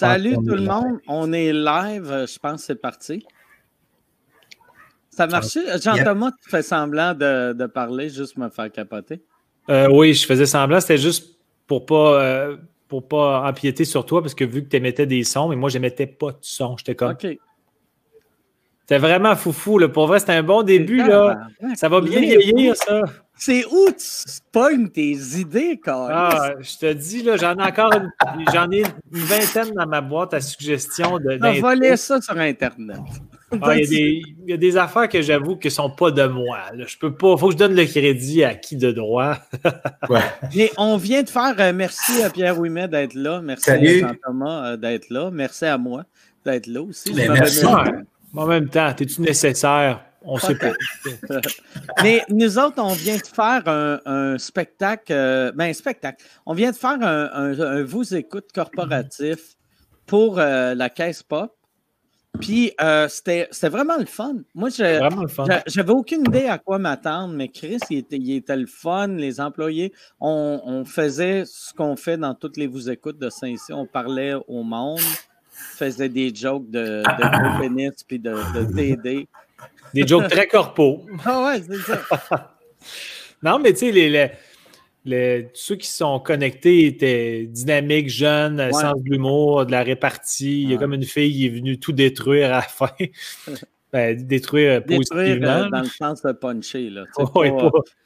[0.00, 3.26] Salut tout le monde, on est live, je pense que c'est parti.
[5.10, 5.58] Ça marche?
[5.82, 9.20] Jean-Thomas, tu fais semblant de, parler juste me faire capoter?
[9.68, 11.36] Euh, oui, je faisais semblant, c'était juste
[11.66, 12.56] pour pas, euh,
[12.88, 15.68] pour pas empiéter sur toi, parce que vu que tu émettais des sons, mais moi,
[15.68, 16.76] je n'émettais pas de son.
[16.78, 17.12] J'étais comme.
[17.12, 17.38] OK.
[18.90, 19.78] C'était vraiment foufou.
[19.78, 19.88] Là.
[19.88, 20.96] Pour vrai, c'était un bon début.
[20.96, 21.46] Là.
[21.76, 23.02] Ça va bien vieillir, ça.
[23.36, 27.92] C'est où tu pognes tes idées, quand Ah, je te dis, là, j'en ai encore
[27.94, 28.10] une,
[28.52, 31.18] j'en ai une vingtaine dans ma boîte à suggestions.
[31.18, 32.98] De, On va laisser ça sur Internet.
[33.62, 36.58] Ah, il, y a des, affaires que j'avoue qui ne sont pas de moi.
[36.76, 37.34] Je peux pas.
[37.34, 39.36] Il faut que je donne le crédit à qui de droit.
[40.08, 40.70] ouais.
[40.78, 43.40] on vient de faire euh, merci à Pierre Ouimet d'être là.
[43.40, 45.30] Merci à Jean-Thomas euh, d'être là.
[45.32, 46.04] Merci à moi
[46.44, 47.12] d'être là aussi.
[47.14, 47.64] Mais merci.
[48.34, 50.04] En même temps, es-tu nécessaire?
[50.22, 50.72] On ne sait pas.
[52.02, 56.22] Mais nous autres, on vient de faire un, spectacle, euh, ben, un spectacle.
[56.44, 59.56] On vient de faire un, vous écoute corporatif
[60.06, 61.56] pour euh, la caisse pop.
[62.38, 64.36] Puis euh, c'était vraiment le fun.
[64.54, 69.08] Moi, j'avais aucune idée à quoi m'attendre, mais Chris, il était, le fun.
[69.08, 73.76] Les employés, on, faisait ce qu'on fait dans toutes les vous écoutes de Saint-Cyr.
[73.76, 75.00] On parlait au monde,
[75.76, 79.28] faisait des jokes de, de pénis puis de, de TD.
[79.94, 81.06] Des jokes très corpaux.
[81.24, 82.56] Ah ouais, c'est ça.
[83.42, 84.30] non, mais tu sais, les,
[85.04, 88.72] les, ceux qui sont connectés étaient dynamiques, jeunes, ouais.
[88.72, 90.62] sens de l'humour, de la répartie.
[90.62, 92.90] Il y a comme une fille qui est venue tout détruire à la fin.
[93.92, 95.48] Ben, détruire, détruire positivement.
[95.48, 96.90] Euh, dans le sens de puncher.
[96.90, 97.04] Là.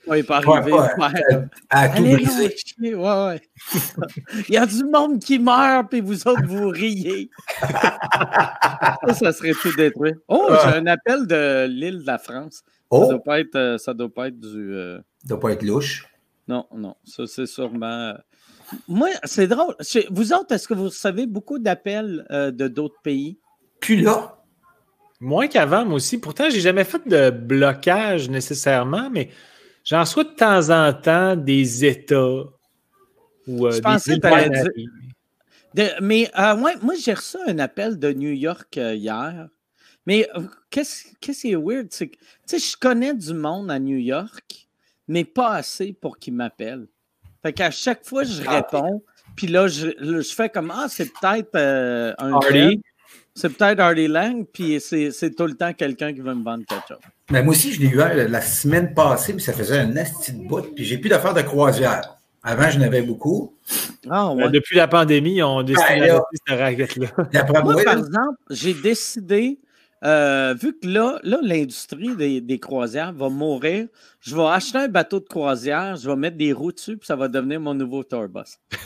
[0.07, 2.95] Oui, pas, pas, pas, pas arriver à, tout briser.
[2.95, 3.43] Ouais, ouais.
[4.49, 7.29] Il y a du monde qui meurt, puis vous autres, vous riez.
[7.61, 10.15] ça, ça serait tout détruit.
[10.29, 12.63] Oh, j'ai un appel de l'île de la France.
[12.89, 13.01] Oh.
[13.01, 14.75] Ça ne doit, pas être, euh, ça doit pas être du.
[14.75, 14.99] Euh...
[14.99, 16.07] Ça doit pas être louche.
[16.49, 16.97] Non, non.
[17.05, 18.15] Ça, c'est sûrement.
[18.89, 19.75] Moi, c'est drôle.
[20.11, 23.39] Vous autres, est-ce que vous recevez beaucoup d'appels euh, de d'autres pays?
[23.81, 24.44] Plus là.
[25.25, 26.19] Moins qu'avant, moi aussi.
[26.19, 29.31] Pourtant, j'ai jamais fait de blocage nécessairement, mais
[29.83, 32.45] j'en reçois de temps en temps des États
[33.47, 38.77] ou euh, Je pensais de, mais euh, moi, j'ai reçu un appel de New York
[38.77, 39.49] euh, hier.
[40.07, 40.29] Mais
[40.69, 42.19] qu'est-ce qui est weird, c'est que
[42.51, 44.69] je connais du monde à New York,
[45.09, 46.87] mais pas assez pour qu'ils m'appellent.
[47.43, 49.03] Fait qu'à chaque fois, je ah, réponds,
[49.35, 51.57] puis là, je, je, fais comme Ah, c'est peut-être
[52.19, 52.39] un.
[53.37, 56.87] C'est peut-être Harley Lang, puis c'est tout le temps quelqu'un qui veut me vendre quelque
[56.87, 56.99] chose.
[57.31, 60.47] Mais moi aussi, je l'ai eu la semaine passée, puis ça faisait un nasty de
[60.47, 62.17] bout, puis j'ai plus d'affaires de croisière.
[62.45, 63.57] Avant, je n'avais beaucoup.
[64.09, 64.51] Ah, ouais.
[64.51, 67.09] depuis la pandémie, on a décidé ben, cette raquette-là.
[67.65, 69.59] Moi, par exemple, j'ai décidé,
[70.05, 73.89] euh, vu que là, là l'industrie des, des, croisières va mourir,
[74.21, 77.17] je vais acheter un bateau de croisière, je vais mettre des roues dessus, puis ça
[77.17, 78.59] va devenir mon nouveau tourbus.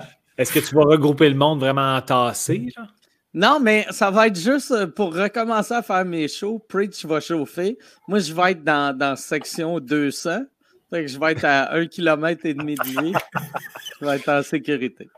[0.36, 2.68] Est-ce que tu vas regrouper le monde vraiment entassé?
[2.76, 2.88] Là?
[3.34, 6.60] Non, mais ça va être juste euh, pour recommencer à faire mes shows.
[6.68, 7.76] Preach va chauffer.
[8.06, 10.42] Moi, je vais être dans, dans section 200.
[10.90, 13.12] Fait que je vais être à 1 km et demi de vie.
[14.00, 15.08] Je vais être en sécurité.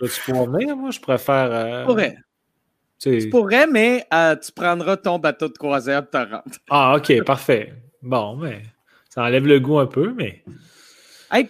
[0.00, 0.90] Tu pourrais venir, moi?
[0.92, 1.50] Je préfère.
[1.50, 1.80] Euh...
[1.80, 2.16] Je pourrais.
[3.00, 6.44] Tu pourrais, mais euh, tu prendras ton bateau de croisière et te rendre.
[6.70, 7.74] Ah, OK, parfait.
[8.00, 8.62] Bon, mais
[9.10, 10.44] ça enlève le goût un peu, mais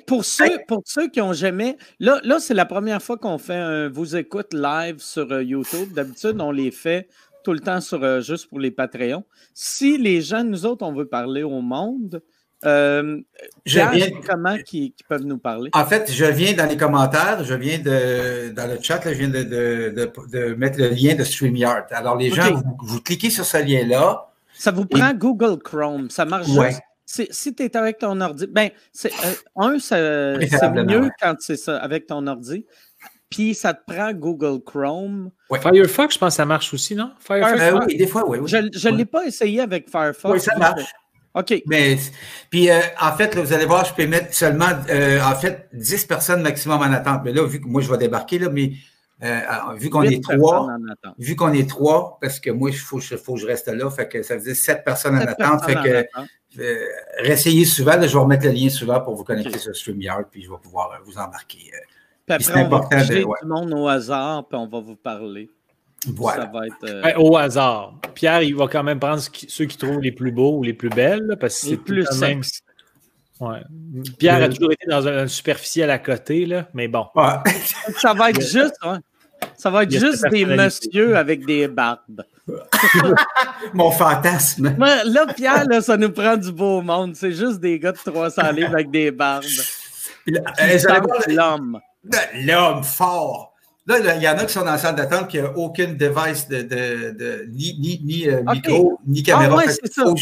[0.07, 1.77] pour, ceux, pour ceux qui n'ont jamais.
[2.01, 5.93] Là, là c'est la première fois qu'on fait un vous écoute live sur euh, YouTube.
[5.93, 7.09] D'habitude, on les fait
[7.45, 9.25] tout le temps sur euh, juste pour les Patreons.
[9.53, 12.23] Si les gens, nous autres, on veut parler au monde,
[12.65, 13.21] euh,
[14.27, 15.71] comment qui, peuvent nous parler?
[15.75, 19.29] En fait, je viens dans les commentaires, je viens de dans le chat, je viens
[19.29, 21.85] de, de, mettre le lien de StreamYard.
[21.91, 24.31] Alors, les gens, vous, cliquez sur ce lien-là.
[24.55, 26.09] Ça vous prend Google Chrome.
[26.09, 26.81] Ça marche juste
[27.31, 31.79] si tu es avec ton ordi, ben, c'est, euh, un, c'est mieux quand c'est ça,
[31.79, 32.67] avec ton ordi.
[33.31, 35.31] Puis ça te prend Google Chrome.
[35.61, 37.13] Firefox, je pense que ça marche aussi, non?
[37.19, 37.61] Firefox.
[37.61, 38.39] Euh, oui, des fois, oui.
[38.47, 40.35] Je ne l'ai pas essayé avec Firefox.
[40.35, 40.83] Oui, ça marche.
[41.35, 41.63] OK.
[41.67, 41.99] Mais,
[42.49, 46.43] puis, euh, en fait, vous allez voir, je peux mettre seulement, en fait, 10 personnes
[46.43, 47.23] maximum en attente.
[47.25, 48.73] Mais là, vu que moi, je vais débarquer, là, mais
[49.77, 50.69] vu qu'on est trois,
[51.19, 54.09] vu qu'on est trois, parce que moi, il faut, faut, que je reste là, fait
[54.09, 55.65] que ça veut dire sept personnes en attente.
[55.65, 56.07] Fait que
[56.59, 56.87] euh,
[57.19, 58.01] réessayez souvent.
[58.01, 60.93] je vais remettre le lien souvent pour vous connecter sur StreamYard, puis je vais pouvoir
[60.93, 61.71] euh, vous embarquer.
[61.75, 61.79] Euh.
[62.27, 65.51] Puis après, on va de, du monde au hasard, puis on va vous parler.
[66.07, 66.45] Voilà.
[66.45, 66.67] Ça va
[67.11, 67.95] être, au hasard.
[68.15, 70.91] Pierre, il va quand même prendre ceux qui trouvent les plus beaux ou les plus
[70.91, 72.43] belles, parce que c'est plus même.
[73.41, 73.61] Ouais.
[74.19, 77.07] Pierre a toujours été dans un, superficiel à côté, là, mais bon.
[78.01, 78.79] ça va être juste,
[79.57, 82.25] ça va être juste des messieurs avec des barbes.
[83.75, 84.77] Mon fantasme.
[84.79, 87.17] Là, Pierre, là, ça nous prend du beau monde.
[87.17, 89.45] C'est juste des gars de 300 livres avec des barbes.
[90.29, 90.79] Euh,
[91.29, 91.81] l'homme.
[92.35, 93.54] l'homme fort.
[93.87, 96.49] Là, il y en a qui sont dans la salle d'attente qui n'ont aucun device
[96.49, 99.59] de, de, de ni, ni, ni euh, micro, ni caméra.
[99.61, 100.05] Ah, ouais, c'est ça.
[100.07, 100.13] on,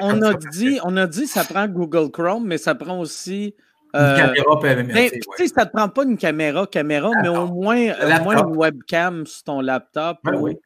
[0.00, 3.54] on, a dit, on a dit ça prend Google Chrome, mais ça prend aussi.
[3.94, 4.92] Euh, une caméra PMMC.
[4.94, 5.20] Mais, ouais.
[5.20, 8.38] Tu sais, ça ne te prend pas une caméra, caméra, mais au moins, au moins
[8.38, 10.16] une webcam sur ton laptop.
[10.24, 10.56] Ben oui.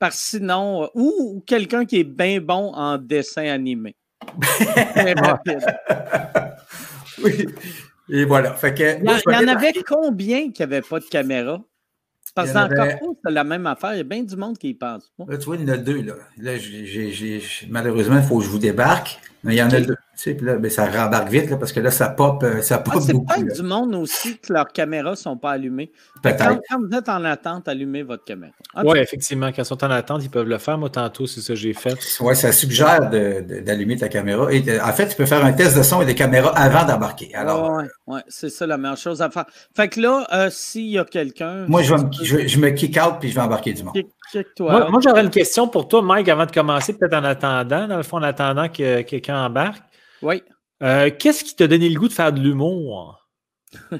[0.00, 3.94] Parce que sinon, ou, ou quelqu'un qui est bien bon en dessin animé.
[7.22, 7.46] oui.
[8.10, 8.54] Et voilà.
[8.54, 11.62] Fait que, il y, en avait combien qui n'avaient pas de caméra?
[12.34, 12.98] Parce que dans avait...
[13.24, 13.94] c'est la même affaire.
[13.94, 15.12] Il y a bien du monde qui y pense.
[15.26, 16.02] Là, tu vois, il y en a deux.
[16.02, 16.14] Là.
[16.38, 16.52] là
[17.68, 19.20] malheureusement, il faut que je vous débarque.
[19.42, 19.94] Mais il y en a deux.
[19.94, 22.60] Tu sais, puis là, ben, ça rembarque vite là, parce que là, ça pop, euh,
[22.60, 25.92] ça pop ah, C'est peut-être du monde aussi que leurs caméras ne sont pas allumées.
[26.22, 28.52] Quand, quand, vous êtes en attente, allumez votre caméra.
[28.84, 29.46] Oui, effectivement.
[29.46, 30.76] Quand ils sont en attente, ils peuvent le faire.
[30.76, 31.96] Moi, tantôt, c'est ça que j'ai fait.
[32.20, 34.52] Oui, ça suggère d'allumer ta caméra.
[34.52, 37.34] Et en fait, tu peux faire un test de son et de caméra avant d'embarquer.
[37.34, 39.46] Alors, oui, ouais, c'est ça la meilleure chose à faire.
[39.74, 41.64] Fait que là, euh, s'il y a quelqu'un.
[41.66, 43.94] Moi, je, me, je, je, me kick out puis je vais embarquer du monde.
[44.58, 47.96] Moi, moi j'aurais une question pour toi, Mike, avant de commencer, peut-être en attendant, dans
[47.96, 49.82] le fond, en attendant que quelqu'un embarque.
[50.22, 50.42] Oui.
[50.82, 53.28] Euh, qu'est-ce qui t'a donné le goût de faire de l'humour?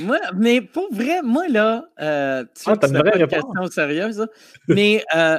[0.00, 4.26] moi, mais pour vrai, moi, là, euh, tu ah, une vraie question sérieuse,
[4.68, 5.38] mais euh,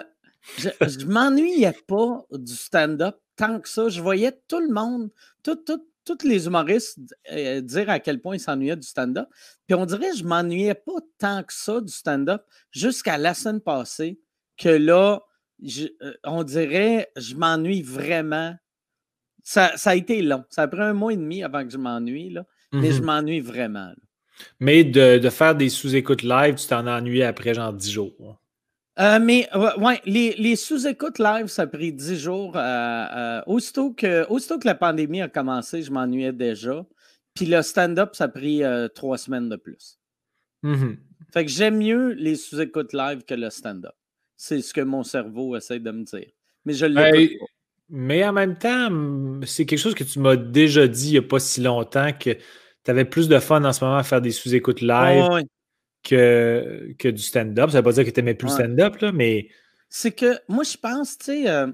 [0.58, 3.90] je, je m'ennuyais pas du stand-up tant que ça.
[3.90, 5.10] Je voyais tout le monde,
[6.06, 7.00] tous les humoristes
[7.30, 9.28] dire à quel point ils s'ennuyaient du stand-up.
[9.68, 13.62] Puis on dirait que je m'ennuyais pas tant que ça du stand-up jusqu'à la semaine
[13.62, 14.20] passée
[14.58, 15.22] que là,
[15.64, 18.56] euh, on dirait, je m'ennuie vraiment.
[19.44, 20.44] Ça, a été long.
[20.50, 23.06] Ça a pris un mois et demi avant que je m'ennuie, là, mais je mmh
[23.06, 23.94] m'ennuie vraiment.
[24.60, 28.40] Mais de, faire des sous-écoutes live, tu t'en ennuies après genre dix jours.
[28.98, 32.54] Euh, mais ouais, les, sous-écoutes live, ça a pris dix jours.
[32.56, 36.86] Euh, aussitôt, que, aussitôt que la pandémie a commencé, je m'ennuyais déjà.
[37.34, 38.62] Puis le stand-up, ça a pris
[38.94, 40.00] trois semaines de plus.
[40.64, 40.94] Mmh
[41.36, 43.92] fait que j'aime mieux les sous-écoutes live que le stand-up.
[44.38, 46.28] C'est ce que mon cerveau essaie de me dire.
[46.64, 47.38] Mais je l'ai
[47.90, 48.90] Mais en même temps,
[49.46, 52.30] c'est quelque chose que tu m'as déjà dit il n'y a pas si longtemps que
[52.32, 55.46] tu avais plus de fun en ce moment à faire des sous-écoutes live
[56.06, 57.70] que, que du stand-up.
[57.70, 59.50] Ça ne veut pas dire que tu n'aimais plus le stand-up, mais.
[59.90, 61.68] C'est que moi, je pense, tu sais, euh,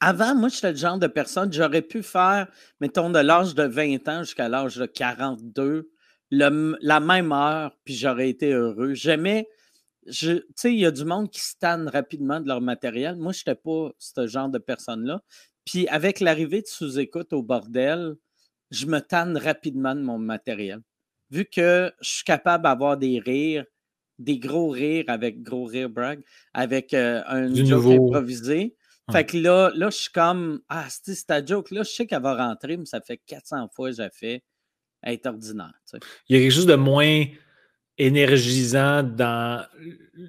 [0.00, 2.48] avant, moi, j'étais le genre de personne, j'aurais pu faire,
[2.80, 5.90] mettons, de l'âge de 20 ans jusqu'à l'âge de 42,
[6.30, 8.94] la même heure, puis j'aurais été heureux.
[8.94, 9.48] J'aimais
[10.10, 13.16] tu sais, il y a du monde qui se tanne rapidement de leur matériel.
[13.16, 15.22] Moi, je n'étais pas ce genre de personne-là.
[15.64, 18.16] Puis avec l'arrivée de sous-écoute au bordel,
[18.70, 20.80] je me tanne rapidement de mon matériel.
[21.34, 23.64] Vu que je suis capable d'avoir des rires,
[24.20, 26.20] des gros rires avec gros rire brag,
[26.52, 28.76] avec euh, un du joke improvisé.
[29.10, 32.22] Fait que là, là, je suis comme Ah, c'est ta joke, là, je sais qu'elle
[32.22, 34.44] va rentrer, mais ça fait 400 fois que j'ai fait
[35.04, 35.74] être ordinaire.
[36.28, 37.24] Il y a quelque chose de moins
[37.98, 39.02] énergisant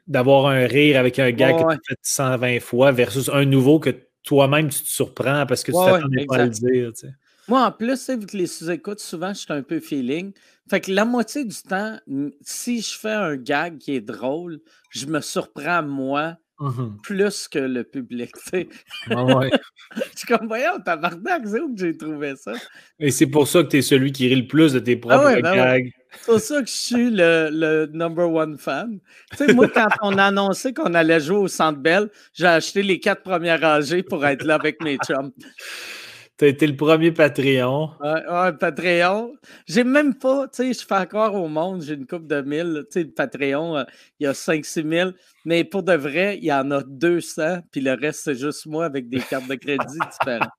[0.07, 3.91] d'avoir un rire avec un gars que tu fait 120 fois versus un nouveau que
[4.23, 6.91] toi-même tu te surprends parce que tu t'attendais pas à le dire.
[7.47, 10.33] Moi, en plus, vu que les sous-écoutes, souvent, je suis un peu feeling.
[10.69, 11.99] Fait que la moitié du temps,
[12.41, 14.59] si je fais un gag qui est drôle,
[14.89, 18.31] je me surprends moi mmh plus que le public.
[18.51, 18.67] Tu
[19.13, 19.51] ouais.
[19.95, 22.53] je suis comme, voyons, tabarnak, c'est où que j'ai trouvé ça?
[22.99, 25.07] Et c'est pour ça que tu es celui qui rit le plus de tes ah
[25.07, 25.91] propres ben gags.
[26.11, 28.99] C'est pour ça que je suis le, le number one fan.
[29.31, 32.83] Tu sais, moi, quand on a annoncé qu'on allait jouer au Centre Bell, j'ai acheté
[32.83, 35.33] les quatre premières rangées pour être là avec mes chums.
[36.37, 37.91] Tu as été le premier Patreon.
[38.01, 39.33] Ouais, Patreon.
[39.67, 42.85] J'ai même pas, tu sais, je fais encore au monde, j'ai une coupe de mille.
[42.91, 43.83] Tu sais, Patreon, euh,
[44.19, 45.11] il y a 5-6 000.
[45.45, 48.85] Mais pour de vrai, il y en a 200, puis le reste, c'est juste moi
[48.85, 50.49] avec des cartes de crédit différentes.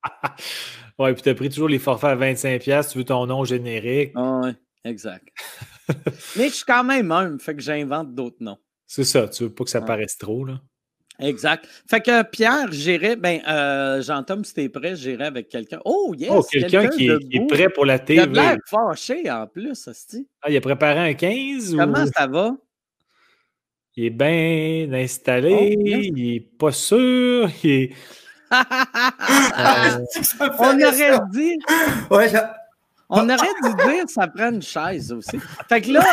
[0.98, 4.16] ouais, puis tu as pris toujours les forfaits à 25$, tu veux ton nom générique.
[4.16, 4.54] ouais.
[4.84, 5.26] Exact.
[6.36, 8.58] Mais je suis quand même un, fait que j'invente d'autres noms.
[8.86, 10.60] C'est ça, tu veux pas que ça paraisse trop, là.
[11.18, 11.66] Exact.
[11.88, 15.80] Fait que Pierre, j'irai, ben, euh, Jean-Tom, si t'es prêt, j'irai avec quelqu'un.
[15.84, 16.30] Oh, yes!
[16.32, 18.22] Oh, quelqu'un qui, est prêt pour la TV.
[18.22, 20.28] Il a l'air fâché en plus, hostie.
[20.42, 22.54] Ah, il a préparé un 15 Comment ça va?
[23.96, 27.92] Il est bien installé, oh, il est pas sûr, il est.
[28.52, 29.98] euh...
[30.58, 31.58] On aurait dit.
[32.10, 32.30] Ouais,
[33.08, 35.38] on aurait dû dire ça prend une chaise aussi.
[35.68, 36.04] Fait que là,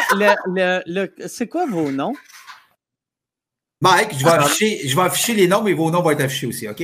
[0.47, 2.13] le, le, c'est quoi vos noms?
[3.83, 6.47] Mike, je vais, afficher, je vais afficher les noms, mais vos noms vont être affichés
[6.47, 6.81] aussi, OK?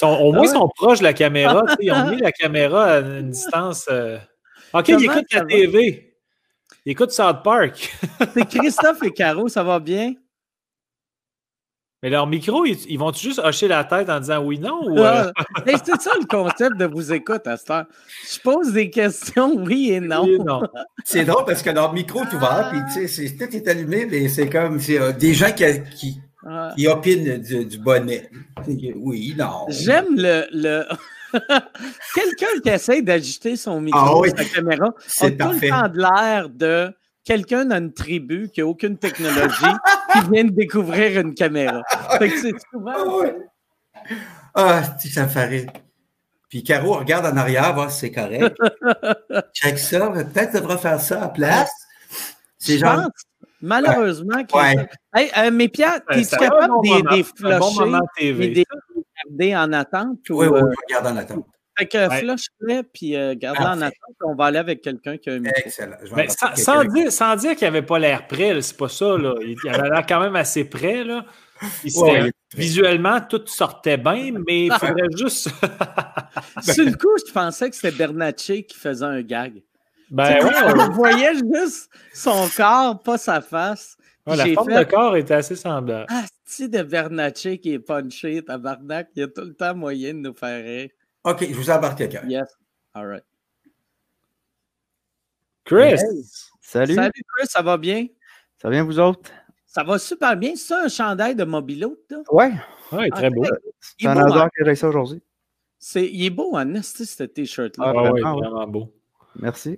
[0.00, 1.62] au moins, ils sont proches de la caméra.
[1.80, 3.86] Ils ont mis la caméra à une distance.
[3.90, 4.16] Euh,
[4.72, 6.14] OK, ils écoutent la TV.
[6.86, 7.94] Ils écoutent South Park.
[8.32, 10.14] c'est Christophe et Caro, ça va bien?
[12.02, 14.80] Mais leur micro, ils, vont juste hocher la tête en disant oui, non?
[14.88, 15.30] Ou, euh?
[15.66, 17.84] c'est ça le concept de vous écoute à cette heure.
[18.28, 20.26] Je pose des questions, oui et non.
[20.44, 20.62] non.
[21.04, 24.26] c'est drôle parce que leur micro est ouvert, puis tu sais, tout est allumé, mais
[24.26, 26.20] c'est comme euh, des gens qui,
[26.76, 28.28] qui, opinent du, bonnet.
[28.96, 29.66] Oui, non.
[29.68, 30.46] J'aime le.
[30.52, 30.84] le...
[32.14, 36.48] Quelqu'un qui essaie d'ajuster son micro, ah, sa caméra, a tout le temps de l'air
[36.50, 36.92] de
[37.24, 39.72] quelqu'un dans une tribu qui n'a aucune technologie
[40.12, 41.82] qui vient de découvrir une caméra.
[42.18, 43.24] Fait que c'est souvent.
[44.54, 45.66] Ah, ah ça me fait
[46.48, 48.56] Puis Caro regarde en arrière, voir si c'est correct.
[49.54, 51.70] Check ça, peut-être devrait faire ça à place.
[52.58, 53.08] C'est genre.
[53.60, 54.42] malheureusement.
[54.54, 54.88] Ouais.
[55.14, 58.64] Hey, euh, mais Pierre, es-tu capable de des flusher, bon des
[59.24, 60.18] garder en attente?
[60.30, 61.46] oui, oui, euh, je regarde en attente.
[61.78, 62.18] Fait que ouais.
[62.18, 62.46] flush
[62.92, 64.16] puis euh, garde-le en attente.
[64.24, 65.62] On va aller avec quelqu'un qui a un micro.
[65.64, 65.96] Excellent.
[66.14, 69.16] Mais sans, sans, dire, sans, dire, qu'il n'avait pas l'air prêt, c'est pas ça.
[69.16, 69.34] Là.
[69.40, 71.02] Il, avait l'air quand même assez prêt.
[71.02, 71.24] Là.
[71.96, 75.48] Ouais, visuellement, tout sortait bien, mais il faudrait juste.
[76.62, 79.62] Sur le coup, je pensais que c'était Bernatchez qui faisait un gag.
[80.10, 83.96] Ben ouais, on voyait juste son corps, pas sa face.
[84.26, 84.84] la forme fait...
[84.84, 86.06] de corps était assez semblable.
[86.10, 90.12] Ah, c'est de Bernatchez qui est punché, tabarnak, il y a tout le temps moyen
[90.12, 90.90] de nous faire rire.
[91.24, 92.22] OK, je vous embarque quelqu'un.
[92.26, 92.48] Yes.
[92.94, 93.24] All right.
[95.64, 96.00] Chris.
[96.60, 96.94] Salut.
[96.94, 98.06] Salut, Chris, ça va bien?
[98.58, 99.30] Ça va bien, vous autres?
[99.66, 100.52] Ça va super bien.
[100.56, 101.96] C'est ça, un chandail de Mobilo?
[102.32, 102.46] Oui.
[102.92, 103.44] Oui, très beau.
[103.80, 104.48] C'est un hasard hein?
[104.54, 105.22] que j'ai ça aujourd'hui.
[105.94, 107.92] il est beau, hein, ce t-shirt-là?
[107.96, 108.92] Ah, oui, vraiment beau.
[109.36, 109.76] Merci.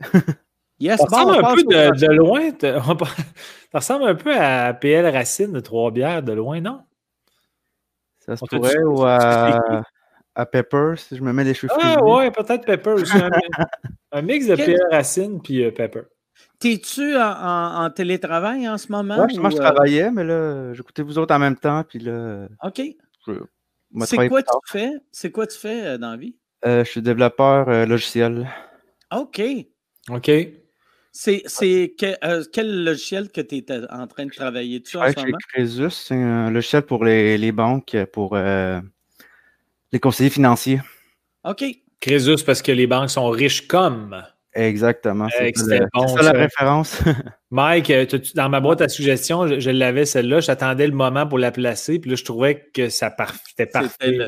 [0.80, 2.50] Yes, ça ressemble un peu de, loin.
[2.60, 6.82] ça ressemble un peu à PL Racine de Trois-Bières de loin, non?
[8.18, 9.84] Ça se pourrait ou à
[10.34, 13.12] à Pepper, si je me mets les cheveux Ah ouais, peut-être Pepper aussi.
[14.12, 16.02] un, mix de Pierre Racine puis euh, Pepper.
[16.58, 19.18] T'es-tu en, télétravail en ce moment?
[19.18, 19.60] Ouais, moi, je euh?
[19.60, 22.48] travaillais, mais là, j'écoutais vous autres en même temps, puis là...
[22.62, 22.82] OK.
[24.06, 24.90] C'est quoi, tu fais?
[25.12, 26.36] C'est quoi tu fais euh, dans la vie?
[26.64, 28.48] je suis développeur logiciel.
[29.14, 29.42] OK.
[30.08, 30.30] OK.
[31.12, 35.36] C'est quel logiciel que tu es en train de travailler dessus en ce moment?
[35.52, 38.34] Crésus, c'est un logiciel pour les, les banques, pour
[39.94, 40.80] les conseillers financiers.
[41.44, 41.64] OK.
[42.00, 44.22] Crésus, parce que les banques sont riches comme.
[44.52, 45.28] Exactement.
[45.30, 47.00] C'est ça, la référence.
[47.50, 50.40] Mike, euh, dans ma boîte à suggestions, je, l'avais celle-là.
[50.40, 51.98] J'attendais le moment pour la placer.
[51.98, 53.14] Puis là, je trouvais que ça
[53.48, 54.18] c'était parfait.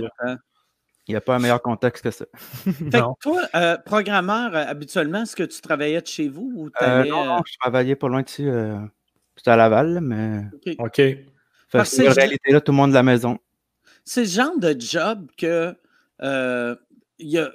[1.08, 2.25] Il n'y a pas un meilleur contexte que ça.
[2.64, 6.70] fait que toi, euh, programmeur, euh, habituellement, est-ce que tu travaillais de chez vous ou
[6.80, 8.49] non, je travaillais pas loin de ici.
[9.37, 10.42] C'était à Laval, mais.
[10.78, 11.00] OK.
[11.75, 11.82] en
[12.12, 13.38] réalité, là, tout le monde de la maison
[14.06, 15.75] c'est le genre de job que
[16.22, 16.75] euh,
[17.18, 17.52] y a,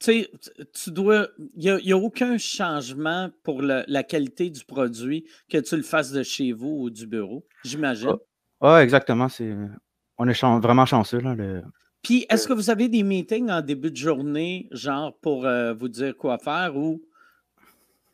[0.00, 0.26] tu
[0.88, 1.28] dois.
[1.54, 6.22] Il n'y a, aucun changement pour la qualité du produit que tu le fasses de
[6.22, 8.16] chez vous ou du bureau, j'imagine.
[8.60, 9.28] Oui, exactement.
[10.18, 11.20] on est vraiment chanceux.
[11.20, 11.36] Là,
[12.02, 15.88] Puis, est-ce que vous avez des meetings en début de journée, genre pour euh, vous
[15.88, 17.02] dire quoi faire ou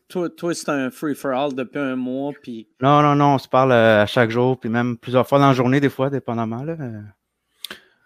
[0.09, 2.31] toi, toi c'est un free-for-all depuis un mois?
[2.41, 2.67] Puis...
[2.81, 5.47] Non, non, non, on se parle euh, à chaque jour, puis même plusieurs fois dans
[5.47, 6.63] la journée, des fois, dépendamment.
[6.63, 6.75] Là.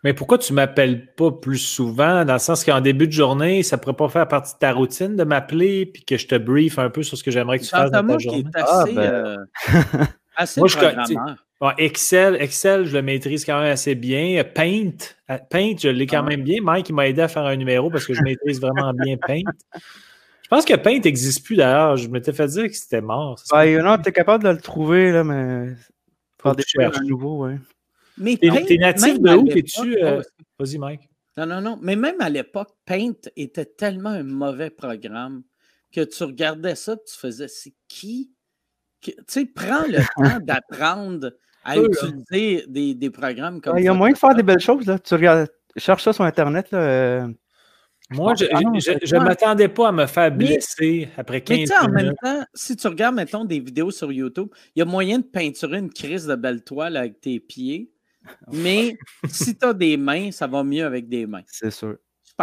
[0.04, 2.26] Mais pourquoi tu ne m'appelles pas plus souvent?
[2.26, 4.74] Dans le sens qu'en début de journée, ça ne pourrait pas faire partie de ta
[4.74, 7.64] routine de m'appeler puis que je te brief un peu sur ce que j'aimerais que
[7.64, 8.40] tu fasses dans ta journée.
[8.40, 9.00] Est assez, ah, ben...
[9.00, 9.38] euh,
[10.36, 10.78] assez Moi, je,
[11.78, 14.44] Excel, Excel, je le maîtrise quand même assez bien.
[14.44, 14.90] Paint,
[15.30, 16.30] euh, Paint, je l'ai quand ah.
[16.30, 16.62] même bien.
[16.62, 19.44] Mike m'a aidé à faire un numéro parce que je maîtrise vraiment bien Paint.
[19.76, 21.98] Je pense que Paint n'existe plus d'ailleurs.
[21.98, 23.40] Je m'étais fait dire que c'était mort.
[23.52, 25.68] Ben, non, tu es capable de le trouver, là, mais.
[26.42, 27.58] Faut des un nouveau, ouais.
[28.22, 29.48] Mais t'es, natif de où?
[29.48, 29.98] T'es-tu.
[30.04, 30.22] Euh,
[30.60, 31.02] vas-y, Mike.
[31.38, 31.80] Non, non, non.
[31.82, 35.44] Mais même à l'époque, Paint était tellement un mauvais programme
[35.92, 38.32] que tu regardais ça tu faisais c'est qui?
[39.02, 41.32] Tu sais, prends le temps d'apprendre
[41.64, 43.80] à utiliser des, des, programmes comme ça.
[43.80, 44.86] Il y a moyen de faire des belles choses.
[44.86, 45.00] Là.
[45.00, 45.48] Tu regardes,
[45.78, 46.72] cherche ça sur Internet.
[46.72, 47.28] Là, euh,
[48.10, 52.14] Moi, je ne ah m'attendais pas à me faire blesser après 15 mais en même
[52.22, 55.78] temps, si tu regardes, mettons, des vidéos sur YouTube, il y a moyen de peinturer
[55.78, 57.92] une crise de belle toile avec tes pieds.
[58.52, 58.98] Mais
[59.28, 61.44] si tu as des mains, ça va mieux avec des mains.
[61.48, 61.98] C'est sûr.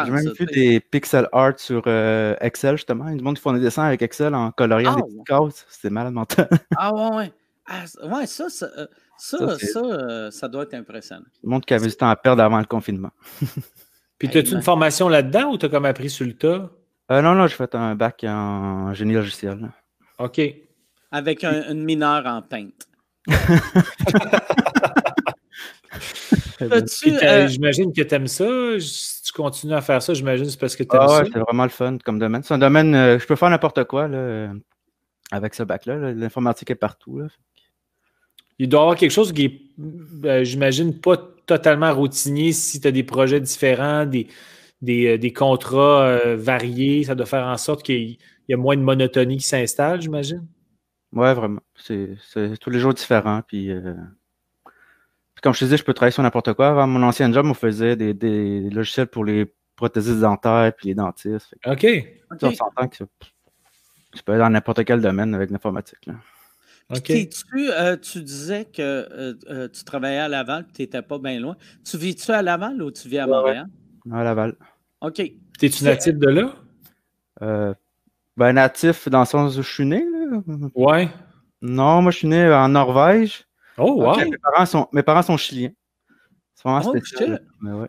[0.05, 3.09] J'ai même vu des pixel art sur euh, Excel, justement.
[3.09, 5.67] Ils monde font des dessins avec Excel en coloriant des ah, petites cases.
[5.69, 6.49] C'était malade mental.
[6.77, 7.33] ah ouais, ouais.
[7.67, 8.87] Ah, ouais, ça, ça, euh,
[9.19, 11.27] ça, ça, euh, ça, doit être impressionnant.
[11.43, 13.11] Le monde qui avait du temps à perdre avant le confinement.
[14.19, 16.71] Puis, as-tu une formation là-dedans ou tu as comme appris sur le tas?
[17.11, 19.71] non, non, j'ai fait un bac en génie logiciel.
[20.19, 20.41] OK.
[21.11, 22.89] Avec un, une mineure en peinte.
[26.61, 28.47] Euh, j'imagine que tu aimes ça.
[28.81, 31.31] Si tu continues à faire ça, j'imagine que c'est parce que tu aimes ah, ouais,
[31.33, 32.43] C'est vraiment le fun comme domaine.
[32.43, 34.51] C'est un domaine, euh, je peux faire n'importe quoi là,
[35.31, 36.13] avec ce bac-là.
[36.13, 37.21] L'informatique est partout.
[37.21, 37.27] Là.
[38.59, 42.87] il doit y avoir quelque chose qui est, ben, j'imagine, pas totalement routinier si tu
[42.87, 44.29] as des projets différents, des,
[44.83, 47.05] des, euh, contrats euh, variés.
[47.05, 50.47] Ça doit faire en sorte qu'il y a moins de monotonie qui s'installe, j'imagine.
[51.13, 51.61] Ouais, vraiment.
[51.75, 52.17] C'est
[52.61, 53.43] tous les jours différents.
[53.47, 53.95] Puis, euh,
[55.43, 56.69] comme je te disais, je peux travailler sur n'importe quoi.
[56.69, 61.55] Avant mon ancien job, on faisait des, logiciels pour les prothésistes dentaires puis les dentistes.
[61.67, 61.87] OK.
[62.43, 66.09] On s'entend que tu peux aller dans n'importe quel domaine avec l'informatique.
[67.05, 67.29] Tu,
[67.71, 71.55] euh, tu disais que euh, euh, tu travaillais à Laval, tu n'étais pas bien loin.
[71.85, 73.67] Tu vis-tu à Laval ou tu vis à Montréal?
[74.11, 74.57] À Laval.
[75.03, 75.21] OK.
[75.59, 77.75] T'es-tu natif de là?
[78.37, 80.03] ben, natif dans le sens où je suis né.
[80.31, 80.41] Là.
[80.75, 81.09] Ouais.
[81.61, 83.48] Non, moi, je suis né en Norvège.
[83.79, 84.17] Oh, wow.
[84.17, 85.71] Mes, parents sont, mes parents sont chiliens.
[86.55, 87.41] C'est vraiment oh, spécial.
[87.61, 87.89] Mais ouais.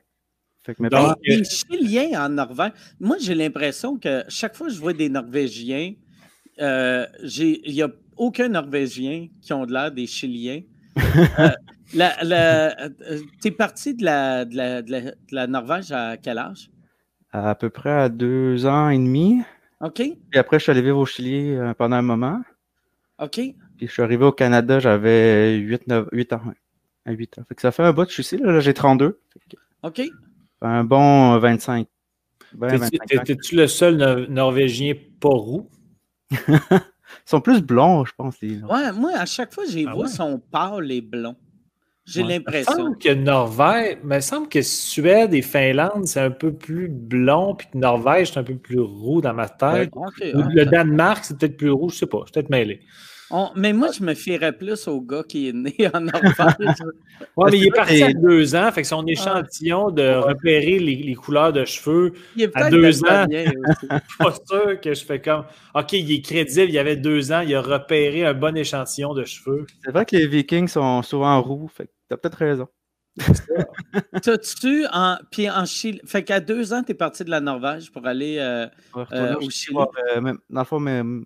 [0.64, 1.16] Fait que mes parents...
[1.24, 5.94] Les Chiliens en Norvège, moi, j'ai l'impression que chaque fois que je vois des Norvégiens,
[6.58, 10.62] il y a aucun Norvégien qui ont de l'air des Chiliens.
[10.98, 11.50] euh,
[11.96, 12.90] euh
[13.42, 16.70] tu es parti de la, de, la, Norvège à quel âge?
[17.32, 19.42] À, peu près à deux ans et demi.
[19.82, 20.02] OK.
[20.02, 22.42] Et après, je suis allé vivre au Chili euh, pendant un moment.
[23.20, 23.40] OK.
[23.80, 26.42] Puis je suis arrivé au Canada, j'avais 8, 9, 8 ans.
[27.06, 27.44] À 8 ans.
[27.48, 29.22] Fait que ça fait un bout, je suis ici, là, j'ai 32.
[29.84, 30.02] OK.
[30.62, 31.88] Un bon 25.
[33.24, 35.70] T'es-tu le seul Norvégien pas roux?
[36.32, 36.42] Ils
[37.26, 38.36] sont plus blonds, je pense.
[38.42, 41.38] Ouais, moi, à chaque fois, j'ai ah vu, ils sont pâles et blonds.
[42.06, 42.74] J'ai l'impression.
[42.74, 46.90] Il semble que Norvège, mais il semble que Suède et Finlande, c'est un peu plus
[46.90, 49.90] blond, puis que Norvège, c'est un peu plus roux dans ma tête.
[50.22, 52.82] le Danemark, c'est peut-être plus roux, je sais pas, je suis peut-être mêlé
[53.56, 56.34] mais moi, je me fierais plus au gars qui est né en Norvège.
[57.38, 61.16] oui, mais il est parti à deux ans, fait que son échantillon de repérer les,
[61.16, 62.14] couleurs de cheveux
[62.56, 65.44] à deux ans, je suis pas sûr que je fais comme
[65.76, 69.14] OK, il est crédible, il y avait deux ans, il a repéré un bon échantillon
[69.14, 69.66] de cheveux.
[69.84, 72.68] C'est vrai que les Vikings sont souvent roux, fait que t'as peut-être raison.
[74.24, 75.18] T'as-tu en.
[75.32, 76.00] Puis en Chili.
[76.06, 78.68] Fait qu'à deux ans, tu es parti de la Norvège pour aller euh,
[79.12, 79.78] euh, au Chili.
[79.78, 81.26] Euh, dans le fond, même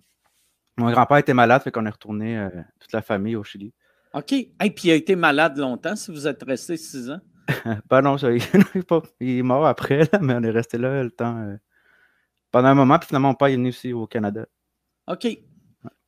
[0.76, 2.48] mon grand-père était malade, fait qu'on est retourné euh,
[2.80, 3.72] toute la famille au Chili.
[4.12, 4.32] OK.
[4.32, 7.20] Et puis il a été malade longtemps si vous êtes resté six ans?
[7.90, 8.42] ben non, ça, il,
[9.38, 11.38] est mort après, mais on est resté là le temps.
[11.38, 11.56] Euh,
[12.50, 14.46] pendant un moment, puis finalement, mon père est venu aussi au Canada.
[15.08, 15.26] OK.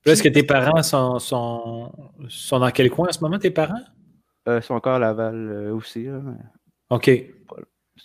[0.05, 1.93] Est-ce que tes parents sont, sont,
[2.29, 3.83] sont, dans quel coin en ce moment, tes parents?
[4.47, 6.07] Euh, ils sont encore à Laval aussi.
[6.91, 7.11] OK.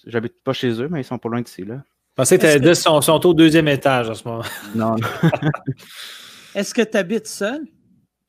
[0.08, 1.64] J'habite pas chez eux, mais ils sont pas loin d'ici.
[1.64, 1.84] Là.
[2.10, 4.44] Je pensais que tu sont, sont au deuxième étage en ce moment.
[4.74, 4.96] Non.
[6.56, 7.68] Est-ce que tu habites seul?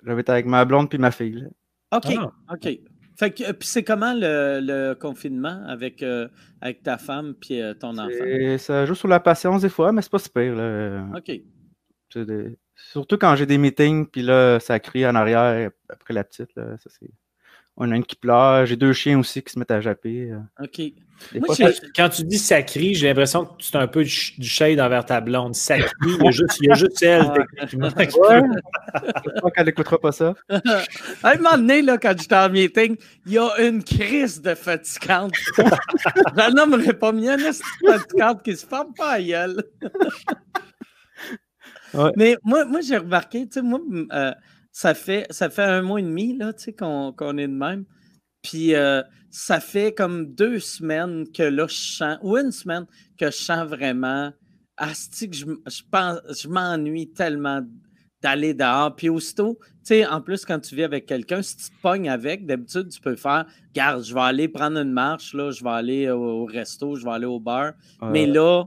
[0.04, 1.48] J'habite avec ma blonde puis ma fille.
[1.92, 2.14] OK.
[2.18, 2.32] Ah.
[2.52, 2.78] OK.
[3.16, 6.28] Fait que, puis c'est comment le, confinement avec, euh,
[6.60, 8.58] avec ta femme puis euh, ton enfant?
[8.58, 10.54] Ça joue sur la patience des fois, mais c'est pas super.
[10.54, 11.06] Là.
[11.16, 11.30] OK.
[12.74, 16.54] Surtout quand j'ai des meetings, puis là, ça crie en arrière après la petite.
[16.56, 17.10] Là, ça, c'est...
[17.76, 18.66] On a une qui pleure.
[18.66, 20.30] J'ai deux chiens aussi qui se mettent à japper.
[20.30, 20.64] Euh.
[20.64, 20.80] OK.
[21.96, 25.06] quand tu dis ça crie, j'ai l'impression que tu as un peu du shade envers
[25.06, 25.54] ta blonde.
[25.54, 27.22] Ça crie, il y a juste, il y a juste elle.
[27.62, 28.42] Ouais.
[29.24, 30.34] J'espère qu'elle n'écoutera pas ça.
[30.50, 34.54] à un moment donné, là, quand j'étais en meeting, il y a une crise de
[34.54, 35.32] fatigante.
[35.56, 37.52] Je nommerais pas mieux, une
[37.86, 39.62] fatigante qui se forme pas à gueule.
[42.16, 43.80] Mais moi, moi j'ai remarqué, tu sais, moi,
[44.12, 44.32] euh,
[44.72, 47.84] ça fait, ça fait un mois et demi là, qu'on, qu'on est de même.
[48.42, 52.86] Puis euh, ça fait comme deux semaines que là, je sens, ou une semaine
[53.18, 54.32] que je sens vraiment,
[54.76, 57.62] asti que je, je, pense, je m'ennuie tellement
[58.22, 58.94] d'aller dehors.
[58.96, 62.08] Puis aussitôt, tu sais, en plus, quand tu vis avec quelqu'un, si tu te pognes
[62.08, 65.70] avec, d'habitude, tu peux faire, garde, je vais aller prendre une marche, là, je vais
[65.70, 67.72] aller au, resto, je vais aller au bar.
[68.02, 68.64] Mais là,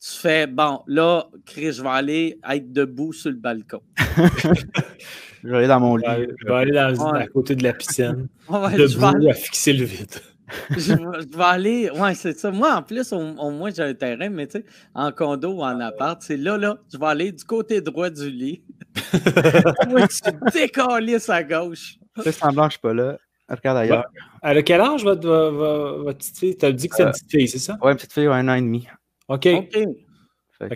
[0.00, 3.80] tu fais, bon, là, Chris, je vais aller être debout sur le balcon.
[5.46, 6.04] je vais aller dans mon lit.
[6.40, 8.28] Je vais aller dans, à côté de la piscine.
[8.48, 10.14] debout à fixer le vide.
[10.70, 10.92] je,
[11.36, 11.90] vais, aller.
[11.90, 12.50] Ouais, c'est ça.
[12.50, 15.80] Moi, en plus, au, moins, j'ai un terrain, mais tu sais, en condo ou en
[15.80, 18.62] appart, c'est là, là, je vais aller du côté droit du lit.
[19.88, 21.96] Moi, tu décalisses à gauche.
[22.22, 23.18] Fais semblant que je suis pas là.
[23.48, 24.04] Regarde ailleurs.
[24.42, 26.56] À quel âge votre, votre, petite fille?
[26.56, 27.78] Tu as dit que c'est une euh, petite fille, c'est ça?
[27.82, 28.86] Oui, une petite fille, un an et demi.
[29.28, 29.48] OK.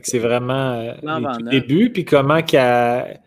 [0.03, 1.91] c'est vraiment euh, début.
[1.91, 3.21] Puis comment qu'elle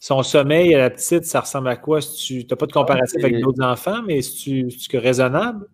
[0.00, 2.00] son sommeil à la petite, ça ressemble à quoi?
[2.00, 5.66] tu n'as pas de comparatif avec d'autres enfants, mais est-ce raisonnable?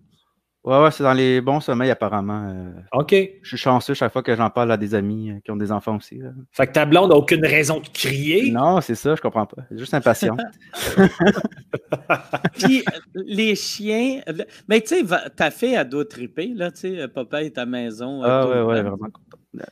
[0.64, 2.48] Ouais, ouais, c'est dans les bons sommeils apparemment.
[2.48, 2.72] Euh.
[2.92, 3.12] OK.
[3.12, 5.70] Je suis chanceux chaque fois que j'en parle à des amis euh, qui ont des
[5.70, 6.20] enfants aussi.
[6.50, 8.50] Fait que ta blonde n'a aucune raison de crier?
[8.50, 9.62] Non, c'est ça, je comprends pas.
[9.70, 10.40] Elle est juste impatiente.
[12.58, 12.84] Puis
[13.14, 14.22] les chiens.
[14.66, 18.22] Mais tu sais, ta fille a d'autres triper, là, tu sais, papa est à maison.
[18.24, 19.06] Ah ouais, ouais, vraiment.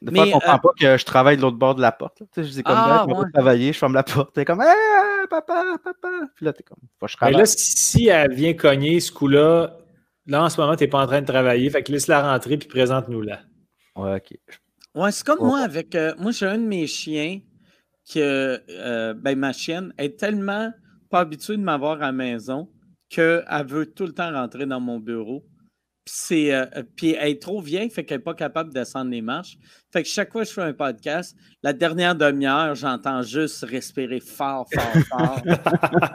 [0.03, 2.18] Des fois, je comprends pas que je travaille de l'autre bord de la porte.
[2.18, 4.35] Tu sais, je dis comme, ah, ben, je vais travailler, je ferme la porte.
[4.35, 6.09] T'es comme, hey, papa, papa.
[6.35, 7.35] Puis là, t'es comme, faut que je travaille.
[7.35, 9.79] Mais là, si elle vient cogner ce coup-là,
[10.27, 11.68] là, en ce moment, t'es pas en train de travailler.
[11.70, 13.40] Fait que laisse-la rentrer puis présente-nous-la.
[13.97, 14.38] Ouais, OK.
[14.94, 15.94] Ouais, c'est comme moi avec.
[15.94, 17.40] Euh, moi, j'ai un de mes chiens
[18.12, 18.61] que.
[18.68, 20.73] Euh, ben, ma chienne est tellement
[21.11, 22.68] pas habituée de m'avoir à la maison
[23.09, 25.44] qu'elle veut tout le temps rentrer dans mon bureau.
[26.04, 29.22] Puis, euh, puis elle est trop vieille, fait qu'elle n'est pas capable de descendre les
[29.22, 29.56] marches.
[29.90, 34.20] Fait que chaque fois que je fais un podcast, la dernière demi-heure, j'entends juste respirer
[34.20, 35.40] fort, fort, fort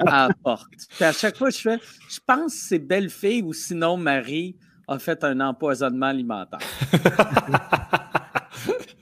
[0.06, 0.68] à la porte.
[0.92, 3.98] Puis à chaque fois que je fais, je pense que c'est belle fille ou sinon
[3.98, 6.60] Marie a fait un empoisonnement alimentaire.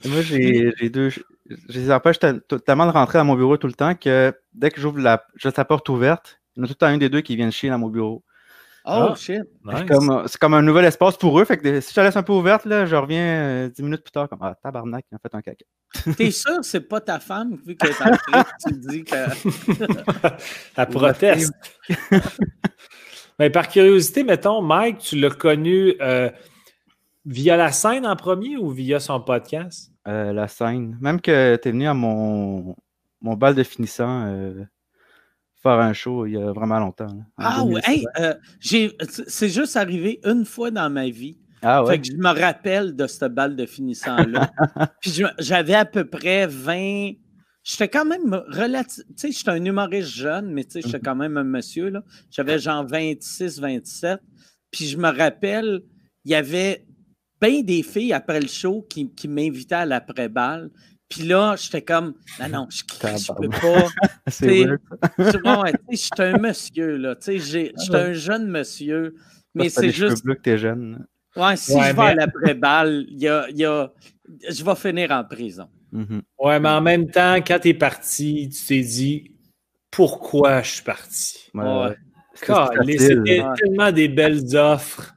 [0.06, 1.10] Moi, j'ai deux.
[1.10, 1.20] Je
[1.68, 5.00] les empêche tellement de rentrer dans mon bureau tout le temps que dès que j'ouvre
[5.00, 7.20] la, juste la porte ouverte, il y en a tout le temps un des deux
[7.20, 8.22] qui vient chier dans mon bureau.
[8.90, 9.42] Oh, ah, shit.
[10.26, 11.44] C'est comme, un nouvel espace pour eux.
[11.44, 14.02] Fait que si je la laisse un peu ouverte, là, je reviens euh, dix minutes
[14.02, 15.64] plus tard comme Ah, tabarnak, il a fait un caca.
[16.16, 19.14] T'es sûr que c'est pas ta femme, vu qu'elle est entrée, tu dis que.
[20.76, 21.52] Elle proteste.
[23.38, 26.30] Mais par curiosité, mettons, Mike, tu l'as connu euh,
[27.26, 29.92] via la scène en premier ou via son podcast?
[30.06, 30.96] Euh, la scène.
[31.02, 32.74] Même que tu es venu à mon,
[33.20, 34.54] mon bal de finissant
[35.62, 37.08] faire un show il y a vraiment longtemps.
[37.36, 41.38] ah oui, euh, c'est juste arrivé une fois dans ma vie.
[41.62, 41.94] Ah ouais?
[41.94, 44.50] Fait que je me rappelle de cette balle de finissant-là.
[45.00, 47.12] Puis j'avais à peu près 20.
[47.64, 49.04] J'étais quand même relatif.
[49.08, 51.04] Tu sais, j'étais un humoriste jeune, mais tu sais, j'étais mhm.
[51.04, 51.90] quand même un monsieur.
[51.90, 52.02] là.
[52.30, 54.20] J'avais genre 26, 27.
[54.70, 55.82] Puis je me rappelle,
[56.24, 56.86] il y avait
[57.40, 60.70] bien des filles après le show qui, qui m'invitaient à l'après-balle.
[61.08, 63.88] Puis là, j'étais comme, non, non, je, je peux pas.
[64.28, 64.64] c'est
[65.18, 67.16] Je suis un monsieur, là.
[67.26, 69.14] Je suis ah un jeune monsieur.
[69.54, 70.24] Mais c'est juste.
[70.24, 71.06] que t'es jeune.
[71.36, 73.92] Ouais, si je vais à l'après-balle, y a, y a...
[74.48, 75.68] je vais finir en prison.
[75.92, 76.20] Mm-hmm.
[76.38, 79.32] Ouais, mais en même temps, quand t'es parti, tu t'es dit
[79.90, 81.50] pourquoi je suis parti.
[81.54, 81.96] Ouais.
[82.34, 85.14] C'était tellement des belles offres.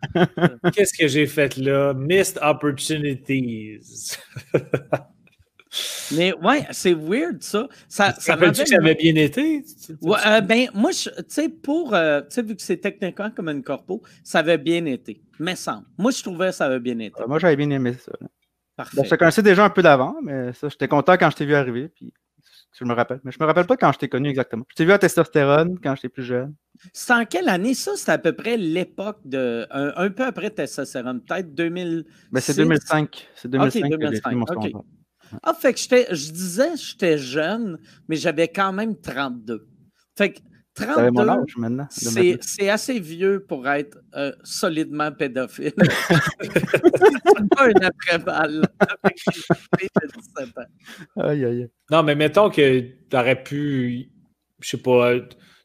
[0.73, 1.93] Qu'est-ce que j'ai fait là?
[1.93, 4.17] Missed opportunities.
[6.15, 7.67] Mais ouais, c'est weird ça.
[7.87, 9.63] Ça, ça que ça avait bien été?
[10.01, 13.49] Ouais, euh, ben, moi, tu sais, pour, euh, tu sais, vu que c'est techniquement comme
[13.49, 15.21] une corpo, ça avait bien été.
[15.39, 15.83] Mais sans.
[15.97, 17.23] Moi, je trouvais que ça avait bien été.
[17.27, 18.11] moi, j'avais bien aimé ça.
[18.75, 19.01] Parfait.
[19.03, 21.55] je te connaissais déjà un peu d'avant, mais ça, j'étais content quand je t'ai vu
[21.55, 21.89] arriver.
[21.89, 22.13] Puis
[22.73, 23.19] je me rappelle.
[23.23, 24.65] Mais je me rappelle pas quand je t'ai connu exactement.
[24.69, 26.55] Je t'ai vu à Testostérone quand j'étais plus jeune.
[26.93, 27.91] C'est en quelle année ça?
[27.95, 29.67] C'est à peu près l'époque de.
[29.71, 32.05] Un, peu après Testostérone, peut-être 2000.
[32.31, 33.29] Ben, c'est 2005.
[33.35, 34.71] C'est 2005, okay, 2005.
[34.71, 34.77] que
[35.43, 39.67] ah, fait que je disais j'étais jeune, mais j'avais quand même 32.
[40.17, 40.39] Fait que
[40.75, 41.87] 32, mon âge maintenant.
[41.89, 45.73] C'est assez vieux pour être euh, solidement pédophile.
[46.41, 48.61] c'est pas une après-balle.
[51.17, 51.67] aïe, aïe.
[51.89, 54.09] Non, mais mettons que tu aurais pu,
[54.61, 55.15] je sais pas,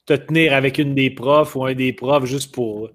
[0.07, 2.91] te tenir avec une des profs ou un des profs juste pour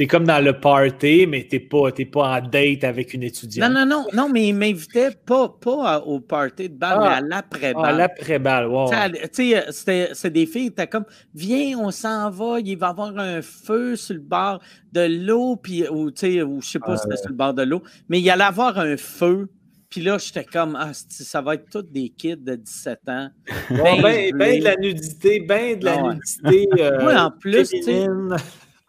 [0.00, 3.70] T'es comme dans le party, mais t'es pas, pas en date avec une étudiante.
[3.70, 7.16] Non, non, non, non, mais il m'invitait pas, pas au party de balle, mais à
[7.16, 7.20] ah.
[7.20, 7.84] l'après-balle.
[7.84, 8.90] à l'après-balle, wow.
[9.30, 13.18] Tu sais, c'est des filles, t'as comme, viens, on s'en va, il va y avoir
[13.18, 16.96] un feu sur le bord de l'eau, puis, ou tu sais, ou je sais pas
[16.96, 19.50] si c'était sur le bord de l'eau, mais il allait avoir un feu.
[19.90, 23.28] Puis là, j'étais comme, ah, ça va être tous des kids de 17 ans.
[23.68, 26.68] Ben, ben, ben, de la nudité, ben de la ah nudité.
[26.78, 27.70] Euh, oui, en plus,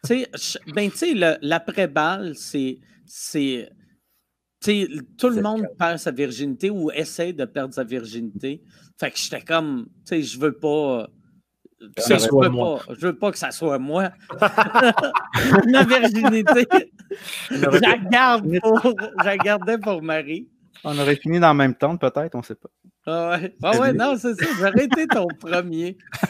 [0.05, 0.89] tu sais, ben,
[1.41, 2.79] l'après-balle, c'est.
[4.63, 8.61] tout le monde perd sa virginité ou essaie de perdre sa virginité.
[8.99, 11.07] Fait que j'étais comme, tu sais, je veux pas.
[11.97, 12.79] Ça soit moi.
[12.89, 14.11] je veux pas que ça soit moi.
[15.71, 16.67] Ma virginité,
[17.49, 18.93] je la, garde pour,
[19.43, 20.47] gardais pour Marie.
[20.83, 22.69] On aurait fini dans le même temps, peut-être, on ne sait pas.
[23.07, 24.45] Ah ouais, ah ouais non, c'est ça.
[24.59, 25.97] J'aurais été ton premier.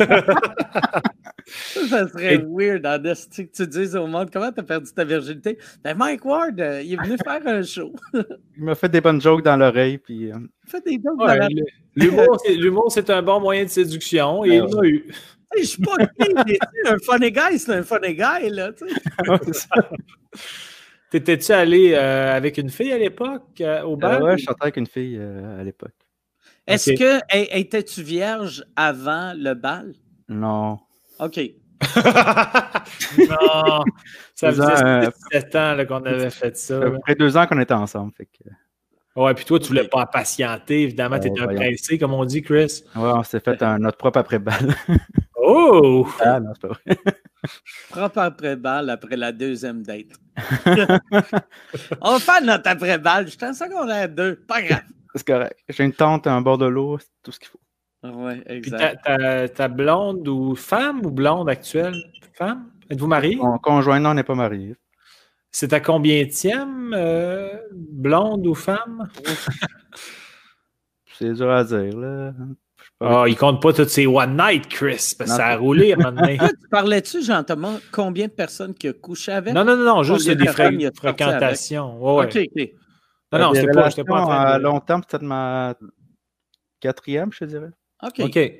[1.45, 5.57] ça, serait weird en que tu dises au monde comment tu as perdu ta virginité?
[5.83, 7.93] Ben Mike Ward, euh, il est venu faire un show.
[8.13, 9.97] il m'a fait des bonnes jokes dans l'oreille.
[9.97, 10.37] Puis, euh...
[10.65, 11.61] Il fait des jokes dans l'oreille.
[11.95, 15.11] L'humour, c'est un bon moyen de séduction et il l'a eu.
[15.57, 18.71] Je suis pas un funny guy, c'est un funny guy, là.
[21.09, 24.21] T'étais-tu allé euh, avec une fille à l'époque euh, au bar?
[24.21, 25.91] ouais, je chantais avec une fille à l'époque.
[26.67, 27.19] Est-ce que
[27.57, 29.93] étais-tu vierge avant le bal?
[30.29, 30.79] Non.
[31.19, 31.39] OK.
[33.17, 33.83] non,
[34.35, 36.79] ça faisait 7 ans qu'on avait fait ça.
[36.83, 38.11] Après deux ans qu'on était ensemble.
[38.15, 38.49] Fait que...
[39.15, 42.41] Ouais, puis toi, tu voulais pas patienter, évidemment, tu étais un pressé, comme on dit,
[42.41, 42.83] Chris.
[42.95, 44.73] Ouais, on s'est fait un, notre propre après-balle.
[45.35, 46.07] oh!
[46.21, 46.97] Ah non, c'est pas vrai.
[47.89, 50.13] propre après-balle après la deuxième date.
[52.01, 53.27] on va faire notre après-balle.
[53.27, 54.83] J'étais en secondaire 2, pas grave.
[55.15, 55.59] C'est correct.
[55.69, 57.59] J'ai une tente, un bord de l'eau, c'est tout ce qu'il faut.
[58.03, 58.99] Oui, exact.
[59.05, 61.95] Puis ta, blonde ou femme ou blonde actuelle?
[62.33, 62.71] Femme?
[62.89, 63.35] Êtes-vous marié?
[63.35, 64.75] Mon conjoint, non, on n'est pas marié.
[65.51, 66.25] C'est à combien
[66.93, 69.09] euh, blonde ou femme?
[71.19, 72.33] c'est dur à dire, là.
[73.03, 75.91] Ah, oh, il compte pas toutes ces one night, Chris, parce que ça a roulé
[75.91, 76.37] à un moment donné.
[76.71, 79.53] Parlais-tu, Jean-Thomas, combien de personnes qui ont couché avec?
[79.53, 81.99] Non, non, non, non juste des fréquentations.
[81.99, 82.69] Ouais, OK, OK.
[83.31, 84.63] Non, non, c'était pas, pas en train de...
[84.63, 85.75] longtemps, peut-être ma
[86.79, 87.71] quatrième, je te dirais.
[88.03, 88.19] OK.
[88.19, 88.51] OK.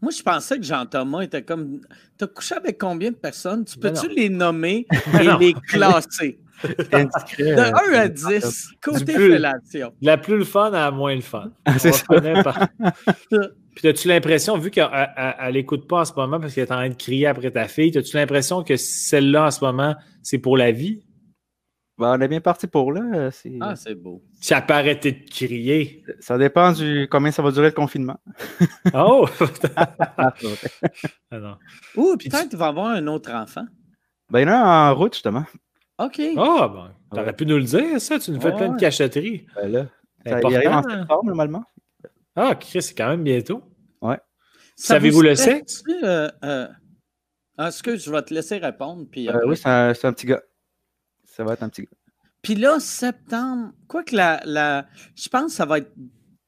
[0.00, 1.80] Moi, je pensais que Jean-Thomas était comme.
[2.18, 3.64] Tu as couché avec combien de personnes?
[3.64, 4.86] Tu peux-tu les nommer
[5.20, 6.40] et les classer?
[6.62, 9.92] de 1 à 10, côté fellation.
[10.00, 11.50] La plus le fun à la moins le fun.
[11.78, 12.04] C'est ça.
[13.74, 14.88] Puis as-tu l'impression, vu qu'elle
[15.52, 17.96] n'écoute pas en ce moment parce qu'elle est en train de crier après ta fille,
[17.96, 21.03] as-tu l'impression que celle-là en ce moment, c'est pour la vie?
[21.96, 23.02] Ben, on est bien parti pour là.
[23.14, 23.30] Euh,
[23.60, 24.22] ah, c'est beau.
[24.40, 26.04] Ça peut arrêter de crier.
[26.18, 28.18] Ça dépend du combien ça va durer le confinement.
[28.94, 29.28] oh!
[29.76, 30.34] ah
[31.96, 33.64] Ou peut-être qu'il va avoir un autre enfant.
[34.28, 35.44] Ben, il y en a en route, justement.
[35.98, 36.20] OK.
[36.36, 38.18] Ah, ben, t'aurais pu nous le dire, ça.
[38.18, 39.46] Tu nous fais plein de cachotteries.
[39.54, 39.86] Ben là,
[40.26, 41.64] ça y arrive en septembre, normalement.
[42.34, 43.62] Ah, Chris, c'est quand même bientôt.
[44.02, 44.18] Ouais.
[44.74, 45.84] Savez-vous le sexe?
[46.02, 46.68] Euh, euh...
[47.56, 49.06] Ah, excuse, je vais te laisser répondre.
[49.08, 50.42] Puis, euh, oui, c'est un, un, petit gars.
[51.34, 51.88] Ça va être un petit
[52.42, 54.86] Puis là, septembre, quoi que la, la.
[55.16, 55.92] Je pense que ça va être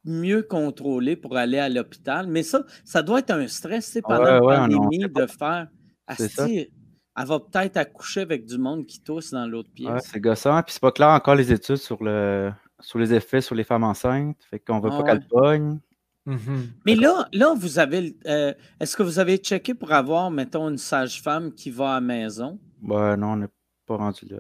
[0.04, 4.22] mieux contrôlé pour aller à l'hôpital, mais ça, ça doit être un stress c'est pendant
[4.22, 5.66] la pandémie de faire.
[6.06, 6.70] Asti,
[7.18, 9.90] elle va peut-être accoucher avec du monde qui tousse dans l'autre pièce.
[9.90, 10.62] Ouais, c'est gossant.
[10.62, 13.84] Puis c'est pas clair encore les études sur, le, sur les effets sur les femmes
[13.84, 14.38] enceintes.
[14.48, 15.80] Fait qu'on veut pas qu'elle pogne.
[16.26, 16.68] Mm-hmm.
[16.84, 18.16] Mais là, là, vous avez.
[18.26, 22.00] Euh, est-ce que vous avez checké pour avoir, mettons, une sage-femme qui va à la
[22.00, 22.60] maison?
[22.82, 23.48] Ben non, on n'est
[23.86, 24.38] pas rendu là.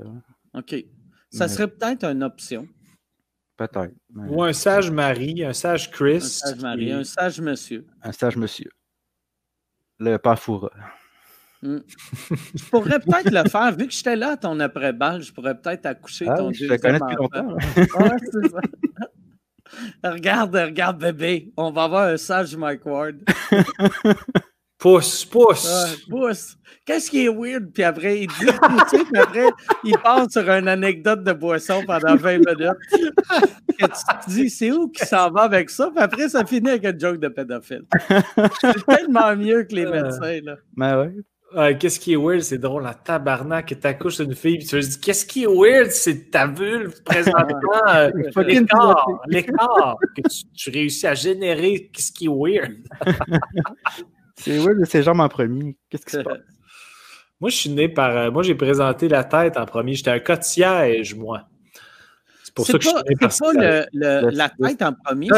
[0.56, 0.74] OK.
[1.30, 2.66] Ça serait peut-être une option.
[3.56, 3.94] Peut-être.
[4.14, 6.16] Ou un sage mari, un sage Chris.
[6.16, 7.86] Un sage mari, un sage monsieur.
[8.02, 8.70] Un sage monsieur.
[9.98, 10.70] Le Pafoura.
[11.62, 11.78] Hmm.
[12.54, 13.72] je pourrais peut-être le faire.
[13.72, 16.76] Vu que j'étais là à ton après-balle, je pourrais peut-être accoucher ah, ton je te
[16.80, 17.56] connais depuis longtemps.
[20.04, 21.52] regarde, regarde, bébé.
[21.56, 23.16] On va avoir un sage Mike Ward.
[24.78, 26.04] Pousse, pousse.
[26.08, 26.56] pousse.
[26.84, 27.72] Qu'est-ce qui est weird?
[27.72, 29.48] Puis après, il dit pousser, puis après,
[29.82, 32.58] il part sur une anecdote de boisson pendant 20 minutes.
[33.78, 35.90] que tu te dis, c'est où qu'il s'en va avec ça?
[35.92, 37.84] Puis après, ça finit avec un joke de pédophile.
[38.60, 40.56] C'est tellement mieux que les médecins, là.
[40.76, 41.12] Ben
[41.54, 41.76] ouais.
[41.76, 44.86] qu'est-ce qui est weird, c'est drôle, la tabarnak, que t'accouches une fille, puis tu te
[44.86, 48.10] dis, qu'est-ce qui est weird, c'est ta vulve présentement, euh,
[48.42, 52.76] l'écart, l'écart que tu, tu, réussis à générer, qu'est-ce qui est weird.
[54.38, 56.38] c'est weird, c'est jambes en premier, qu'est-ce qui se passe?
[57.40, 58.16] Moi, je suis né par.
[58.16, 59.94] Euh, moi, j'ai présenté la tête en premier.
[59.94, 61.46] J'étais un cas de siège, moi.
[62.42, 65.28] C'est pour ça que je suis né par pas le, le, la tête en premier.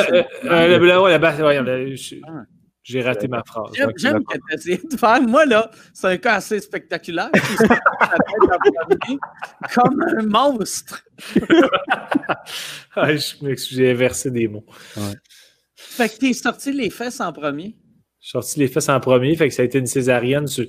[2.89, 3.73] J'ai raté ma phrase.
[3.99, 5.21] J'aime que tu essayé de faire.
[5.21, 7.31] Moi, là, c'est un cas assez spectaculaire.
[9.75, 11.05] comme un monstre.
[13.71, 14.65] J'ai inversé des mots.
[15.77, 17.77] Fait que tu es sorti les fesses en premier?
[18.21, 19.35] Je suis sorti les fesses en premier.
[19.37, 20.47] Fait que ça a été une césarienne.
[20.47, 20.67] Sur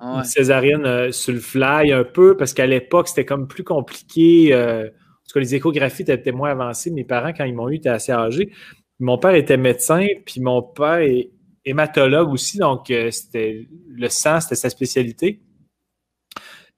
[0.00, 4.52] une césarienne euh, sur le fly un peu, parce qu'à l'époque, c'était comme plus compliqué.
[4.52, 6.90] Euh, en tout cas, les échographies étaient moins avancées.
[6.90, 8.50] Mes parents, quand ils m'ont eu, étaient assez âgés.
[8.98, 11.30] Mon père était médecin, puis mon père est
[11.64, 15.40] hématologue aussi, donc euh, c'était le sang, c'était sa spécialité.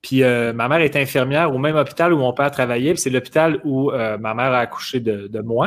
[0.03, 3.61] Puis ma mère est infirmière au même hôpital où mon père travaillait, puis c'est l'hôpital
[3.65, 5.67] où ma mère a accouché de, de, moi.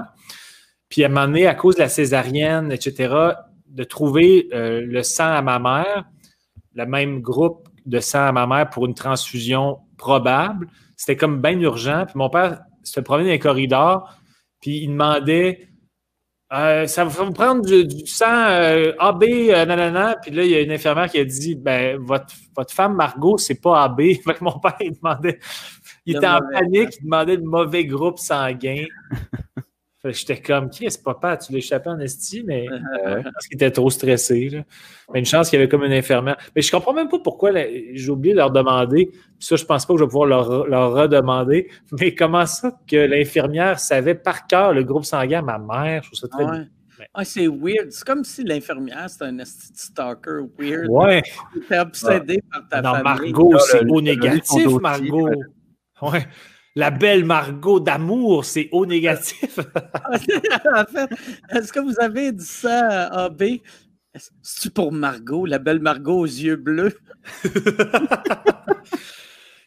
[0.88, 3.34] Puis elle m'a donné, à cause de la césarienne, etc.,
[3.70, 6.06] de trouver le sang à ma mère
[6.76, 10.68] le même groupe de sang à ma mère pour une transfusion probable.
[10.96, 12.06] C'était comme bien urgent.
[12.06, 14.16] Puis mon père se promenait dans les corridors,
[14.62, 15.66] puis il demandait
[16.52, 20.16] euh, ça va vous prendre du, sang euh, AB, euh, nanana.
[20.20, 23.38] Puis là, il y a une infirmière qui a dit ben, votre, votre femme Margot,
[23.38, 24.02] c'est pas AB.
[24.26, 25.38] Fait mon père, il demandait,
[26.08, 28.86] il était en panique, il demandait le mauvais groupe sanguin.
[30.06, 31.36] J'étais comme, qui est-ce papa?
[31.36, 34.64] Tu l'as échappé en esti, mais euh, parce qu'il était trop stressé.
[35.12, 36.38] Mais une chance qu'il y avait comme une infirmière.
[36.56, 39.08] Mais je comprends même pas pourquoi j'ai oublié de leur demander.
[39.08, 41.70] Puis ça, je pense pas que je vais pouvoir leur, leur redemander.
[42.00, 46.04] Mais comment ça que l'infirmière savait par cœur le groupe sanguin à ma mère?
[46.04, 46.66] Je trouve ça très ouais.
[47.14, 47.92] Ah, c'est weird.
[47.92, 50.88] C'est comme si l'infirmière, c'était un stalker weird.
[50.90, 51.22] Ouais.
[51.68, 55.30] T'es obsédé par ta non, Margot, c'est au négatif, Margot.
[56.02, 56.26] Ouais.
[56.76, 59.60] La belle Margot d'amour, c'est au négatif.
[60.06, 61.10] en fait,
[61.50, 63.44] est-ce que vous avez dit ça à B?
[64.42, 66.98] C'est-tu pour Margot, la belle Margot aux yeux bleus?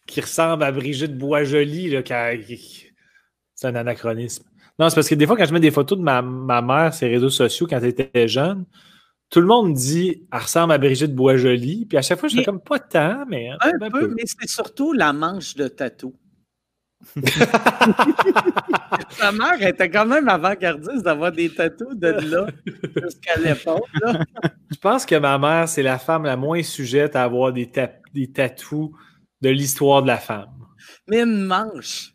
[0.06, 2.02] qui ressemble à Brigitte Boisjoli, là,
[3.54, 4.44] C'est un anachronisme.
[4.78, 6.92] Non, c'est parce que des fois, quand je mets des photos de ma, ma mère
[6.92, 8.64] sur les réseaux sociaux quand elle était jeune,
[9.30, 11.86] tout le monde dit elle ressemble à Brigitte Boisjoli.
[11.86, 13.50] Puis à chaque fois, je fais comme pas tant, mais.
[13.60, 16.14] Un, peu, mais c'est surtout la manche de tatou.
[19.10, 22.46] Sa mère était quand même avant-gardiste d'avoir des tatous de là
[23.02, 23.88] jusqu'à l'époque.
[24.70, 27.70] Je pense que ma mère, c'est la femme la moins sujette à avoir des,
[28.14, 28.92] des tatous
[29.40, 30.50] de l'histoire de la femme.
[31.08, 32.12] Mais une manche.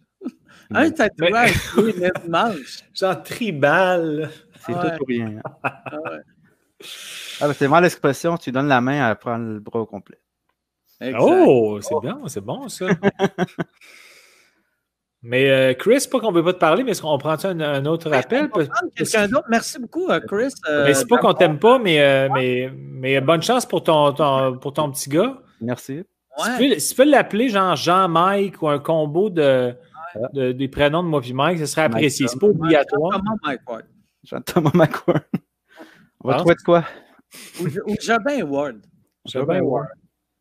[0.69, 2.11] Un tatouage, mais...
[2.25, 2.79] une manche.
[2.93, 4.29] Genre tribal.
[4.65, 5.41] C'est tout ou rien.
[5.63, 5.83] Ah,
[7.41, 10.19] ah c'est vraiment l'expression, tu donnes la main, à prendre le bras au complet.
[11.19, 12.87] Oh, c'est bien, c'est bon ça.
[15.27, 17.59] Mais euh, Chris, pas qu'on ne veut pas te parler, mais est-ce qu'on prend un,
[17.59, 18.49] un autre appel?
[18.95, 19.45] quelqu'un d'autre.
[19.49, 20.53] Merci beaucoup, euh, Chris.
[20.69, 24.13] Euh, mais c'est pas qu'on t'aime pas, mais, mais, mais, bonne chance pour ton,
[24.61, 25.37] pour ton petit gars.
[25.59, 26.03] Merci.
[26.77, 29.75] Si tu peux, l'appeler genre Jean-Mike ou un combo de,
[30.33, 32.29] des prénoms de moi et Mike, ce serait apprécié.
[32.29, 33.21] C'est pas obligatoire.
[34.23, 35.23] Jean-Thomas McWard.
[36.23, 36.85] On va trouver de quoi?
[37.59, 37.67] Ou,
[37.99, 38.77] Jobin Ward.
[39.25, 39.87] Jobin Ward.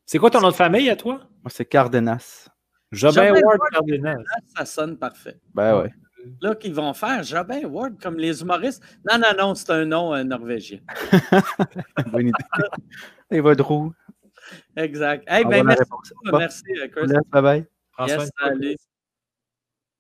[0.04, 1.14] C'est quoi ton nom de famille à toi?
[1.42, 2.48] Moi, c'est Cardenas.
[2.92, 4.22] Jobin Ward Cardenas.
[4.56, 5.38] Ça sonne parfait.
[5.54, 5.92] Ben ouais.
[6.40, 8.82] Là, qu'ils vont faire Jobin Ward comme les humoristes.
[9.08, 10.80] Non, non, non, c'est un nom euh, norvégien.
[12.12, 12.44] Bonne idée.
[13.30, 13.92] Et votre roue.
[14.76, 15.24] Exact.
[15.26, 15.82] Hey, ben, merci,
[16.32, 17.12] merci, euh, Chris.
[17.30, 17.66] Bye bye.
[18.06, 18.30] Yes,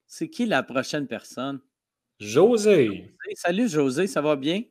[0.06, 1.60] C'est qui la prochaine personne?
[2.18, 3.14] José.
[3.34, 4.62] Salut, José, ça va bien?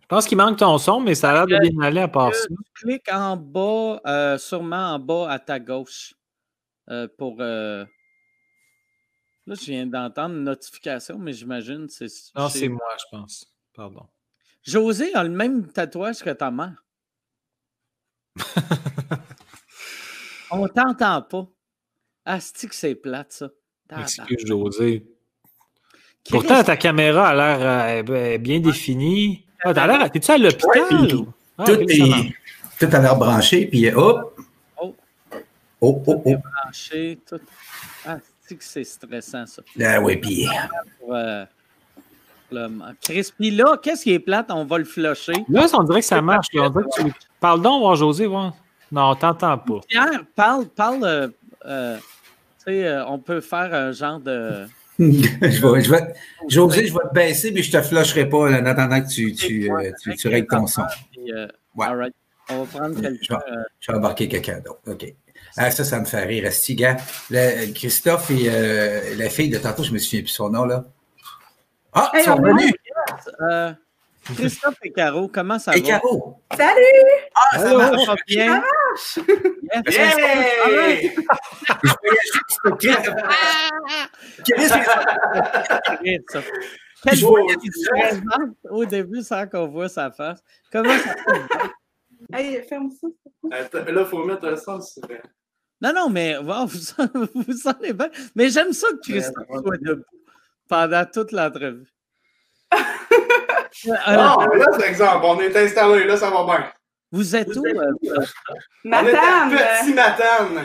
[0.00, 2.34] Je pense qu'il manque ton son, mais ça a l'air de bien aller à part
[2.34, 2.46] ça.
[2.74, 6.14] Clique en bas, euh, sûrement en bas à ta gauche.
[6.92, 7.36] Euh, pour.
[7.40, 7.84] Euh,
[9.46, 12.08] là, je viens d'entendre une notification, mais j'imagine c'est.
[12.36, 13.46] Non, c'est moi, je pense.
[13.74, 14.06] Pardon.
[14.62, 16.84] José a le même tatouage que ta mère.
[20.50, 21.48] On t'entend pas.
[22.26, 23.48] Asti que c'est plate, ça.
[23.98, 25.06] Excuse José.
[26.28, 29.46] Pourtant, ta caméra a l'air euh, bien définie.
[29.64, 30.10] Ah, t'as l'air.
[30.10, 30.84] T'es-tu à l'hôpital?
[31.58, 32.34] Ah, tout, est,
[32.78, 34.38] tout a l'air branché, puis hop.
[35.82, 36.00] Oh.
[36.06, 36.36] Oh, oh, oh.
[36.62, 37.40] Branché, tout.
[38.06, 39.62] Ah, c'est que c'est stressant, ça.
[39.82, 40.46] Ah oui, puis.
[41.10, 41.44] Euh,
[43.00, 44.46] Chris, puis là, qu'est-ce qui est plate?
[44.50, 45.32] On va le flusher.
[45.48, 46.46] Là, on dirait que ça marche.
[46.54, 47.12] On dirait que tu...
[47.40, 48.54] Parle donc, voir José, voir.
[48.92, 49.80] Non, t'entends pas.
[49.88, 51.02] Pierre, parle, parle.
[51.02, 51.28] Euh,
[51.64, 54.66] euh, tu sais, euh, on peut faire un genre de.
[54.98, 56.14] je vais, je vais,
[56.48, 59.70] José, je vais te baisser, mais je te flusherai pas en attendant que tu, tu,
[60.02, 60.82] tu, tu règles ton son.
[61.74, 62.12] ouais.
[62.50, 63.38] On va prendre quelqu'un.
[63.80, 64.80] Je, vais embarquer quelqu'un d'autre.
[64.86, 65.14] OK.
[65.56, 66.52] Ah, ça, ça me fait rire.
[66.52, 66.96] Stiga.
[67.74, 70.84] Christophe et la fille de tantôt, je me souviens plus son nom, là.
[71.92, 72.72] Ah, ils sont venus!
[74.36, 75.76] Christophe et Caro, comment ça va?
[75.76, 76.40] Et Caro!
[76.56, 76.80] Salut!
[77.34, 78.04] Ah, ça marche!
[78.06, 78.62] Ça bien?
[79.02, 79.42] Ça marche!
[86.04, 86.36] Yes.
[87.04, 87.58] Quelle voix il
[88.70, 90.40] au début sans qu'on voit sa face?
[90.70, 92.38] Comment ça va?
[92.38, 93.08] Hey, ferme ça.
[93.50, 95.00] Là, il faut mettre un sens.
[95.82, 96.78] Non, non, mais wow, vous,
[97.34, 98.08] vous sentez bien.
[98.36, 100.04] Mais j'aime ça que Christophe soit debout
[100.68, 101.92] pendant toute l'entrevue.
[102.72, 102.78] non,
[103.88, 105.24] euh, là, c'est exemple.
[105.24, 106.72] On est installé, là, ça va bien.
[107.10, 107.66] Vous êtes où?
[107.66, 107.90] Euh,
[108.84, 109.50] Matane.
[109.50, 110.64] Petit Matane.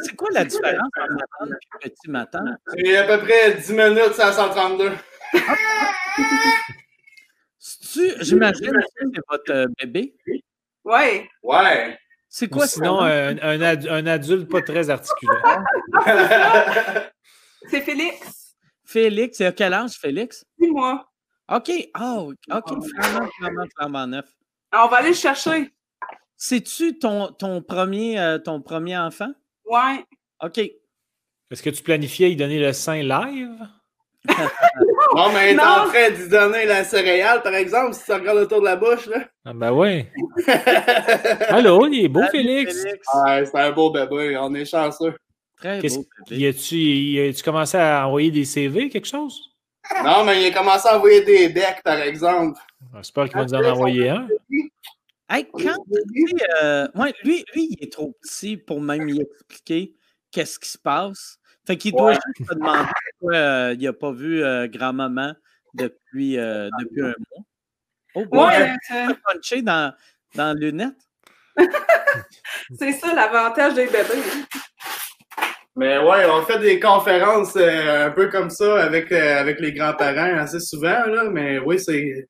[0.00, 2.58] C'est quoi la différence entre Matane et Petit Matane?
[2.76, 4.90] C'est à peu près 10 minutes, à 132.
[8.20, 10.14] J'imagine que c'est votre euh, bébé?
[10.84, 11.28] Oui.
[11.42, 11.98] Ouais.
[12.32, 15.64] C'est quoi sinon un, un, un, adulte pas très articulaire?
[17.68, 18.54] c'est Félix.
[18.84, 20.44] Félix, c'est à quel âge, Félix?
[20.56, 21.10] Six mois.
[21.50, 21.72] OK.
[22.00, 22.84] Oh, OK.
[22.94, 24.26] Flamand, flamand, flamand neuf.
[24.72, 25.74] on va aller le chercher.
[26.36, 29.32] C'est-tu ton, ton, premier, euh, ton premier enfant?
[29.64, 30.04] Ouais.
[30.40, 30.58] OK.
[30.58, 33.58] Est-ce que tu planifiais y donner le sein live?
[35.14, 38.60] non, mais est en train d'y donner la céréale, par exemple, si tu regardes autour
[38.60, 39.06] de la bouche.
[39.06, 39.24] Là.
[39.44, 40.06] Ah, ben oui.
[41.48, 42.82] Allô, il est beau, Félix.
[42.82, 43.06] Félix.
[43.14, 44.36] Ouais, c'est un beau bébé.
[44.38, 45.14] On est chanceux.
[45.56, 46.06] Très beau.
[46.30, 49.50] Y a-tu commencé à envoyer des CV, quelque chose?
[50.04, 52.60] Non, mais il a commencé à envoyer des decks, par exemple.
[52.96, 54.28] J'espère qu'il va nous en envoyer un.
[55.28, 55.76] Hey, quand,
[56.62, 56.88] euh,
[57.22, 59.94] lui, lui, il est trop petit pour même lui expliquer
[60.32, 61.38] qu'est-ce qui se passe.
[61.70, 62.88] Fait qu'il doit juste se demander
[63.20, 65.34] pourquoi euh, il n'a pas vu euh, grand-maman
[65.74, 67.44] depuis, depuis un mois.
[68.14, 69.94] Oh, ouais, il punché dans,
[70.34, 70.96] dans la lunette.
[72.78, 74.46] C'est ça l'avantage des bébés.
[75.76, 79.72] Mais ouais, on fait des conférences euh, un peu comme ça avec, euh, avec les
[79.72, 82.28] grands-parents assez souvent, là, mais oui, c'est.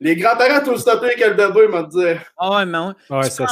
[0.00, 2.18] Les grands-parents tout le stopper quel bébé, m'a dit.
[2.38, 2.78] Ah ouais, mais
[3.10, 3.46] ouais, ça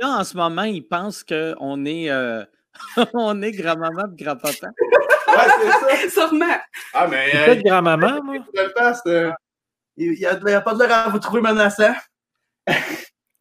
[0.00, 2.44] là, en ce moment, ils pensent qu'on est, euh,
[3.14, 4.68] on est grand-maman et grand-papa.
[4.68, 6.10] Ouais, c'est ça.
[6.28, 6.56] Sûrement.
[6.94, 7.30] Ah, mais.
[7.34, 8.36] Euh, de grand-maman, moi?
[9.98, 11.94] Il n'y a, a, pas de l'air à vous trouver menaçant.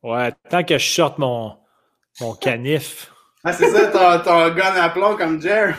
[0.04, 1.58] ouais, tant que je sorte mon,
[2.22, 3.12] mon canif.
[3.44, 5.78] Ah, c'est ça, ton, ton gun à plomb comme Jer.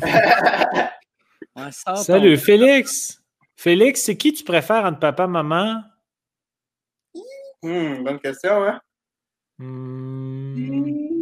[1.96, 3.20] Salut, Félix.
[3.56, 5.82] Félix, c'est qui tu préfères entre papa et maman?
[7.62, 8.80] Hmm, bonne question, hein?
[9.58, 11.13] Hmm.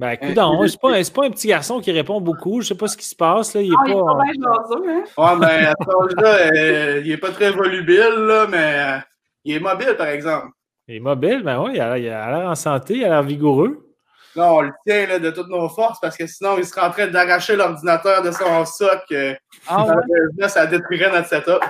[0.00, 2.62] Ben, écoute, c'est pas, pas, un petit garçon qui répond beaucoup.
[2.62, 3.54] Je sais pas ce qui se passe.
[3.54, 3.60] Là.
[3.60, 4.22] Il est ah, pas.
[4.32, 5.34] Il est pas hein?
[5.34, 8.98] Ouais, ben, à ce là euh, il est pas très volubile, là, mais euh,
[9.44, 10.46] il est mobile, par exemple.
[10.88, 13.90] Il est mobile, ben oui, il a l'air en santé, il a l'air vigoureux.
[14.36, 16.90] Non, on le tient là, de toutes nos forces parce que sinon, il serait en
[16.90, 19.02] train d'arracher l'ordinateur de son soc.
[19.12, 19.34] Euh,
[19.68, 20.48] ah, ouais?
[20.48, 21.62] ça détruirait notre setup.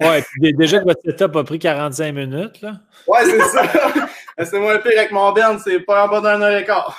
[0.00, 2.62] Ouais, déjà que votre setup a pris 45 minutes.
[2.62, 2.78] Là.
[3.06, 3.62] Ouais, c'est ça.
[4.42, 6.98] c'est moins pire avec mon band, c'est pas en bas d'un heure et quart.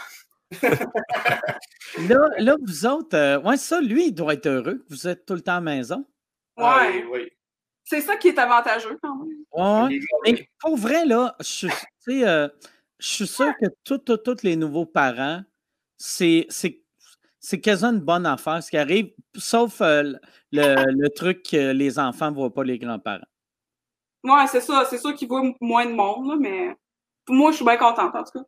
[2.09, 4.83] là, là, vous autres, euh, ouais, ça, lui, il doit être heureux.
[4.89, 6.05] Vous êtes tout le temps à la maison.
[6.57, 6.65] Ouais.
[6.65, 7.29] Ah oui, oui.
[7.85, 9.43] C'est ça qui est avantageux quand même.
[9.51, 9.99] Ouais.
[10.23, 11.67] Mais pour vrai, là, je,
[11.99, 12.47] sais, euh,
[12.99, 15.41] je suis sûr que tous les nouveaux parents,
[15.97, 16.47] c'est
[17.61, 20.13] quasiment une bonne affaire ce qui arrive, sauf euh,
[20.51, 23.25] le, truc que les enfants ne voient pas les grands-parents.
[24.23, 24.85] Oui, c'est ça.
[24.89, 26.75] C'est sûr qu'ils voient moins de monde, mais
[27.27, 28.45] moi, je suis bien contente en tout cas.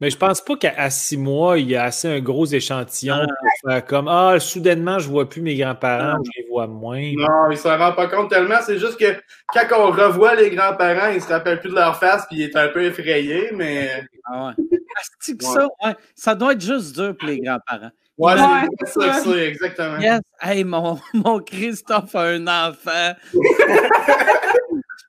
[0.00, 3.26] Mais je pense pas qu'à six mois, il y a assez un gros échantillon ah.
[3.26, 6.22] pour faire comme Ah, soudainement, je vois plus mes grands-parents, ah.
[6.24, 7.12] je les vois moins.
[7.16, 8.58] Non, il se rend pas compte tellement.
[8.64, 9.20] C'est juste que
[9.52, 12.56] quand on revoit les grands-parents, ils se rappellent plus de leur face puis il est
[12.56, 14.02] un peu effrayé, mais.
[14.24, 15.34] Ah ouais.
[15.40, 17.90] ça, ouais, ça doit être juste dur pour les grands-parents.
[18.16, 18.34] Ouais,
[18.80, 19.98] c'est ça, ça, exactement.
[19.98, 20.20] Yes.
[20.40, 23.14] Hey, mon, mon Christophe a un enfant.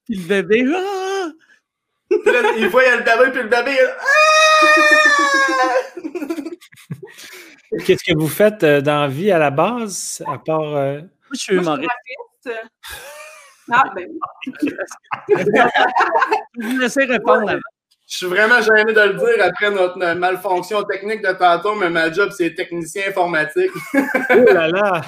[0.05, 0.65] puis le bébé.
[0.73, 1.29] Ah!
[2.57, 3.77] Il voit le bébé, puis le bébé.
[7.85, 10.75] Qu'est-ce que vous faites euh, dans la vie à la base, à part.
[10.75, 10.99] Euh...
[10.99, 11.89] Moi, je suis humoriste.
[13.71, 14.09] Ah, ben.
[16.59, 17.61] je vous laisser répondre avant.
[18.07, 22.11] Je suis vraiment gêné de le dire après notre malfonction technique de tantôt, mais ma
[22.11, 23.71] job, c'est technicien informatique.
[23.93, 25.01] oh là là!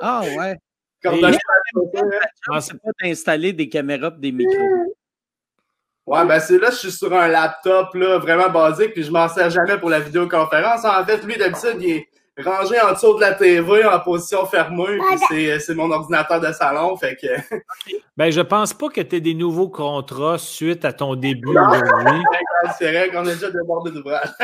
[0.00, 0.56] Ah ouais!
[1.02, 1.32] Comme dans
[2.52, 2.60] pas
[3.02, 4.96] d'installer des caméras et des micros.
[6.06, 9.28] Ouais, ben c'est là, je suis sur un laptop là, vraiment basique, puis je m'en
[9.28, 10.84] sers jamais pour la vidéoconférence.
[10.84, 14.98] En fait, lui, d'habitude, il est rangé en dessous de la TV en position fermée,
[15.28, 17.26] puis c'est mon ordinateur de salon, fait que...
[18.16, 22.22] Ben, je pense pas que tu aies des nouveaux contrats suite à ton début aujourd'hui.
[22.78, 24.28] c'est vrai qu'on est déjà débordé d'ouvrage.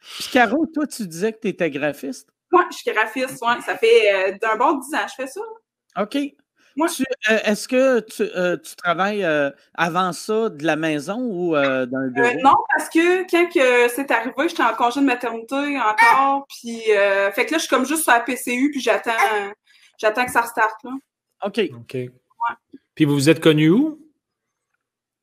[0.00, 2.28] puis Caro, toi, tu disais que tu étais graphiste?
[2.52, 3.60] Ouais, je suis graphiste, ouais.
[3.64, 5.40] Ça fait euh, d'un bon dix ans je fais ça.
[6.00, 6.16] OK.
[6.78, 12.40] Euh, est-ce que tu, euh, travailles euh, avant ça de la maison ou d'un bureau?
[12.42, 13.48] non, parce que quand
[13.88, 16.46] c'est arrivé, j'étais en congé de maternité encore.
[16.48, 16.82] Puis,
[17.34, 19.12] fait que là, je suis comme juste sur la PCU, puis j'attends,
[19.98, 20.84] j'attends que ça restarte.
[20.84, 20.90] Là.
[21.44, 21.60] OK.
[21.74, 21.96] OK.
[22.94, 23.98] Puis vous vous êtes connus où?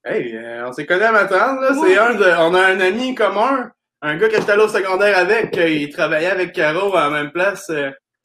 [0.06, 1.74] Hey, on s'est connus à Matane, là.
[1.74, 2.26] C'est un de.
[2.40, 6.32] On a un ami commun, un gars qui était allé au secondaire avec, il travaillait
[6.32, 7.72] avec Caro à la même place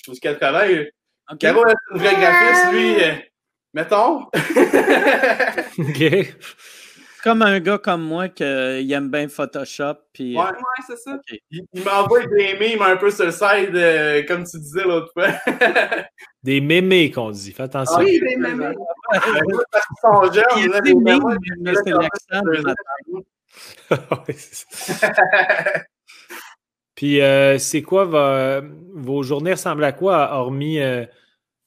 [0.09, 0.91] où qu'elle travaille.
[1.31, 1.49] Okay.
[1.49, 3.12] Caro est une vraie graphiste, lui, euh,
[3.74, 4.22] mettons.
[5.79, 6.35] OK.
[7.22, 9.97] Comme un gars comme moi qui aime bien Photoshop.
[10.14, 11.18] Puis, ouais, euh, ouais c'est ça.
[11.51, 15.29] Il, m'envoie des memes un peu sur le side, euh, comme tu disais l'autre fois.
[16.43, 17.97] des mémés qu'on dit, fais attention.
[17.99, 18.74] Ah oui, des mémés.
[19.11, 19.45] Parce qu'ils
[20.01, 21.18] sont jeunes, là, des mémés,
[21.85, 22.41] c'est l'accent.
[26.99, 27.20] Puis,
[27.59, 28.61] c'est quoi
[28.92, 30.80] vos journées ressemblent à quoi, hormis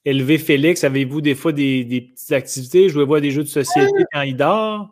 [0.03, 0.83] élever Félix?
[0.83, 2.89] Avez-vous des fois des, petites activités?
[2.89, 4.89] Jouez-vous à des jeux de société quand il dort?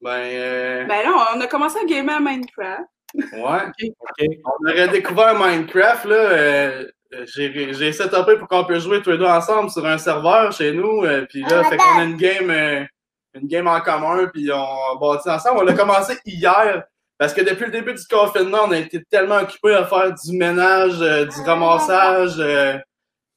[0.00, 0.84] Ben, euh...
[0.84, 2.84] ben là, on a commencé à gamer à Minecraft.
[3.32, 3.88] Ouais.
[4.44, 6.16] On aurait découvert Minecraft, là.
[6.16, 6.84] Euh,
[7.34, 11.04] j'ai setupé pour qu'on puisse jouer tous les deux ensemble sur un serveur chez nous.
[11.04, 12.84] Euh, puis là, fait qu'on a une game, euh,
[13.34, 15.60] une game en commun, puis on bâtit ensemble.
[15.62, 16.84] On a commencé hier.
[17.18, 20.36] Parce que depuis le début du confinement, on a été tellement occupés à faire du
[20.36, 22.40] ménage, du ramassage,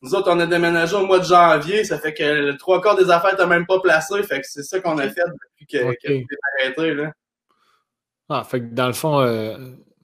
[0.02, 2.96] nous autres, on a déménagé au mois de janvier, ça fait que le trois quarts
[2.96, 5.92] des affaires n'étaient même pas placées, fait que c'est ça qu'on a fait depuis que,
[5.92, 6.26] okay.
[6.62, 7.12] arrêté, là.
[8.30, 9.20] Ah, fait que dans le fond...
[9.20, 9.58] Euh,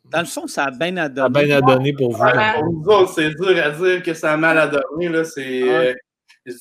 [0.04, 1.34] dans le fond, ça a bien à donner.
[1.34, 2.24] Ça a bien à donner pour vous.
[2.24, 5.64] pour nous autres, c'est dur à dire que ça a mal à donner, là, c'est...
[5.64, 5.94] Euh,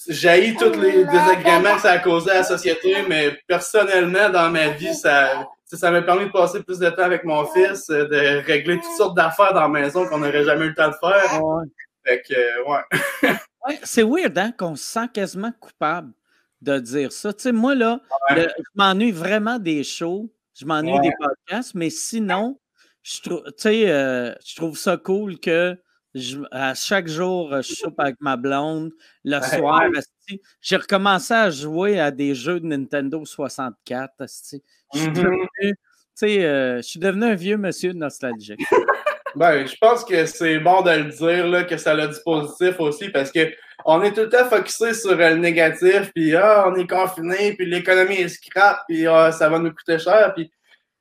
[0.09, 4.69] J'ai tous les désagréments que ça a causé à la société, mais personnellement, dans ma
[4.69, 5.45] vie, ça,
[5.75, 8.97] ça m'a permis de passer plus de temps avec mon fils, euh, de régler toutes
[8.97, 11.41] sortes d'affaires dans la maison qu'on n'aurait jamais eu le temps de faire.
[12.05, 12.65] Fait que, euh,
[13.69, 13.81] ouais.
[13.83, 16.13] c'est weird, hein, qu'on se sent quasiment coupable
[16.61, 17.33] de dire ça.
[17.33, 18.01] Tu sais, moi, là,
[18.31, 22.59] je m'ennuie vraiment des shows, je m'ennuie des podcasts, mais sinon,
[23.03, 25.79] je trouve, tu sais, euh, je trouve ça cool que
[26.53, 28.93] à chaque jour, je soupe avec ma blonde.
[29.25, 29.83] Le soir,
[30.61, 34.25] j'ai recommencé à jouer à des jeux de Nintendo 64.
[34.95, 35.75] Mm-hmm.
[36.21, 38.61] je suis devenu un vieux monsieur nostalgique.
[39.37, 42.79] Ben, je pense que c'est bon de le dire, là, que ça a du positif
[42.79, 43.53] aussi, parce que
[43.85, 47.67] on est tout le temps focusé sur le négatif, puis ah, on est confiné, puis
[47.67, 50.53] l'économie est scrap, puis ah, ça va nous coûter cher, puis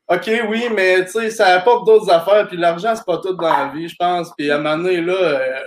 [0.09, 3.47] OK, oui, mais tu sais, ça apporte d'autres affaires, puis l'argent, c'est pas tout dans
[3.47, 4.33] la vie, je pense.
[4.37, 5.59] Puis à un moment donné, là, euh,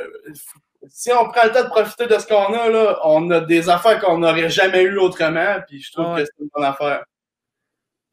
[0.89, 3.69] si on prend le temps de profiter de ce qu'on a, là, on a des
[3.69, 7.05] affaires qu'on n'aurait jamais eues autrement, puis je trouve que c'est une bonne affaire.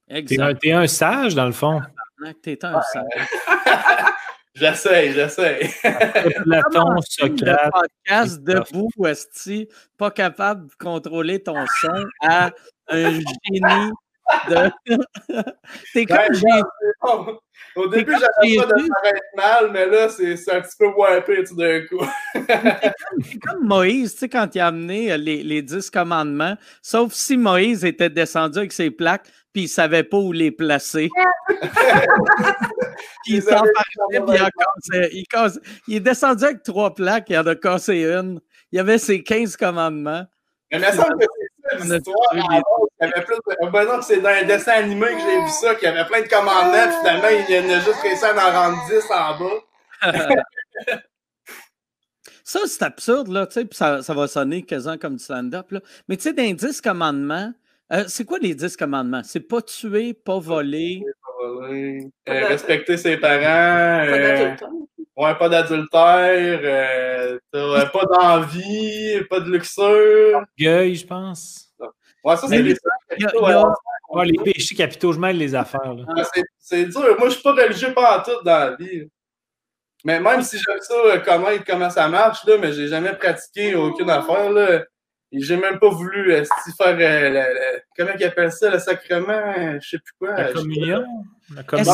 [0.08, 1.82] T'es un, un, sage, dans le fond.
[2.42, 3.28] T'es un sage.
[4.56, 5.68] J'essaie, j'essaie.
[6.44, 7.72] Platon, Socrate.
[7.72, 9.68] podcast debout, Westy,
[9.98, 12.52] pas capable de contrôler ton son à
[12.90, 13.92] un génie
[14.50, 14.72] de.
[15.94, 17.38] T'es comme
[17.76, 21.56] Au début, j'avais pas de paraître mal, mais là, c'est un petit peu wipé tout
[21.56, 22.06] d'un coup.
[22.34, 27.38] c'est comme, Moïse, tu sais, quand il a amené les, les dix commandements, sauf si
[27.38, 31.10] Moïse était descendu avec ses plaques, puis il savait pas où les placer.
[33.28, 33.70] il s'en parlait,
[34.10, 34.38] puis
[35.12, 35.26] il,
[35.88, 38.40] il, est descendu avec trois plaques, il en a cassé une.
[38.72, 40.26] Il y avait ses 15 commandements.
[40.74, 41.26] Mais il me semble que
[41.80, 42.34] c'est ça l'histoire.
[42.34, 42.40] Il
[43.02, 43.72] y avait plus de...
[43.72, 46.22] Ben non, c'est dans un dessin animé que j'ai vu ça, qu'il y avait plein
[46.22, 49.62] de commandements, puis finalement, il en a juste réussi à en rendre 10 en bas.
[52.44, 55.72] ça, c'est absurde, là, tu sais, puis ça, ça, va sonner quasiment comme du stand-up,
[55.72, 55.82] là.
[56.08, 57.54] Mais tu sais, dans 10 commandements,
[57.92, 59.22] euh, c'est quoi les 10 commandements?
[59.24, 61.04] C'est pas tuer, pas voler.
[61.44, 64.06] Euh, respecter ses parents.
[64.08, 64.56] Euh,
[65.18, 66.60] ouais, pas d'adultère.
[66.64, 70.44] Euh, pas d'envie, pas de luxure.
[70.60, 71.74] Orgueil, je pense.
[72.24, 72.76] Ouais, ça, c'est les,
[74.12, 75.96] ouais, les péchés capitaux, je mêle les affaires.
[76.18, 76.24] Ah,
[76.58, 77.16] c'est dur.
[77.20, 79.10] Moi, je suis pas religieux pas en tout dans la vie.
[80.06, 84.10] Mais même si j'aime ça, comment, comment ça marche, là, mais j'ai jamais pratiqué aucune
[84.10, 84.52] affaire.
[84.52, 84.84] Là.
[85.32, 86.44] J'ai même pas voulu euh,
[86.78, 90.36] faire euh, comment ils appellent ça, le sacrement, je sais plus quoi.
[90.36, 91.04] La communion?
[91.54, 91.94] La communion,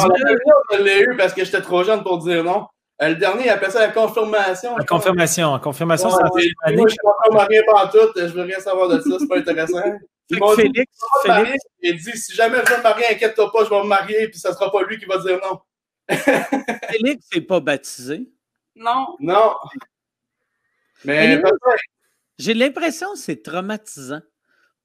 [0.71, 2.67] je l'ai eu parce que j'étais trop jeune pour dire non.
[3.01, 4.75] Euh, le dernier, il appelle ça la confirmation.
[4.75, 5.53] La confirmation.
[5.53, 8.11] La confirmation, ça Moi, je ne me marier pas tout.
[8.15, 9.17] Je veux rien savoir de ça.
[9.19, 9.81] C'est pas intéressant.
[10.55, 10.87] Félix,
[11.25, 11.63] Félix.
[11.81, 14.39] il dit si jamais je veux me marier, inquiète-toi pas, je vais me marier, puis
[14.39, 15.59] ce sera pas lui qui va dire non.
[16.91, 18.29] Félix n'est pas baptisé.
[18.75, 19.15] Non.
[19.19, 19.55] Non.
[21.03, 21.41] Mais,
[22.37, 24.21] j'ai l'impression que c'est traumatisant.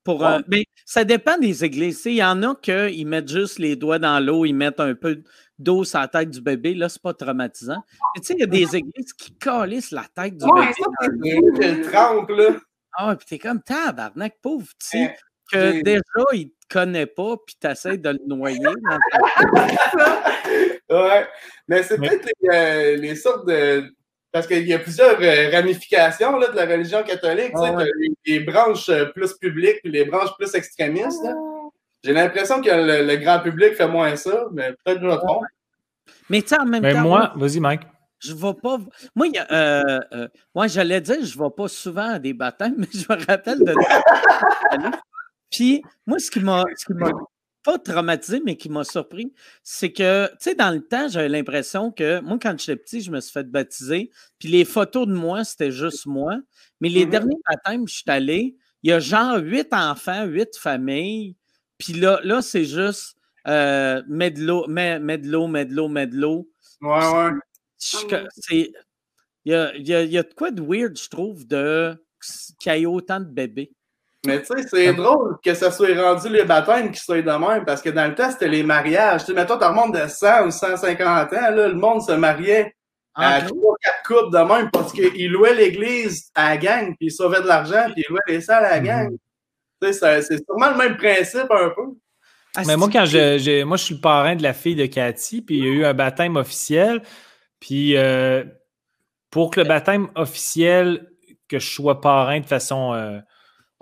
[0.05, 2.03] Pour Mais ça dépend des églises.
[2.05, 5.23] Il y en a qui mettent juste les doigts dans l'eau, ils mettent un peu
[5.59, 6.75] d'eau sur la tête du bébé.
[6.75, 7.81] Là, c'est pas traumatisant.
[8.15, 10.73] Mais tu sais, il y a des églises qui calissent la tête du bébé.
[11.57, 12.57] Ça, trempe, là.
[12.97, 15.09] Ah, puis t'es comme tabarnak, pauvre petit,
[15.51, 16.01] que déjà,
[16.33, 18.59] il te connaît pas, puis t'essaies de le noyer.
[20.91, 21.27] ouais.
[21.67, 23.93] Mais c'est peut-être les, les sortes de
[24.35, 27.53] parce qu'il y a plusieurs euh, ramifications là, de la religion catholique.
[28.27, 31.25] les, branches euh, plus publiques et les branches plus extrémistes.
[32.03, 35.45] J'ai l'impression que le, grand public fait moins ça, mais peut-être que je me trompe.
[36.29, 37.83] Mais tu en même mais Moi, vas-y, Mike.
[38.19, 38.79] Je vais pas.
[39.15, 43.07] Moi, euh, moi j'allais dire, je ne vais pas souvent à des baptêmes, mais je
[43.09, 43.73] me rappelle de.
[45.53, 46.65] Puis, moi, ce qui m'a
[47.65, 51.91] pas traumatisé, mais qui m'a surpris, c'est que, tu sais, dans le temps, j'avais l'impression
[51.91, 55.43] que, moi, quand j'étais petit, je me suis fait baptiser, puis les photos de moi,
[55.45, 56.37] c'était juste moi.
[56.81, 60.57] Mais les mmh derniers baptêmes, je suis allé, il y a genre huit enfants, huit
[60.57, 61.37] familles,
[61.79, 63.17] puis là, là c'est juste
[63.49, 66.51] euh, mets de l'eau, mets, de l'eau, mets de l'eau, mets de l'eau.
[66.81, 67.31] Ouais, ouais.
[68.51, 68.73] Il
[69.47, 71.97] y a, y, a, y a de quoi de weird, je trouve, de
[72.59, 73.73] qu'il y ait autant de bébés.
[74.27, 77.65] Mais tu sais, c'est drôle que ça soit rendu les baptêmes qui soient de même,
[77.65, 79.23] parce que dans le temps, c'était les mariages.
[79.23, 82.75] Tu sais, mettons, tu remontes de 100 ou 150 ans, là, le monde se mariait
[83.15, 87.13] à trois, quatre couples de même parce qu'ils louaient l'église à la gang, puis ils
[87.13, 89.11] sauvaient de l'argent, puis ils louaient les salles à la gang.
[89.11, 89.19] Mhm.
[89.83, 91.93] Tu sais, c'est sûrement le même principe un peu.
[92.57, 95.43] Ah, mais moi, quand je, moi, je suis le parrain de la fille de Cathy,
[95.43, 97.03] puis il y a eu un baptême officiel.
[97.59, 98.45] Puis euh,
[99.31, 101.11] pour que le baptême officiel,
[101.49, 103.19] que je sois parrain de façon euh,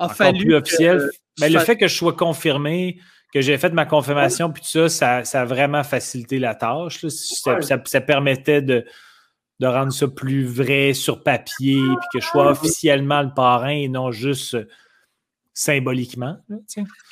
[0.05, 1.11] a fallu officiel.
[1.41, 2.99] mais le fait que je sois confirmé,
[3.33, 7.07] que j'ai fait ma confirmation, puis tout ça, ça, a vraiment facilité la tâche.
[7.07, 8.85] Ça, permettait de,
[9.59, 13.89] de rendre ça plus vrai sur papier, puis que je sois officiellement le parrain et
[13.89, 14.67] non juste euh,
[15.55, 16.37] symboliquement.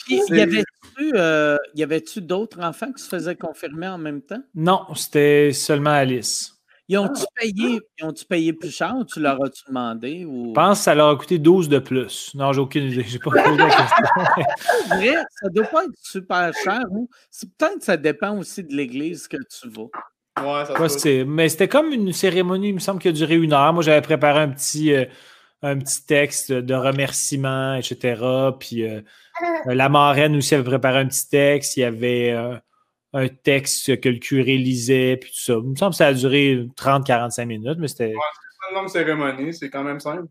[0.09, 4.43] y avait-tu euh, avait d'autres enfants qui se faisaient confirmer en même temps?
[4.55, 6.60] Non, c'était seulement Alice.
[6.91, 10.25] Ils ont-tu payé, ont payé plus cher ou tu leur as-tu demandé?
[10.25, 10.49] Ou...
[10.49, 12.35] Je pense que ça leur a coûté 12 de plus.
[12.35, 13.05] Non, j'ai aucune idée.
[13.07, 14.07] J'ai pas posé la question.
[14.97, 16.81] vrai, ça doit pas être super cher.
[17.57, 19.87] Peut-être que ça dépend aussi de l'église que tu vas.
[20.45, 23.73] Ouais, ça Mais c'était comme une cérémonie, il me semble, qui a duré une heure.
[23.73, 25.05] Moi, j'avais préparé un petit, euh,
[25.63, 28.21] un petit texte de remerciement, etc.
[28.59, 29.01] Puis euh,
[29.67, 31.77] la marraine aussi avait préparé un petit texte.
[31.77, 32.57] Il y avait euh,
[33.13, 35.55] un texte que le curé lisait, puis tout ça.
[35.55, 38.15] Il me semble que ça a duré 30-45 minutes, mais c'était.
[38.15, 40.29] Ouais, c'est une longue cérémonie, c'est quand même simple.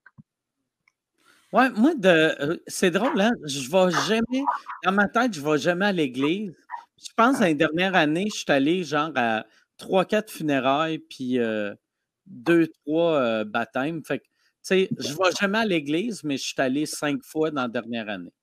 [1.52, 3.32] Ouais, moi, de, c'est drôle, hein?
[3.46, 4.44] Je vais jamais,
[4.86, 6.56] dans ma tête, je ne vais jamais à l'église.
[7.02, 9.46] Je pense, l'année dernière année, je suis allé genre à
[9.78, 11.40] trois, quatre funérailles, puis
[12.28, 14.04] deux, trois baptêmes.
[14.06, 14.30] Fait que, tu
[14.62, 17.68] sais, je ne vais jamais à l'église, mais je suis allé cinq fois dans la
[17.68, 18.34] dernière année.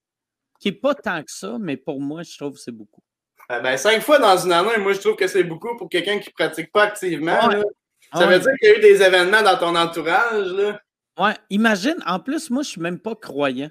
[0.58, 3.02] Qui n'est pas tant que ça, mais pour moi, je trouve que c'est beaucoup.
[3.48, 6.18] Ah ben, cinq fois dans une année, moi, je trouve que c'est beaucoup pour quelqu'un
[6.18, 7.38] qui ne pratique pas activement.
[8.12, 10.48] Ça veut dire qu'il y a eu des événements dans ton entourage.
[10.52, 10.80] Là.
[11.18, 13.70] Ouais, imagine, en plus, moi, je ne suis même pas croyant.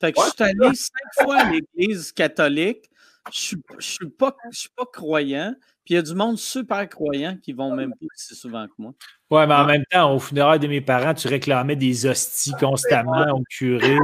[0.00, 2.90] Fait que je suis allé cinq fois à l'église catholique.
[3.30, 5.54] Je ne suis, pas, suis pas croyant.
[5.84, 8.72] Puis il y a du monde super croyant qui vont même pas aussi souvent que
[8.78, 8.92] moi.
[9.30, 13.26] Ouais, mais en même temps, au funérail de mes parents, tu réclamais des hosties constamment
[13.32, 13.96] au curé.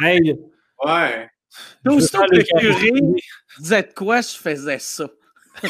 [0.00, 0.36] Ouais.
[0.84, 1.30] ouais.
[1.86, 2.92] Aussitôt que le curé
[3.60, 5.08] disait de quoi, je faisais ça?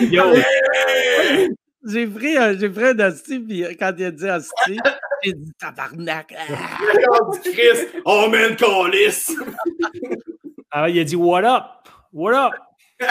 [0.00, 0.24] Yo.
[1.88, 4.80] J'ai pris, j'ai pris un hostie, puis quand il a dit hostie,
[5.22, 6.34] j'ai dit tabarnak.
[7.44, 9.32] Chris, oh man, calice.
[10.70, 12.54] ah, il a dit what up, what up?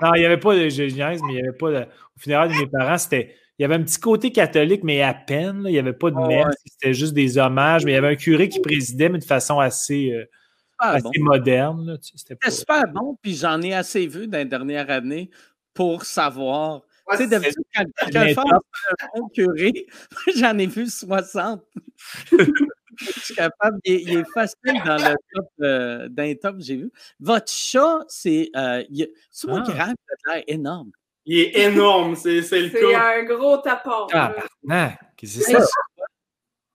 [0.00, 2.50] non, il n'y avait pas de je mais il n'y avait pas de, au funérail
[2.50, 5.62] de mes parents, c'était il y avait un petit côté catholique, mais à peine.
[5.66, 8.12] il n'y avait pas de ah messe, c'était juste des hommages, mais il y avait
[8.12, 10.26] un curé qui présidait, mais de façon assez, euh,
[10.78, 11.98] assez moderne.
[12.02, 15.30] C'était super bon, puis j'en ai assez vu dans les dernières années
[15.72, 16.82] pour savoir
[17.12, 19.86] tu sais, d'habitude, quand quelqu'un fait un bon curé,
[20.36, 21.62] j'en ai vu 60.
[22.98, 26.92] je suis capable, il est, facile dans le top, euh, dans les tops, j'ai vu.
[27.20, 28.82] Votre chat, c'est euh,
[29.30, 30.90] c'est moi qui rêve de l'air énorme.
[31.26, 32.78] Il est énorme, c'est le cas.
[32.80, 34.06] C'est un gros tapon.
[34.12, 34.32] Ah,
[35.16, 35.66] qu'est-ce que c'est ça?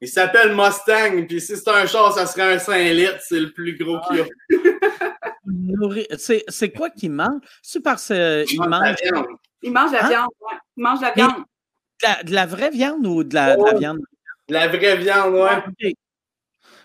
[0.04, 3.52] Il s'appelle Mustang, puis si c'est un chat, ça serait un 5 litres, c'est le
[3.52, 4.26] plus gros qu'il y a.
[6.48, 7.42] C'est quoi qu'il mange?
[7.62, 8.96] C'est parce qu'il mange.
[9.62, 10.10] Il mange la hein?
[10.10, 10.58] viande, ouais.
[10.78, 11.44] Il mange la viande.
[12.26, 14.00] De la, vraie viande ou de la, la viande?
[14.48, 15.94] De la vraie viande, ouais.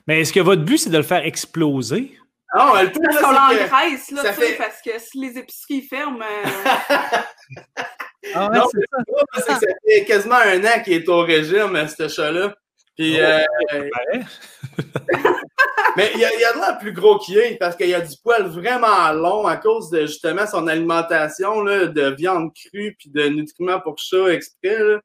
[0.06, 2.18] Mais est-ce que votre but, c'est de le faire exploser?
[2.54, 3.00] Non, elle peut.
[3.04, 6.24] Parce qu'on l'engraisse, là, tu sais, parce que si les épiceries ferment.
[6.24, 6.48] Euh,
[8.34, 9.54] ah ouais, non, c'est ça.
[9.54, 12.54] ça fait quasiment un an qu'il est au régime, ce chat-là.
[12.96, 13.84] Puis, oh, euh,
[15.96, 17.94] mais il y a, y a de l'air plus gros qu'il est parce qu'il y
[17.94, 22.96] a du poil vraiment long à cause de justement son alimentation là, de viande crue
[22.98, 24.78] puis de nutriments pour chat exprès.
[24.78, 25.00] Là.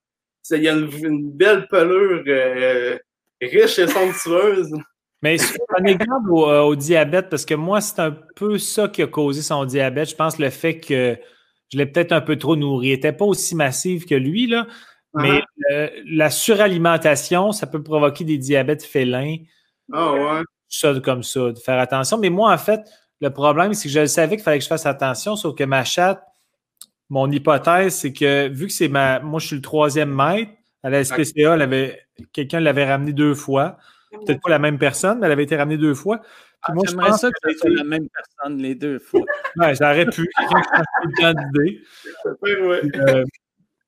[0.52, 2.98] Il y a une, belle pelure euh,
[3.42, 4.72] riche et somptueuse.
[5.22, 5.38] Mais
[5.78, 9.08] un exemple au, euh, au, diabète, parce que moi, c'est un peu ça qui a
[9.08, 10.10] causé son diabète.
[10.10, 11.18] Je pense le fait que
[11.72, 12.88] je l'ai peut-être un peu trop nourri.
[12.88, 14.68] Il n'était pas aussi massif que lui, là.
[15.14, 15.92] Mais uh-huh.
[16.06, 19.36] la suralimentation, ça peut provoquer des diabètes félins.
[19.92, 20.42] Ah ouais.
[20.70, 22.18] Ça comme ça, de faire attention.
[22.18, 22.82] Mais moi, en fait,
[23.20, 25.84] le problème, c'est que je savais qu'il fallait que je fasse attention, sauf que ma
[25.84, 26.24] chatte,
[27.10, 29.20] mon hypothèse, c'est que vu que c'est ma.
[29.20, 30.52] Moi, je suis le troisième maître,
[30.82, 32.00] à la SPCA, avait,
[32.34, 33.78] quelqu'un l'avait ramené deux fois.
[34.12, 36.22] Peut-être pas la même personne, mais elle avait été ramenée deux fois.
[36.64, 39.22] Ah, moi, je pense ça que c'était la même personne les deux fois.
[39.55, 40.30] Ouais, j'aurais pu.
[40.38, 41.80] Quelqu'un qui
[42.45, 43.24] euh,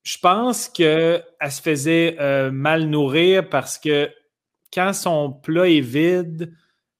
[0.04, 4.10] je pense qu'elle se faisait euh, mal nourrir parce que
[4.74, 6.54] quand son plat est vide,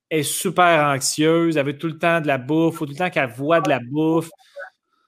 [0.10, 2.92] elle est super anxieuse, elle veut tout le temps de la bouffe, il faut tout
[2.94, 4.30] le temps qu'elle voit de la bouffe.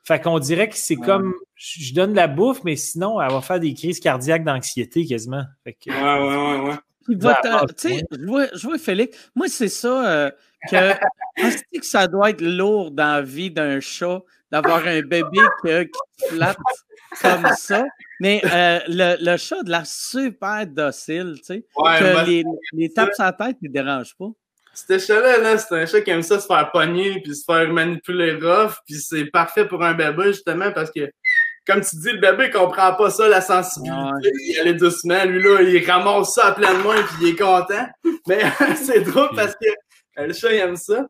[0.03, 3.41] Fait qu'on dirait que c'est comme je donne de la bouffe, mais sinon, elle va
[3.41, 5.43] faire des crises cardiaques d'anxiété quasiment.
[5.63, 6.75] Fait que, ouais, ouais, ouais, ouais.
[7.07, 9.29] Je, vois, je vois Félix.
[9.35, 10.31] Moi, c'est ça euh,
[10.69, 10.93] que,
[11.79, 16.57] que ça doit être lourd dans la vie d'un chat d'avoir un bébé qui flatte
[17.21, 17.85] comme ça.
[18.19, 21.65] Mais euh, le, le, chat de la super docile, tu sais.
[21.75, 22.43] que les,
[22.73, 24.29] les tapes sur la tête ne dérangent pas.
[24.73, 27.71] Ce chat-là, -là, c'est un chat qui aime ça se faire pogner puis se faire
[27.71, 28.75] manipuler rough.
[28.85, 31.09] Puis c'est parfait pour un bébé, justement, parce que,
[31.65, 34.31] comme tu dis, le bébé ne comprend pas ça, la sensibilité.
[34.47, 35.23] Il allait doucement.
[35.25, 37.87] Lui, là, il ramasse ça à plein de main puis il est content.
[38.27, 38.41] Mais
[38.75, 39.67] c'est drôle parce que
[40.19, 41.05] euh, le chat, il aime ça.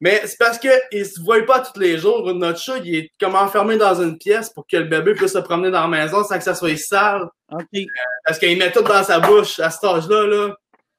[0.00, 2.34] Mais c'est parce qu'il ne se voit pas tous les jours.
[2.34, 5.38] Notre chat, il est comme enfermé dans une pièce pour que le bébé puisse se
[5.38, 7.28] promener dans la maison sans que ça soit sale.
[7.52, 7.84] Euh,
[8.26, 10.26] parce qu'il met tout dans sa bouche à cet âge-là.
[10.26, 10.56] Là.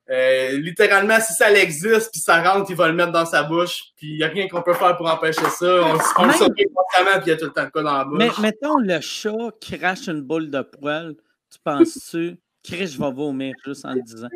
[0.10, 3.86] Euh, littéralement, si ça existe puis ça rentre, il va le mettre dans sa bouche.
[3.98, 5.82] Puis il n'y a rien qu'on peut faire pour empêcher ça.
[5.84, 7.98] On, on le surveille constamment puis il y a tout le temps de quoi dans
[7.98, 8.18] la bouche.
[8.20, 11.16] Mais mettons le chat crache une boule de poêle.
[11.52, 14.30] Tu penses-tu, Chris, je vais vomir juste en le disant.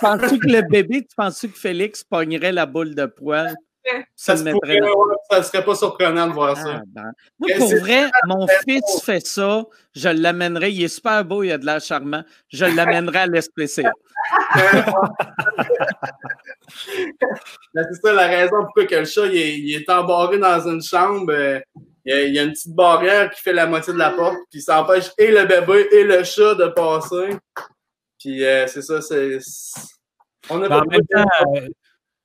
[0.00, 3.54] Penses-tu que le bébé, tu penses-tu que Félix pognerait la boule de poêle?
[4.14, 4.52] ça, serait,
[5.30, 6.80] ça serait pas surprenant de voir ça.
[6.80, 7.12] Ah, ben.
[7.38, 10.72] Moi, pour vrai, mon fils fait ça, je l'amènerai.
[10.72, 12.24] Il est super beau, il a de l'air charmant.
[12.48, 13.92] Je l'amènerai à l'SPCA.
[17.74, 21.32] Ben, c'est ça la raison pourquoi que le chat il est, embarré dans une chambre.
[21.32, 21.60] Euh,
[22.04, 24.80] il y, a, une petite barrière qui fait la moitié de la porte, puis ça
[24.80, 27.36] empêche et le bébé et le chat de passer.
[28.18, 29.38] Puis euh, c'est ça, c'est.
[30.50, 31.68] On a ben, en même temps, euh,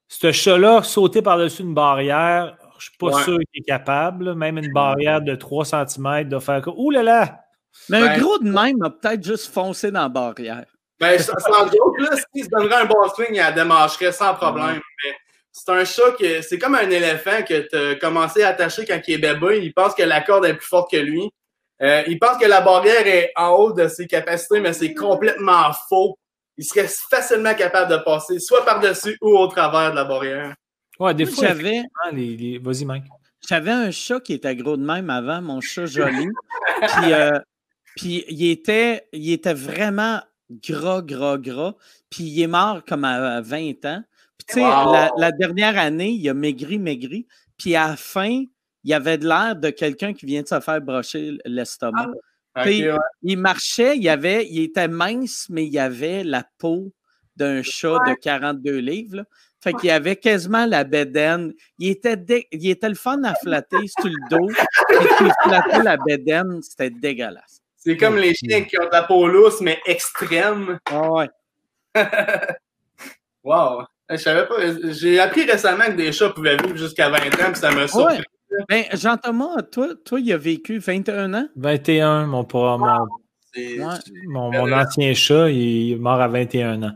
[0.07, 4.35] ce chat-là, sauter par-dessus une barrière, je suis pas sûr qu'il est capable.
[4.35, 7.45] Même une barrière de 3 cm de faire Ouh là là!
[7.89, 10.65] Mais un ben, gros de même a peut-être juste foncé dans la barrière.
[11.01, 14.79] Ben, sans doute, là, s'il se donnerait un bon swing, il la démarcherait sans problème.
[15.03, 15.13] Mais
[15.51, 18.99] c'est un chat que c'est comme un éléphant que tu as commencé à attacher quand
[19.07, 19.61] il est bébé.
[19.63, 21.31] Il pense que la corde est plus forte que lui.
[21.81, 25.71] Euh, il pense que la barrière est en haut de ses capacités, mais c'est complètement
[25.89, 26.19] faux.
[26.55, 30.53] Il serait facilement capable de passer soit par-dessus ou au travers de la barrière.
[30.99, 31.81] Ouais, des fois, j'avais.
[32.61, 33.05] Vas-y, Mike.
[33.49, 36.27] J'avais un chat qui était gros de même avant, mon chat joli.
[36.79, 37.39] puis, euh,
[37.95, 40.21] puis il, était, il était vraiment
[40.63, 41.75] gras, gras, gras.
[42.09, 44.03] Puis il est mort comme à 20 ans
[44.47, 47.27] tu sais, la, dernière année, il a maigri, maigri.
[47.57, 48.43] Puis à la fin,
[48.83, 52.07] il avait de l'air de quelqu'un qui vient de se faire brocher l'estomac.
[52.53, 56.91] Ah, il marchait, il, avait, il était mince, mais il avait la peau
[57.37, 59.17] d'un chat de 42 livres.
[59.17, 59.23] Là.
[59.61, 61.53] Fait qu'il avait quasiment la bédaine.
[61.77, 64.49] Il était, il était le fun à flatter sur le dos.
[64.49, 67.60] Et puis flatter la bédaine, c'était dégueulasse.
[67.83, 70.77] C'est comme les chiens qui ont la peau lousse, mais extrême.
[70.85, 71.29] Ah ouais.
[73.43, 73.83] wow.
[74.07, 74.55] Je savais pas.
[74.91, 78.21] J'ai appris récemment que des chats pouvaient vivre jusqu'à 20 ans, puis ça m'a surpris.
[78.69, 81.47] Ben, Jean-Thomas, toi, toi, il a vécu 21 ans?
[81.55, 82.77] 21, mon, mon,
[84.27, 86.95] mon, mon, ancien chat, il est mort à 21 ans.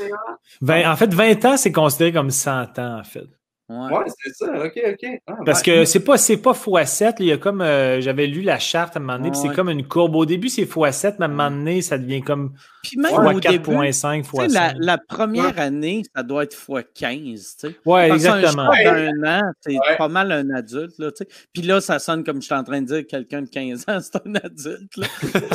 [0.00, 3.26] en fait, 20 ans, c'est considéré comme 100 ans, en fait.
[3.68, 4.46] Ouais, c'est ça.
[4.62, 5.20] OK, OK.
[5.26, 7.14] Ah, Parce que c'est pas, c'est pas x7.
[7.20, 9.54] Il y a comme, euh, j'avais lu la charte à un moment donné, puis c'est
[9.54, 10.16] comme une courbe.
[10.16, 14.24] Au début, c'est x7, mais à un moment donné, ça devient comme puis même 4.5
[14.24, 14.52] x5.
[14.52, 17.34] La, la, première année, ça doit être x15.
[17.58, 17.76] Tu sais.
[17.86, 18.70] Ouais, exactement.
[18.70, 20.98] Un an, c'est pas mal un adulte.
[20.98, 21.28] Là, tu sais.
[21.54, 23.98] Puis là, ça sonne comme je suis en train de dire quelqu'un de 15 ans,
[24.02, 24.96] c'est un adulte.
[24.98, 25.06] Là.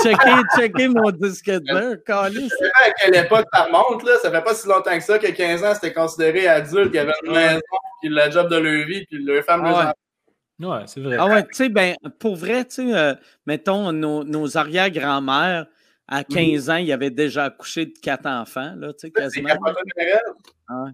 [0.02, 1.98] checker, checker mon disque dur.
[2.08, 2.30] À
[3.00, 4.14] quelle époque ça remonte, là?
[4.24, 7.00] Ça fait pas si longtemps que ça que 15 ans, c'était considéré adulte, qu'il y
[7.00, 7.60] avait une maison
[8.02, 9.94] puis le job de leur vie, puis leur femme, ah
[10.60, 10.84] ouais.
[10.88, 11.18] c'est vrai.
[11.20, 13.14] Ah ouais, tu sais, ben, pour vrai, tu sais, euh,
[13.46, 15.68] mettons, nos, nos arrière-grand-mères,
[16.10, 16.74] à 15 mhm.
[16.74, 19.50] ans, ils avaient déjà accouché de quatre enfants, là, tu sais, quasiment.
[20.68, 20.92] Ah ouais.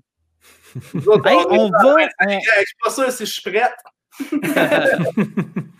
[1.50, 1.96] on va.
[2.20, 3.74] Je suis pas sûr si je suis prête.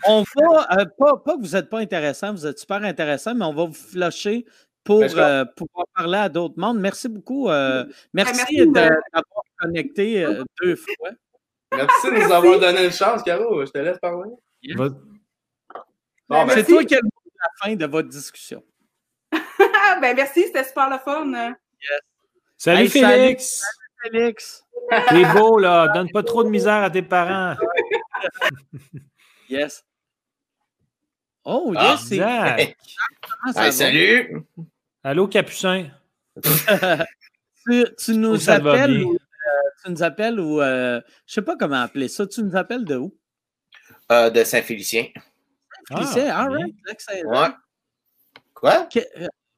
[0.06, 3.44] on va, euh, pas, pas, que vous n'êtes pas intéressant, vous êtes super intéressant, mais
[3.44, 4.44] on va vous flasher
[4.86, 6.78] pour euh, pouvoir parler à d'autres mondes.
[6.78, 7.50] Merci beaucoup.
[7.50, 7.84] Euh,
[8.14, 11.10] merci, d'avoir connecté euh, deux fois.
[11.74, 13.66] Merci de nous avoir donné une chance, Caro.
[13.66, 14.30] Je te laisse parler.
[14.76, 14.94] Ben,
[16.28, 18.64] ben, c'est toi qui as la fin de votre discussion.
[19.32, 21.54] ben merci, c'était super le fun.
[22.56, 23.62] Salut Félix.
[24.02, 24.62] Salut Félix.
[25.08, 25.88] T'es beau, là.
[25.88, 27.56] Donne pas trop de misère à tes parents.
[29.48, 29.84] yes.
[31.44, 32.56] Oh, yes, ah,
[33.52, 33.70] c'est.
[33.72, 34.44] salut.
[35.06, 35.88] Allô, Capucin?
[37.64, 42.08] tu, nous appelles ou, euh, tu nous appelles ou euh, je sais pas comment appeler
[42.08, 42.26] ça.
[42.26, 43.16] Tu nous appelles de où?
[44.10, 45.06] Euh, de Saint-Félicien.
[45.88, 46.74] Saint-Félicien, ah, right.
[46.88, 47.30] Lac Saint-Jean.
[47.30, 47.54] Ouais.
[48.52, 48.88] Quoi?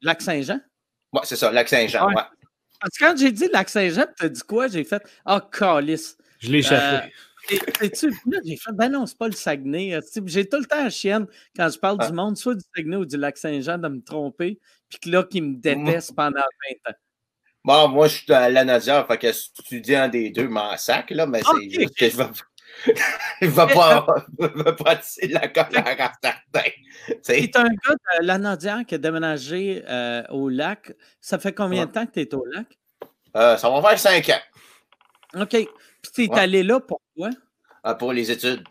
[0.03, 0.61] Lac Saint-Jean?
[1.15, 2.15] Ouais, c'est ça, Lac Saint-Jean, ouais.
[2.15, 4.69] Parce que quand j'ai dit Lac Saint-Jean, tu as dit quoi?
[4.69, 6.19] J'ai fait Ah, oh, calice.
[6.41, 7.11] Je l'ai échappé.
[7.49, 9.99] J'ai fait, ben non, c'est pas le Saguenay.
[10.27, 11.27] J'ai tout le temps à chienne
[11.57, 14.59] quand je parle du monde, soit du Saguenay ou du lac Saint-Jean, de me tromper
[14.89, 16.41] puis que là, qui me déteste pendant
[16.87, 16.97] 20 ans.
[17.65, 20.77] Bon, moi, je suis à la fait que si tu dis un des deux, m'en
[20.77, 22.25] sac, là, mais c'est juste que je vais.
[23.41, 24.07] Il va pas,
[24.39, 26.71] va pas tirer la colère à certains.
[27.23, 30.93] C'est un gars de la Nadia qui a déménagé euh, au lac.
[31.21, 32.79] Ça fait combien de temps que tu es au lac?
[33.37, 35.43] Euh, ça va faire cinq ans.
[35.43, 35.69] OK.
[36.15, 37.31] Puis tu es allé là pourquoi?
[37.87, 38.63] Euh, pour les études.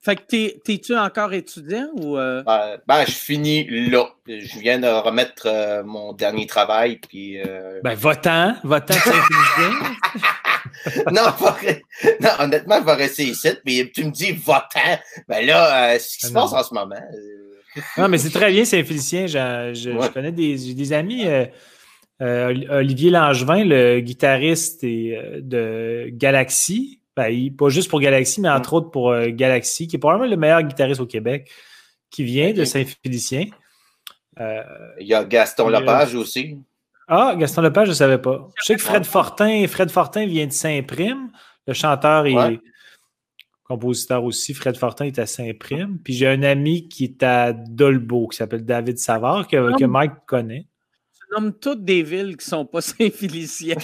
[0.00, 2.16] Fait que t'es-tu encore étudiant ou.
[2.16, 2.42] Euh?
[2.44, 4.06] Ben, ben, je finis là.
[4.26, 6.96] Je viens de remettre euh, mon dernier travail.
[6.96, 7.80] Puis, euh...
[7.82, 8.94] Ben, votant, votant
[11.12, 11.26] non,
[12.20, 13.48] non, honnêtement, je vais rester ici.
[13.64, 14.98] Puis tu me dis votant.
[15.26, 16.94] Ben là, euh, ce qui se ah passe en ce moment.
[17.96, 19.26] non, mais c'est très bien, Saint-Félicien.
[19.26, 21.26] Je, je, connais des, des amis.
[22.20, 29.10] Olivier Langevin, le guitariste de Galaxy, ben, pas juste pour Galaxy, mais entre autres pour
[29.10, 31.50] euh, Galaxy, qui est probablement le meilleur guitariste au Québec,
[32.10, 33.46] qui vient de Saint-Félicien.
[34.38, 34.62] Euh,
[35.00, 36.58] Il y a Gaston Lepage aussi.
[37.08, 38.46] Ah, Gaston Lepage, je ne savais pas.
[38.54, 41.32] Je sais que Fred Fortin, Fred Fortin vient de Saint-Prime.
[41.66, 42.60] Le chanteur et
[43.64, 45.98] compositeur aussi, Fred Fortin, est à Saint-Prime.
[46.04, 50.12] Puis j'ai un ami qui est à Dolbeau, qui s'appelle David Savard, que, que Mike
[50.24, 50.68] connaît.
[51.30, 53.76] Nommes toutes des villes qui ne sont pas Saint-Félicien.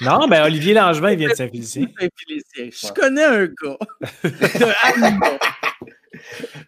[0.00, 1.86] non, ben Olivier Langevin vient de Saint-Félicien.
[2.00, 2.70] Saint-Félicien.
[2.70, 3.78] Je connais un gars
[4.24, 5.38] de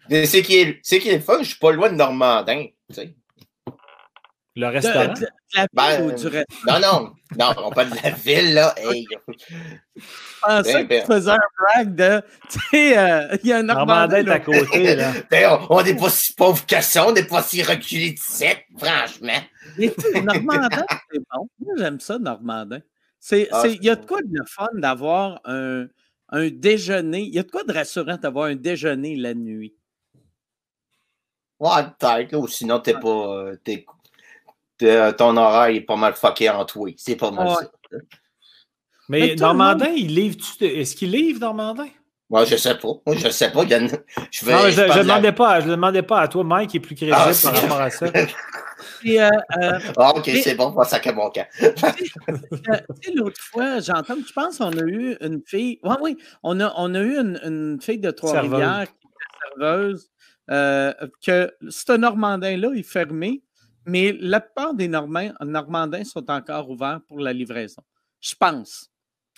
[0.09, 2.67] Mais c'est qui est, c'est qui est le fun, je suis pas loin de Normandin,
[2.89, 3.15] tu sais.
[4.55, 5.13] Le restaurant?
[5.13, 6.25] De, la ben, ou du
[6.67, 8.75] Non, non, non, on parle de la ville, là.
[8.83, 9.07] Hey.
[9.95, 10.01] Je
[10.41, 14.27] pensais que tu faisais un brag de, tu sais, euh, il y a un Normandin
[14.27, 15.13] à côté, là.
[15.31, 18.67] Ben, on n'est pas si pauvre que ça, on n'est pas si reculé de sec,
[18.77, 19.41] franchement.
[19.77, 21.47] Normandin, c'est bon.
[21.59, 22.79] Moi, j'aime ça, Normandin.
[23.19, 25.87] C'est, ah, il y a de quoi de fun d'avoir un,
[26.29, 27.21] un déjeuner?
[27.21, 29.75] Il y a de quoi de rassurant d'avoir un déjeuner la nuit?
[31.59, 33.07] Ouais, peut-être, ou sinon, t'es pas.
[33.07, 33.57] Euh,
[34.81, 36.89] euh, ton horaire est pas mal fucké en toi.
[36.97, 37.71] C'est pas mal ça.
[39.07, 40.37] Mais, Normandin, il livre.
[40.59, 41.87] Est-ce qu'il livre, Normandin?
[42.29, 42.93] Moi, je sais pas.
[43.05, 43.63] Moi, je sais pas.
[43.65, 43.89] Je, non,
[44.31, 47.31] je, je, demandais pas, je demandais pas à toi, Mike, qui est plus crédible ah,
[47.43, 48.07] par rapport à ça.
[49.05, 49.29] Euh,
[49.61, 51.47] euh, ah, ok, c'est bon, pas ça que mon cas.
[53.15, 55.79] l'autre fois, j'entends, je pense qu'on a eu une fille.
[55.83, 60.09] Oui, oui, on a, on a eu une, une fille de Trois-Rivières qui était serveuse.
[60.47, 63.43] que ce Normandin-là est fermé,
[63.85, 67.81] mais la plupart des Normandins sont encore ouverts pour la livraison.
[68.21, 68.89] Je pense.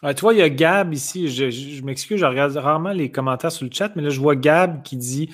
[0.02, 1.28] tu vois, il y a Gab ici.
[1.30, 4.84] Je, m'excuse, je regarde rarement les commentaires sur le chat, mais là, je vois Gab
[4.84, 5.30] qui dit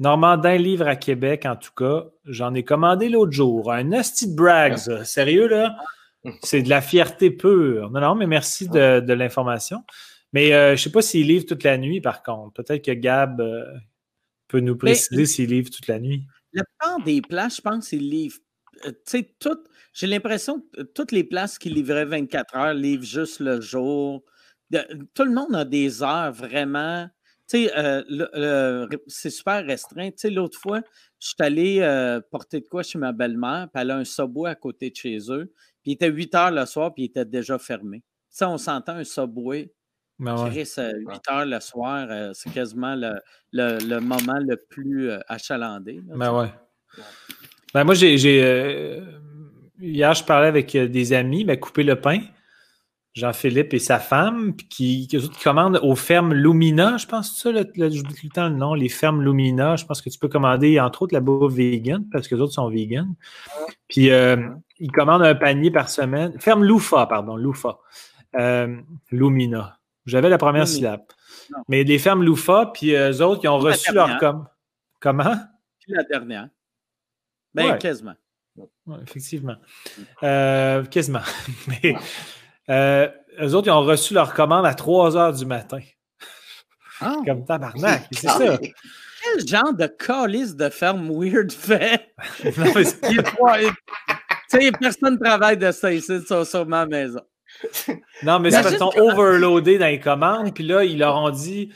[0.00, 2.06] Normandin livre à Québec, en tout cas.
[2.24, 3.72] J'en ai commandé l'autre jour.
[3.72, 5.76] Un nasty brag, Sérieux, là?
[6.42, 7.90] C'est de la fierté pure.
[7.90, 9.84] Non, non, mais merci de, l'information.
[10.32, 12.54] Mais euh, je ne sais pas s'il livre toute la nuit, par contre.
[12.54, 13.64] Peut-être que Gab euh,
[14.48, 16.24] peut nous préciser s'il livre toute la nuit.
[16.52, 18.38] La plupart des places, je pense, ils livrent
[18.86, 19.34] euh, tu sais,
[19.92, 24.24] j'ai l'impression que toutes les places qui livraient 24 heures livrent juste le jour.
[25.14, 27.08] Tout le monde a des heures vraiment.
[27.48, 30.10] Tu sais, euh, c'est super restreint.
[30.10, 30.80] Tu sais, l'autre fois,
[31.20, 34.50] je suis allé euh, porter de quoi chez ma belle-mère, puis elle a un subway
[34.50, 37.24] à côté de chez eux, puis il était 8 heures le soir, puis il était
[37.24, 37.98] déjà fermé.
[37.98, 39.72] Tu sais, on s'entend un subway.
[40.18, 40.64] Ben ouais.
[40.64, 40.78] 8
[41.30, 46.00] heures le soir, c'est quasiment le, moment le plus achalandé.
[46.06, 46.50] ben ouais.
[47.74, 48.40] Ben moi, j'ai.
[48.40, 49.00] Euh,
[49.80, 52.20] hier, je parlais avec euh, des amis, ben, couper le pain.
[53.14, 58.26] Jean-Philippe et sa femme, qui, qui, commandent aux fermes Lumina, je pense, ça, j'oublie tout
[58.26, 59.76] le temps le nom, les fermes Lumina.
[59.76, 62.54] Je pense que tu peux commander, entre autres, la bouffe vegan, parce que les autres
[62.54, 63.14] sont vegan.
[63.88, 64.48] Puis, euh,
[64.80, 66.38] ils commandent un panier par semaine.
[66.40, 67.78] Ferme Loufa, pardon, Loufa.
[69.10, 69.78] Lumina.
[70.06, 71.02] J'avais la première syllabe.
[71.68, 74.46] Mais les fermes Loufa, puis eux autres, ils ont reçu leur com.
[75.00, 75.36] Comment?
[75.88, 76.48] la dernière.
[77.54, 78.14] Ben, quasiment.
[79.02, 79.56] effectivement.
[80.22, 81.20] Euh, quasiment.
[81.68, 81.94] Mais
[82.70, 83.08] euh,
[83.40, 85.80] eux autres, ils ont reçu leur commande à 3 heures du matin.
[87.00, 87.16] Ah.
[87.26, 88.58] Comme tabarnak, c'est ça.
[88.58, 92.12] Quel genre de calice de ferme weird fait?
[92.58, 97.22] non, mais tu sais, personne ne travaille de ça ici, sur, sur ma maison.
[98.22, 101.30] Non, mais c'est parce qu'ils sont overloadés dans les commandes, puis là, ils leur ont
[101.30, 101.70] dit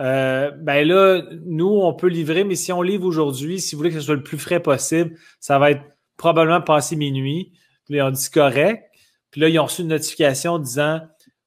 [0.00, 3.90] euh, ben là, nous, on peut livrer, mais si on livre aujourd'hui, si vous voulez
[3.90, 5.82] que ce soit le plus frais possible, ça va être
[6.16, 7.52] probablement passé minuit.
[7.84, 8.89] Puis là, on dit correct.
[9.30, 11.00] Puis là, ils ont reçu une notification disant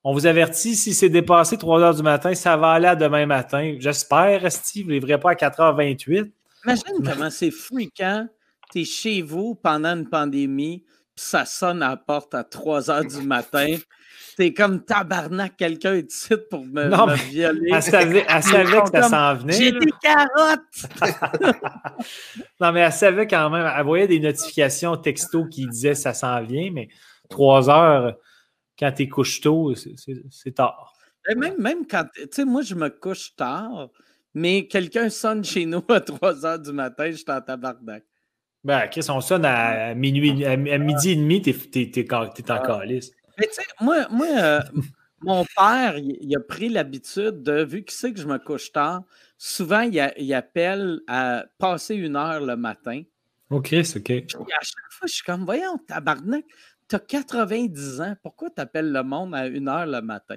[0.03, 3.25] On vous avertit, si c'est dépassé 3 heures du matin, ça va aller à demain
[3.25, 3.75] matin.
[3.79, 6.31] J'espère, Steve, vous ne livrez pas à 4h28.
[6.65, 8.27] Imagine comment c'est fréquent.
[8.71, 10.84] Tu es chez vous pendant une pandémie,
[11.15, 13.75] puis ça sonne à la porte à 3 heures du matin.
[14.36, 17.69] T'es comme tabarnak, quelqu'un est ici pour me, non, me violer.
[17.71, 19.53] Elle savait, elle savait que ça s'en venait.
[19.53, 21.55] J'ai des carottes!
[22.59, 23.71] non, mais elle savait quand même.
[23.77, 26.88] Elle voyait des notifications texto qui disaient ça s'en vient, mais
[27.34, 28.15] trois heures,
[28.77, 30.93] quand tu couches tôt, c'est tard.
[31.36, 32.05] même, même quand.
[32.15, 33.89] Tu sais, moi, je me couche tard,
[34.34, 38.03] mais quelqu'un sonne chez nous à 3 heures du matin, je suis en tabarnak.
[38.63, 42.59] Ben, Chris, on sonne à, minuit, à, midi et demi, t'es es, en ah.
[42.59, 43.11] calice.
[43.38, 44.61] Mais tu sais, moi, moi euh,
[45.21, 49.03] mon père, il, a pris l'habitude de, vu qu'il sait que je me couche tard,
[49.38, 53.03] souvent, il, appelle à passer une heure le matin.
[53.49, 54.09] OK, c'est OK.
[54.09, 56.45] Et à chaque fois, je suis comme, voyons, tabarnak,
[56.94, 60.36] t'as 90 ans, pourquoi t'appelles le monde à une heure le matin?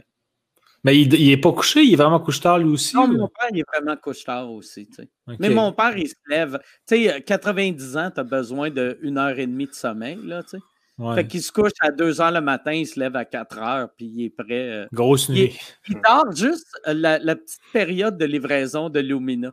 [0.85, 2.95] Mais il, il est pas couché, il est vraiment couche tard lui aussi.
[2.95, 4.87] Non, mon père, il est vraiment couche tard aussi.
[4.87, 5.09] Tu sais.
[5.39, 6.59] Mais mon père, il se lève.
[6.87, 10.19] Tu sais, 90 ans, tu as besoin d'une heure et demie de sommeil.
[10.23, 11.15] Là, tu sais.
[11.15, 13.89] Fait qu'il se couche à 2 heures le matin, il se lève à 4 heures,
[13.95, 14.71] puis il est prêt.
[14.71, 15.59] Euh, Grosse nuit.
[15.89, 19.53] Il, dort juste euh, la, petite période de livraison de Lumina.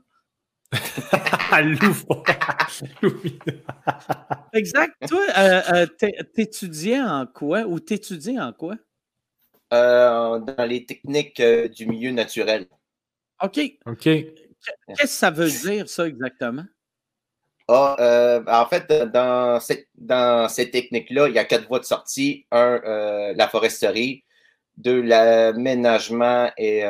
[1.61, 1.93] Lumina.
[4.53, 4.93] exact.
[5.07, 5.85] Toi, euh,
[6.33, 8.75] t'étudiais en quoi ou t'étudies en quoi?
[9.73, 12.67] euh, dans les techniques euh, du milieu naturel.
[13.41, 13.59] OK.
[13.85, 14.03] OK.
[14.03, 16.65] Qu'est-ce que ça veut dire, ça, exactement?
[17.67, 21.85] Ah, euh, en fait, dans, cette, dans ces techniques-là, il y a quatre voies de
[21.85, 22.45] sortie.
[22.51, 22.79] Un,
[23.35, 24.23] la foresterie.
[24.77, 26.83] Deux, l'aménagement et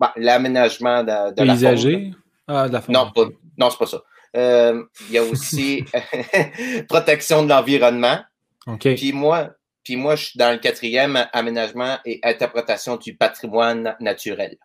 [0.00, 2.16] bah, l'aménagement de, de la faune.
[2.48, 3.24] Ah, de la Non, pas,
[3.58, 4.02] non c'est pas ça.
[4.34, 5.84] il y a aussi
[6.88, 8.20] protection de l'environnement.
[8.66, 8.94] OK.
[8.94, 9.50] Puis moi,
[9.86, 14.56] puis moi, je suis dans le quatrième, aménagement et interprétation du patrimoine naturel.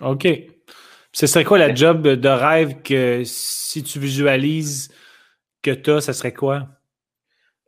[0.00, 0.28] OK.
[1.12, 4.94] Ce serait quoi la job de rêve que si tu visualises
[5.62, 6.68] que tu as, ça serait quoi?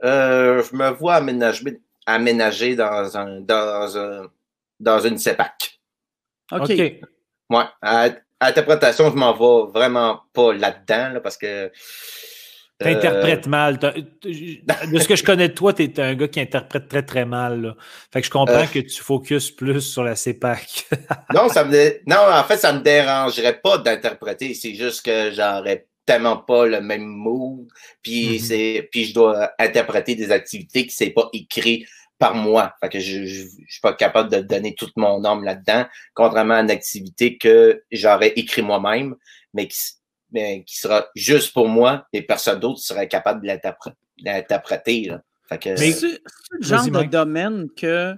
[0.05, 4.29] Euh, je me vois aménager, aménager dans, un, dans,
[4.79, 5.81] dans une CEPAC.
[6.53, 6.61] OK.
[6.63, 7.01] okay.
[7.49, 7.65] Ouais.
[7.81, 8.11] À,
[8.47, 11.71] interprétation, je m'en vais vraiment pas là-dedans parce que
[12.83, 13.79] tu interprètes mal.
[13.79, 17.25] De ce que je connais de toi, tu es un gars qui interprète très, très
[17.25, 17.77] mal.
[18.13, 18.67] Fait que je comprends euh.
[18.67, 20.89] que tu focuses plus sur la CEPAC.
[21.35, 24.55] non, ça me non, en fait, ça me dérangerait pas d'interpréter.
[24.55, 27.67] C'est juste que j'aurais tellement pas le même mood.
[28.03, 28.41] Puis, mm-hmm.
[28.41, 31.87] c'est, puis je dois interpréter des activités qui ne sont pas écrites
[32.23, 32.73] par moi.
[32.81, 36.61] Fait que je ne suis pas capable de donner toute mon âme là-dedans, contrairement à
[36.61, 39.17] une activité que j'aurais écrit moi-même,
[39.55, 39.81] mais qui
[40.31, 43.49] mais qui sera juste pour moi et personne d'autre serait capable de
[44.25, 45.13] l'interpréter.
[45.65, 46.21] Mais c'est
[46.53, 48.15] le genre de domaine que,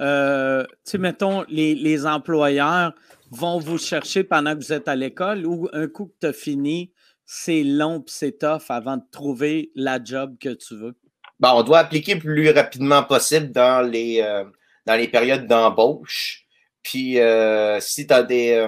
[0.00, 2.94] euh, tu sais, mettons, les, les, employeurs
[3.30, 6.32] vont vous chercher pendant que vous êtes à l'école ou un coup que tu as
[6.32, 6.92] fini,
[7.24, 10.94] c'est long et c'est tough avant de trouver la job que tu veux?
[11.38, 14.44] Bon, on doit appliquer le plus rapidement possible dans les, euh,
[14.86, 16.44] dans les périodes d'embauche.
[16.82, 18.66] Puis, euh, si tu as des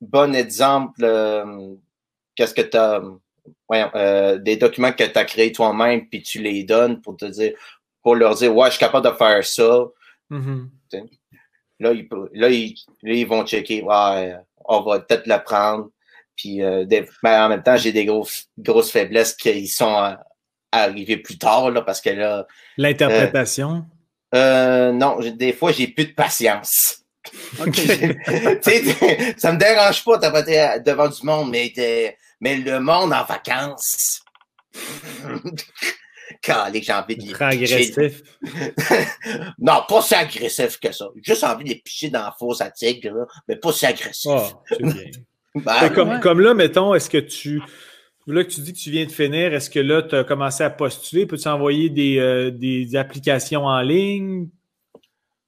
[0.00, 1.04] bons exemples
[2.36, 3.02] qu'est-ce que tu as,
[3.72, 7.54] euh, des documents que tu as créés toi-même, puis tu les donnes pour te dire,
[8.02, 9.86] pour leur dire, ouais, je suis capable de faire ça.
[10.30, 10.68] Mm-hmm.
[11.80, 12.48] là, ils, là,
[13.02, 15.90] ils, vont checker, ouais, on va peut-être le prendre.
[16.36, 16.84] Puis euh,
[17.22, 20.16] mais en même temps, j'ai des grosses, grosses faiblesses qui sont
[20.76, 22.46] euh, arrivées plus tard, là, parce que là.
[22.76, 23.84] L'interprétation?
[24.32, 27.02] non, des fois, j'ai plus de patience.
[27.60, 28.16] Okay.
[29.36, 31.72] ça me dérange pas de devant du monde, mais
[32.40, 34.22] mais le monde en vacances.
[36.42, 38.22] Calé, j'ai envie de les agressif.
[39.58, 41.06] non, pas si agressif que ça.
[41.22, 44.30] Juste envie de les picher dans la fosse à tigre, mais pas si agressif.
[44.30, 44.62] Oh,
[45.54, 47.62] ben, comme, comme là, mettons, est-ce que tu.
[48.26, 50.64] Là que tu dis que tu viens de finir, est-ce que là, tu as commencé
[50.64, 51.26] à postuler?
[51.26, 54.48] Peux-tu envoyer des, euh, des applications en ligne?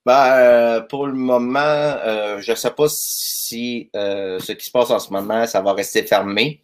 [0.06, 4.90] Ben, euh, pour le moment, euh, je ne sais pas si ce qui se passe
[4.90, 6.62] en ce moment, ça va rester fermé.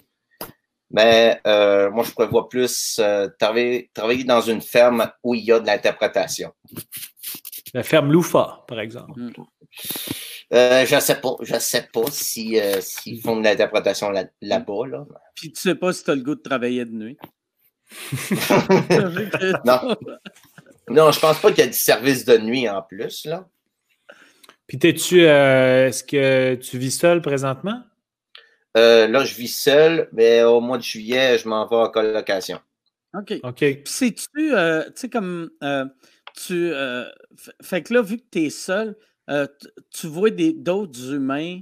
[0.94, 3.90] Mais euh, moi, je prévois plus euh, travailler,
[4.24, 6.52] dans une ferme où il y a de l'interprétation.
[7.72, 9.20] La ferme Loufa, par exemple.
[9.20, 9.32] Mm.
[10.54, 11.36] Euh, je ne sais pas.
[11.40, 15.04] Je sais pas si, s'ils font de l'interprétation là, bas là.
[15.34, 17.18] Puis tu sais pas si tu as le goût de travailler de nuit.
[19.64, 19.96] non.
[20.88, 23.48] Non, je pense pas qu'il y a du service de nuit en plus, là.
[24.66, 27.82] Puis t'es-tu est-ce que tu vis seul présentement?
[28.76, 32.60] Euh, là, je vis seul, mais au mois de juillet, je m'en vais en colocation.
[33.16, 33.34] OK.
[33.42, 33.58] OK.
[33.58, 35.84] Puis sais-tu, euh, tu sais, comme euh,
[36.34, 36.72] tu.
[37.62, 38.96] fait que là, vu que tu es seul,
[39.26, 41.60] tu vois d'autres humains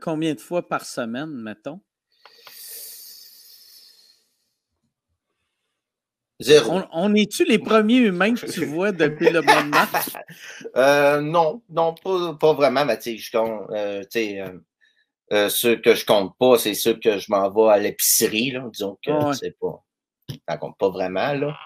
[0.00, 1.80] combien de fois par semaine, mettons?
[6.38, 6.82] Zéro.
[6.92, 10.16] On, est-tu les premiers humains que tu vois depuis le mois de mars?
[11.22, 14.42] non, non, pas, pas vraiment, mais tu sais,
[15.32, 18.54] euh, ceux que je compte pas, c'est ceux que je m'en vais à l'épicerie.
[18.72, 19.82] Disons que c'est pas.
[20.48, 21.56] Ça compte pas vraiment, là.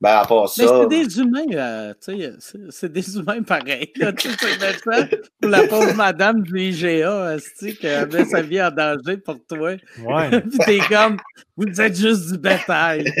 [0.00, 0.62] Ben, à part ça.
[0.62, 4.12] Mais c'est des humains, euh, tu sais, c'est des humains pareils, là.
[4.14, 9.18] Tu sais, pour la pauvre madame du IGA, tu qui met sa vie en danger
[9.18, 9.76] pour toi.
[10.02, 10.40] Ouais.
[10.40, 11.18] Puis t'es comme,
[11.54, 13.04] vous êtes juste du bétail.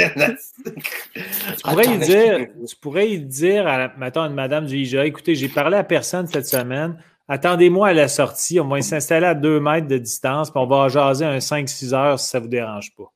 [0.64, 5.34] tu pourrais y dire, tu pourrais y dire à, mettons, une madame du IGA, écoutez,
[5.34, 6.96] j'ai parlé à personne cette semaine.
[7.28, 8.58] Attendez-moi à la sortie.
[8.58, 12.18] On va s'installer à deux mètres de distance, puis on va jaser un 5-6 heures
[12.18, 13.12] si ça ne vous dérange pas.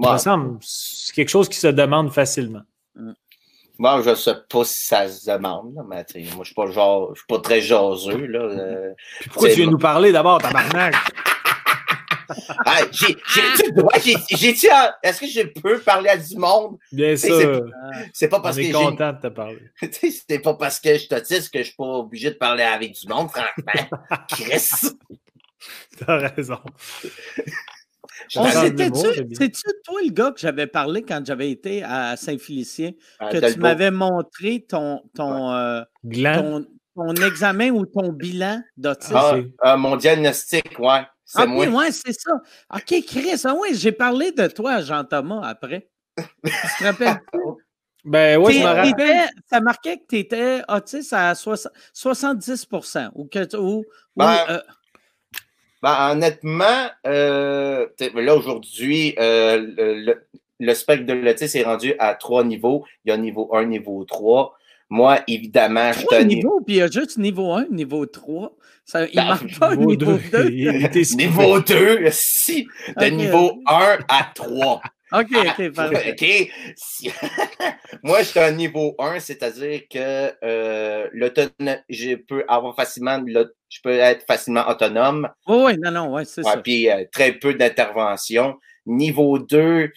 [0.00, 2.62] Ça me semble c'est quelque chose qui se demande facilement.
[3.78, 6.04] Moi, je ne sais pas si ça se demande, mais
[6.36, 8.26] moi, je ne suis, pas très jaseux.
[8.26, 8.92] Là, euh,
[9.30, 10.94] pourquoi tu viens nous parler d'abord, tabarnak?
[12.92, 13.16] j'ai,
[14.30, 14.68] j'ai,
[15.02, 16.78] est-ce que je peux parler à du monde?
[16.90, 17.66] Bien sûr.
[18.12, 18.76] C'est, pas parce On est que.
[18.76, 19.62] content de te parler.
[20.28, 23.06] c'est pas parce que je t'autiste que je suis pas obligé de parler avec du
[23.08, 23.98] monde, franchement.
[24.28, 24.68] Chris.
[25.98, 26.60] T'as raison.
[28.28, 33.90] C'est-tu toi le gars que j'avais parlé quand j'avais été à Saint-Félicien, que tu m'avais
[33.90, 39.14] montré ton, ton, euh, ton, examen ou ton bilan d'autisme?
[39.16, 39.34] Ah,
[39.64, 41.02] euh, mon diagnostic, ouais.
[41.24, 41.66] C'est moi.
[41.66, 42.32] ouais, c'est ça.
[42.74, 45.88] OK, Chris, ah ouais, j'ai parlé de toi à Jean-Thomas après.
[46.18, 46.24] tu
[46.78, 47.20] te rappelles?
[48.04, 49.30] Ben oui, je me rappelle.
[49.48, 52.68] Ça marquait que tu étais autiste à 70
[53.14, 53.84] ou que ou,
[54.16, 54.60] ben, euh,
[55.82, 60.14] ben, honnêtement, euh, là aujourd'hui, euh,
[60.60, 62.84] le, spectre de l'autisme est rendu à trois niveaux.
[63.04, 64.56] Il y a niveau 1, niveau 3.
[64.90, 66.22] Moi, évidemment, je te.
[66.22, 68.54] niveau, puis il y a juste niveau 1, niveau 3.
[68.84, 70.48] Ça, il ne ben, marque pas niveau 2.
[71.16, 72.68] niveau 2, si.
[72.96, 74.82] De niveau 1 à 3.
[75.12, 76.12] OK, OK, parfait.
[76.12, 77.12] OK.
[78.02, 81.08] Moi, je suis un niveau 1, c'est-à-dire que euh,
[81.88, 85.28] je peux avoir facilement, je peux être facilement autonome.
[85.46, 86.56] Oui, oui, non, non, oui, c'est ça.
[86.58, 88.58] Puis euh, très peu d'intervention.
[88.84, 89.92] Niveau 2,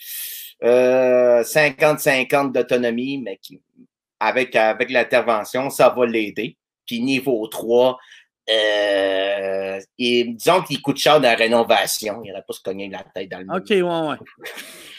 [0.62, 3.60] 50-50 euh, d'autonomie, mais qui,
[4.20, 6.58] avec, avec l'intervention, ça va l'aider.
[6.86, 7.98] Puis niveau 3,
[8.48, 12.22] euh, et, disons qu'il coûte cher de la rénovation.
[12.24, 14.18] Il n'aurait pas se cogner la tête dans le OK, ouais, ouais.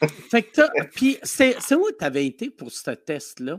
[0.30, 0.62] fait que
[0.94, 3.58] puis c'est où tu avais été pour ce test-là?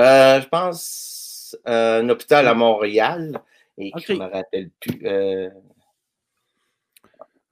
[0.00, 3.40] Euh, je pense euh, un hôpital à Montréal
[3.76, 5.00] et je ne me rappelle plus.
[5.04, 5.50] Euh...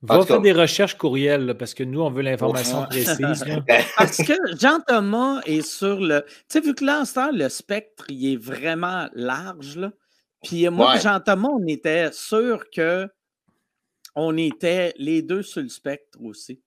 [0.02, 3.44] Va faire des recherches courriels parce que nous, on veut l'information précise.
[3.96, 6.24] parce que Jean-Thomas est sur le.
[6.26, 7.02] Tu sais, vu que là,
[7.32, 9.76] le spectre, il est vraiment large.
[9.76, 9.92] Là.
[10.44, 13.08] Puis moi, Jean-Thomas, on était sûr que
[14.14, 16.60] on était les deux sur le spectre aussi.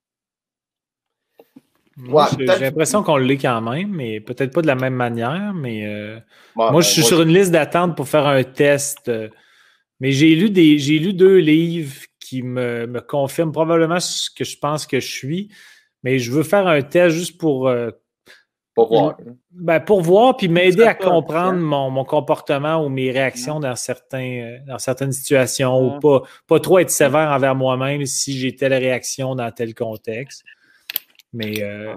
[2.38, 5.54] J'ai l'impression qu'on l'est quand même, mais peut-être pas de la même manière.
[5.54, 6.20] Mais euh,
[6.56, 9.10] moi, ben, je suis sur une liste d'attente pour faire un test.
[9.10, 9.30] Euh,
[10.00, 14.43] mais j'ai lu des, j'ai lu deux livres qui me, me, confirment probablement ce que
[14.43, 15.50] je pense que je suis.
[16.04, 17.68] Mais je veux faire un test juste pour.
[17.68, 17.91] Euh,
[18.76, 19.18] pour voir.
[19.52, 24.60] Ben, pour voir, puis m'aider à comprendre mon, mon, comportement ou mes réactions dans, certains,
[24.66, 29.36] dans certaines situations, ou pas, pas trop être sévère envers moi-même si j'ai telle réaction
[29.36, 30.45] dans tel contexte.
[31.34, 31.64] Mais.
[31.64, 31.96] Euh,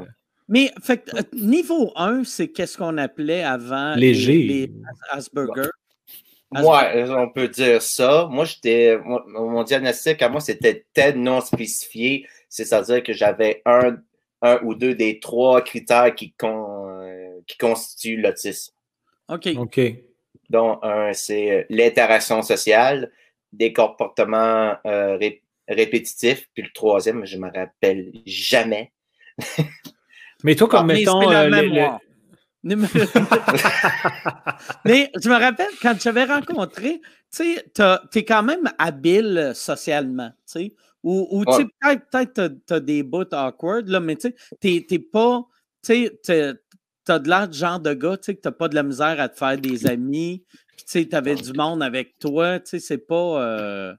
[0.49, 4.43] mais fait, euh, niveau 1, c'est qu'est-ce qu'on appelait avant Léger.
[4.43, 4.73] les,
[5.11, 5.71] Asperger?
[6.51, 8.29] Ouais, on peut dire ça.
[8.31, 8.99] Moi, j'étais.
[9.05, 12.27] Mon diagnostic à moi, c'était TED non spécifié.
[12.49, 13.97] C'est-à-dire que j'avais un,
[14.43, 16.35] un ou deux des trois critères qui,
[17.47, 18.75] qui constituent l'autisme.
[19.29, 19.49] OK.
[19.57, 19.81] OK.
[20.51, 23.11] Donc, un, c'est l'interaction sociale,
[23.53, 25.19] des comportements euh,
[25.69, 26.49] répétitifs.
[26.55, 28.92] Puis le troisième, je ne me rappelle jamais.
[30.45, 31.21] Mais toi, comme ah, mettons.
[34.85, 37.01] mais je me rappelle quand tu avais rencontré,
[37.35, 37.65] tu sais,
[38.15, 40.73] es quand même habile socialement, tu sais.
[41.03, 45.01] Ou, ou tu sais, peut-être tu as, des bouts awkward, là, mais tu sais, t'es
[45.01, 45.45] pas.
[45.85, 46.55] Tu sais,
[47.05, 49.21] t'as de l'air du genre de gars, tu sais, que t'as pas de la misère
[49.21, 50.45] à te faire des amis.
[50.77, 53.43] Puis, tu sais, t'avais du monde avec toi, tu sais, c'est pas.
[53.43, 53.93] Euh,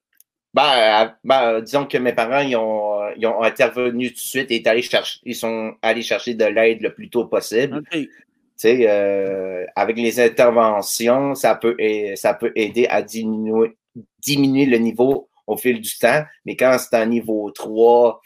[0.53, 4.61] ben, ben, disons que mes parents, ils ont, ils ont intervenu tout de suite et
[4.67, 7.81] allé chercher, ils sont allés chercher de l'aide le plus tôt possible.
[7.91, 8.09] Tu
[8.55, 11.75] sais, euh, avec les interventions, ça peut,
[12.15, 13.75] ça peut aider à diminuer,
[14.19, 16.23] diminuer le niveau au fil du temps.
[16.45, 18.21] Mais quand c'est un niveau 3,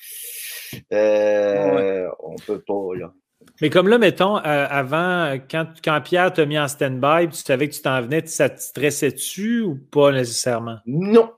[0.94, 3.14] euh, on peut pas, là.
[3.62, 7.68] Mais comme là, mettons, euh, avant, quand, quand Pierre t'a mis en stand-by, tu savais
[7.68, 10.78] que tu t'en venais, ça te stressait-tu ou pas nécessairement?
[10.86, 11.32] Non,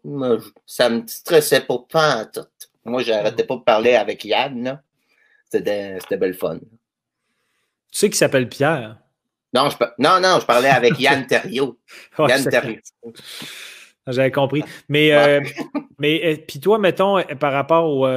[0.65, 2.41] ça me stressait pas, pas tout.
[2.83, 4.81] Moi, j'arrêtais pas de parler avec Yann, là.
[5.49, 6.59] C'était belle fun.
[6.59, 6.67] Tu
[7.91, 8.97] sais qu'il s'appelle Pierre?
[9.53, 11.79] Non, je, non, non, je parlais avec Yann Thériault.
[12.19, 12.81] Yann Thériault.
[14.05, 14.63] J'avais compris.
[14.89, 15.41] Mais, euh,
[15.97, 18.07] mais euh, puis toi, mettons, par rapport au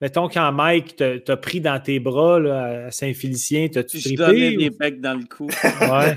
[0.00, 4.16] mettons, quand Mike t'a pris dans tes bras là, à Saint-Félicien, t'as-tu trippé?
[4.16, 5.48] Je donnais des becs dans le cou.
[5.48, 6.16] ouais.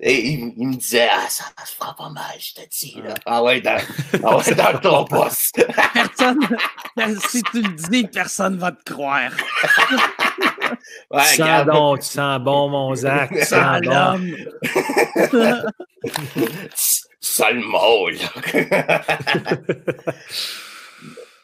[0.00, 3.00] Et il, me disait, ah, ça va se faire pas mal, je te dis.
[3.02, 3.14] Là.
[3.26, 3.78] Ah ouais, dans,
[4.22, 5.66] ah ouais, dans ton poste.
[5.94, 6.38] personne,
[7.30, 9.32] si tu le dis, personne va te croire.
[11.10, 13.30] ouais, tu, sens bon, tu sens bon, mon Zach.
[13.30, 14.36] Tu sens l'homme.
[17.20, 18.52] Sale mot, là.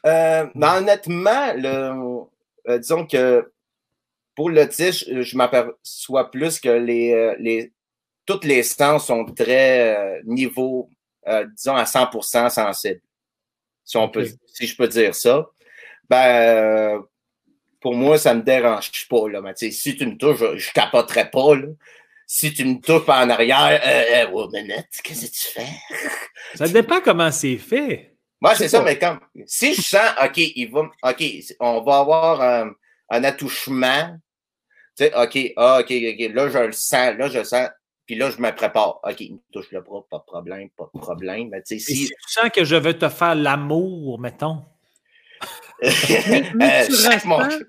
[0.06, 2.26] Euh, mais honnêtement, le,
[2.68, 3.50] euh, disons que
[4.34, 7.72] pour l'autisme, je m'aperçois plus que les, euh, les,
[8.24, 10.90] toutes les sens sont très niveau,
[11.56, 13.00] disons, à 100% sensibles.
[13.84, 15.48] Si, on peut, si je peux dire ça.
[16.08, 17.02] Ben,
[17.80, 19.28] pour moi, ça me dérange pas.
[19.28, 19.40] Là.
[19.40, 21.54] Mais, si tu me touches, je, je capoterais pas.
[21.54, 21.68] Là.
[22.30, 25.66] Si tu me touches en arrière, euh, euh, minute, qu'est-ce que tu fais?
[26.56, 28.17] Ça dépend comment c'est fait.
[28.40, 31.24] Moi, c'est ça, mais quand, si je sens, OK, il va, OK,
[31.60, 32.72] on va avoir un,
[33.10, 34.16] un attouchement,
[34.96, 37.68] tu sais, OK, ah, OK, OK, là, je le sens, là, je le sens,
[38.08, 39.00] puis là, je me prépare.
[39.02, 41.50] OK, il me touche le bras, pas de problème, pas de problème.
[41.50, 41.78] Mais, si...
[41.78, 44.64] si tu sens que je veux te faire l'amour, mettons?
[46.54, 47.64] mais, tu euh,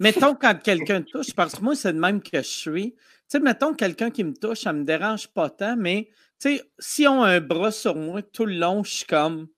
[0.00, 2.92] Mettons quand quelqu'un touche, parce que moi, c'est le même que je suis.
[2.92, 2.98] Tu
[3.28, 6.08] sais, mettons quelqu'un qui me touche, ça me dérange pas tant, mais
[6.40, 9.48] tu sais, si on a un bras sur moi tout le long, je suis comme.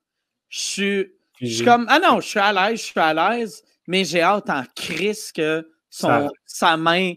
[0.50, 1.86] Je suis, je suis comme.
[1.88, 5.32] Ah non, je suis à l'aise, je suis à l'aise, mais j'ai hâte en crise
[5.32, 7.14] que son, sa main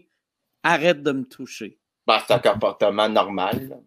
[0.62, 1.78] arrête de me toucher.
[2.06, 3.80] Bah, c'est un comportement normal.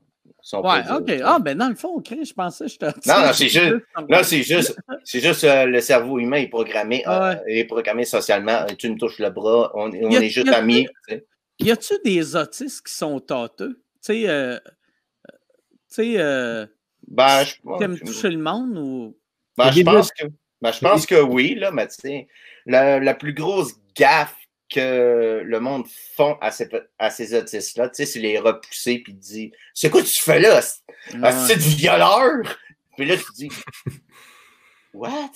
[0.54, 1.12] ouais, OK.
[1.24, 2.86] Ah, ben dans le fond, okay, je pensais que je te.
[3.08, 3.76] Non, non, c'est juste,
[4.10, 8.66] là, c'est juste, c'est juste euh, le cerveau humain est programmé, euh, est programmé socialement.
[8.78, 10.88] Tu me touches le bras, on, on est juste amis.
[11.60, 13.82] Y a-tu des autistes qui sont tâteux?
[14.04, 14.60] Tu sais, euh,
[15.90, 16.68] tu sais,
[17.08, 19.18] ben, je, aimes toucher le monde ou.
[19.58, 20.26] Ben, je pense que,
[20.62, 21.88] ben, je pense que oui, là, mais
[22.66, 24.36] la, la plus grosse gaffe
[24.70, 25.86] que le monde
[26.16, 26.68] font à ces,
[27.00, 30.62] à ces autistes-là, tu sais, c'est les repousser puis dire C'est quoi tu fais là?
[30.62, 32.60] C'est du violeur?
[32.98, 33.50] Puis là, tu dis
[34.94, 35.32] What?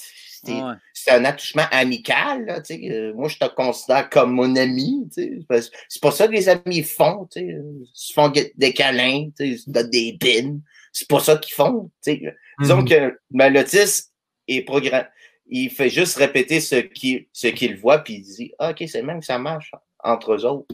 [0.94, 2.92] C'est un attouchement amical, là, tu sais.
[2.92, 5.72] Euh, moi, je te considère comme mon ami, tu sais.
[5.88, 7.46] C'est pas ça que les amis font, tu sais.
[7.46, 10.60] Ils se font des câlins, tu sais, des bins.
[10.92, 12.36] C'est pas ça qu'ils font, tu sais.
[12.60, 13.14] Disons mm-hmm.
[13.34, 14.11] que l'autiste
[14.58, 15.06] est programmé
[15.52, 19.04] il fait juste répéter ce qu'il ce qu'il voit, puis il dit ah, OK, c'est
[19.04, 20.74] même que ça marche entre eux autres.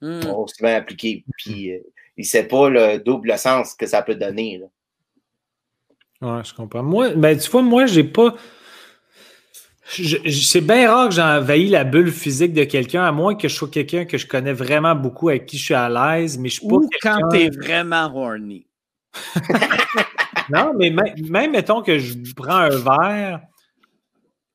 [0.00, 0.20] Hmm.
[0.26, 1.24] On se met à appliquer.
[1.36, 1.78] Puis euh,
[2.16, 4.58] il ne sait pas le double sens que ça peut donner.
[4.58, 6.36] Là.
[6.36, 6.84] Ouais, je comprends.
[6.84, 8.34] Moi, ben, tu vois, moi, j'ai pas.
[9.84, 13.68] C'est bien rare que j'envahis la bulle physique de quelqu'un, à moins que je sois
[13.68, 16.68] quelqu'un que je connais vraiment beaucoup, avec qui je suis à l'aise, mais je suis
[16.68, 16.76] pas.
[16.76, 18.66] Ou quand tu es vraiment horny.
[20.52, 23.40] non, mais même, même, mettons que je prends un verre,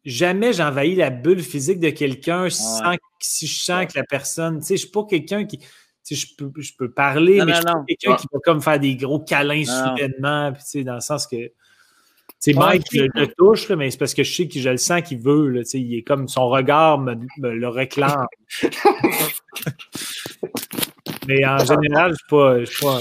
[0.06, 4.68] jamais j'envahis la bulle physique de quelqu'un sans si je sens que la personne, tu
[4.68, 5.68] sais, je suis pas quelqu'un qui, tu
[6.04, 8.80] sais, je peux, je peux parler, mais je suis pas quelqu'un qui va comme faire
[8.80, 11.52] des gros câlins soudainement, puis tu sais, dans le sens que,
[12.40, 15.02] c'est Mike qui le, touche, mais c'est parce que je sais que je le sens
[15.02, 15.50] qu'il veut.
[15.50, 18.28] Là, il est comme son regard me, le réclame.
[21.28, 23.00] mais en général, je ne suis pas,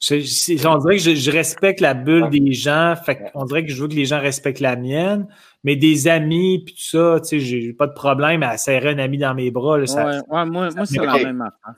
[0.00, 2.94] je on dirait que je, respecte la bulle des gens.
[3.04, 5.28] Fait on dirait que je veux que les gens respectent la mienne.
[5.62, 8.98] Mais des amis, puis tout ça, tu sais, j'ai pas de problème à serrer un
[8.98, 9.78] ami dans mes bras.
[9.78, 9.86] ouais,
[10.26, 11.74] moi, moi c'est la même affaire.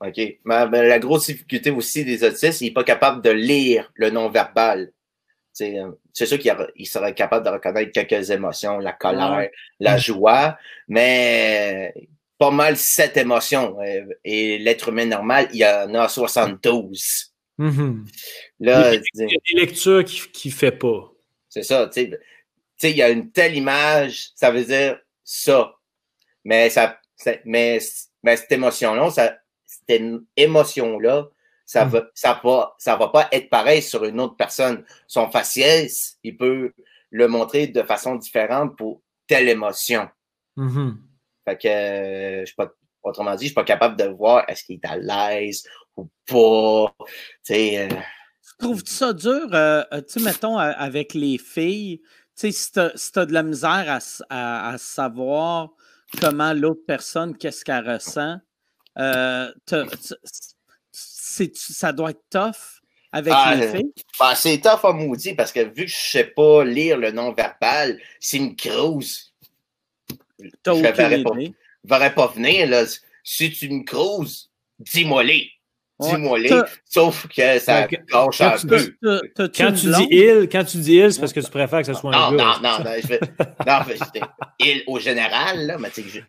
[0.00, 0.38] OK.
[0.44, 4.92] Mais, la grosse difficulté aussi des autistes, il n'est pas capable de lire le non-verbal.
[5.62, 9.48] Euh, c'est sûr qu'il serait capable de reconnaître quelques émotions, la colère,
[9.80, 11.94] la joie, mais
[12.38, 13.78] pas mal sept émotions.
[13.80, 17.32] Euh, et l'être humain normal, il y en a 72.
[17.58, 18.04] Mm
[18.60, 21.12] Là, il y a des lectures qui ne fait pas.
[21.48, 22.10] C'est ça, tu
[22.76, 22.90] sais.
[22.90, 25.74] il y a une telle image, ça veut dire ça.
[26.44, 27.00] Mais, ça,
[27.44, 27.78] mais,
[28.22, 29.10] mais cette émotion-là,
[29.64, 30.02] cette
[30.36, 31.28] émotion-là,
[31.64, 31.92] ça ne mm.
[31.92, 34.84] va, ça va, ça va pas être pareil sur une autre personne.
[35.06, 36.72] Son faciès, il peut
[37.10, 40.08] le montrer de façon différente pour telle émotion.
[40.56, 40.96] Mm-hmm.
[41.44, 42.72] Fait que, euh, je suis pas,
[43.06, 45.64] autrement dit, je suis pas capable de voir est-ce qu'il est à l'aise
[45.96, 46.94] ou pas.
[47.50, 47.88] Euh,
[48.58, 52.00] Trouves-tu ça dur, euh, euh, tu mettons, avec les filles,
[52.38, 53.98] tu sais, si tu as, de la misère
[54.30, 55.70] à, savoir
[56.20, 58.38] comment l'autre personne, qu'est-ce qu'elle ressent,
[58.96, 59.52] ça
[61.92, 63.92] doit être tough avec ah, les filles?
[64.18, 67.98] Ben, c'est tough à maudit parce que vu que je sais pas lire le non-verbal,
[68.20, 69.34] c'est une crouse.
[70.38, 71.52] Je ne
[71.88, 72.68] verrais pas, venir.
[72.68, 72.84] Là.
[73.24, 75.50] Si tu me creuses, dis-moi-les.
[75.98, 76.50] Dis-moi les,
[76.84, 78.94] sauf que ça gâche un peu.
[79.56, 81.94] Quand tu dis il, quand tu dis il, c'est parce que tu préfères que ce
[81.94, 82.58] soit un gars.
[82.60, 83.20] Non, non, non, je vais,
[83.66, 84.22] non,
[84.58, 86.22] il au général, là, mais tu sais,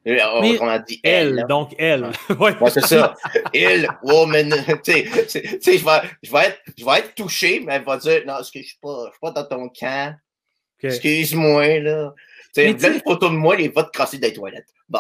[0.62, 1.46] on a dit elle.
[1.50, 2.06] donc elle.
[2.40, 3.14] ouais, c'est ça.
[3.54, 4.56] Il, woman,
[4.86, 8.22] tu sais, je vais, je vais être, je vais être touché, mais elle va dire,
[8.26, 10.16] non, je suis pas, je suis pas dans ton camp.
[10.82, 12.14] Excuse-moi, là.
[12.54, 14.68] Tu sais, une photo de moi, il va te crasser des toilettes.
[14.90, 15.00] Bon.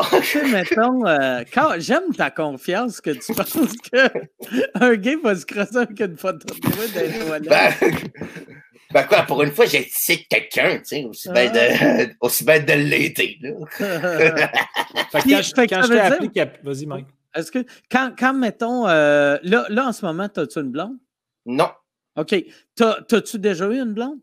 [0.51, 5.99] mettons, euh, quand j'aime ta confiance que tu penses qu'un gay va se crosser avec
[5.99, 7.73] une photo de toi dans les ben,
[8.93, 12.13] ben, quoi, pour une fois, j'ai cité quelqu'un, tu sais, aussi bien de, ah.
[12.21, 13.39] aussi bien de l'aider.
[13.79, 17.07] quand je, quand je t'ai appelé, vas-y, Mike.
[17.33, 20.97] Est-ce que, quand, quand mettons, euh, là, là, en ce moment, as-tu une blonde?
[21.45, 21.69] Non.
[22.17, 22.35] OK.
[22.75, 24.19] T'as-tu déjà eu une blonde?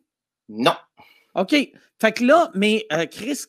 [0.48, 0.74] Non.
[1.34, 1.54] OK.
[2.00, 3.44] Fait que là, mais euh, Chris,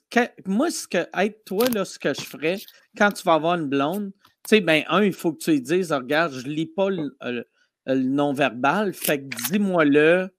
[0.46, 2.58] moi, ce que, être toi, là, ce que je ferais
[2.98, 4.12] quand tu vas avoir une blonde,
[4.48, 7.46] tu sais, ben, un, il faut que tu lui dises, regarde, je lis pas le,
[7.88, 10.30] non-verbal, fait que dis-moi-le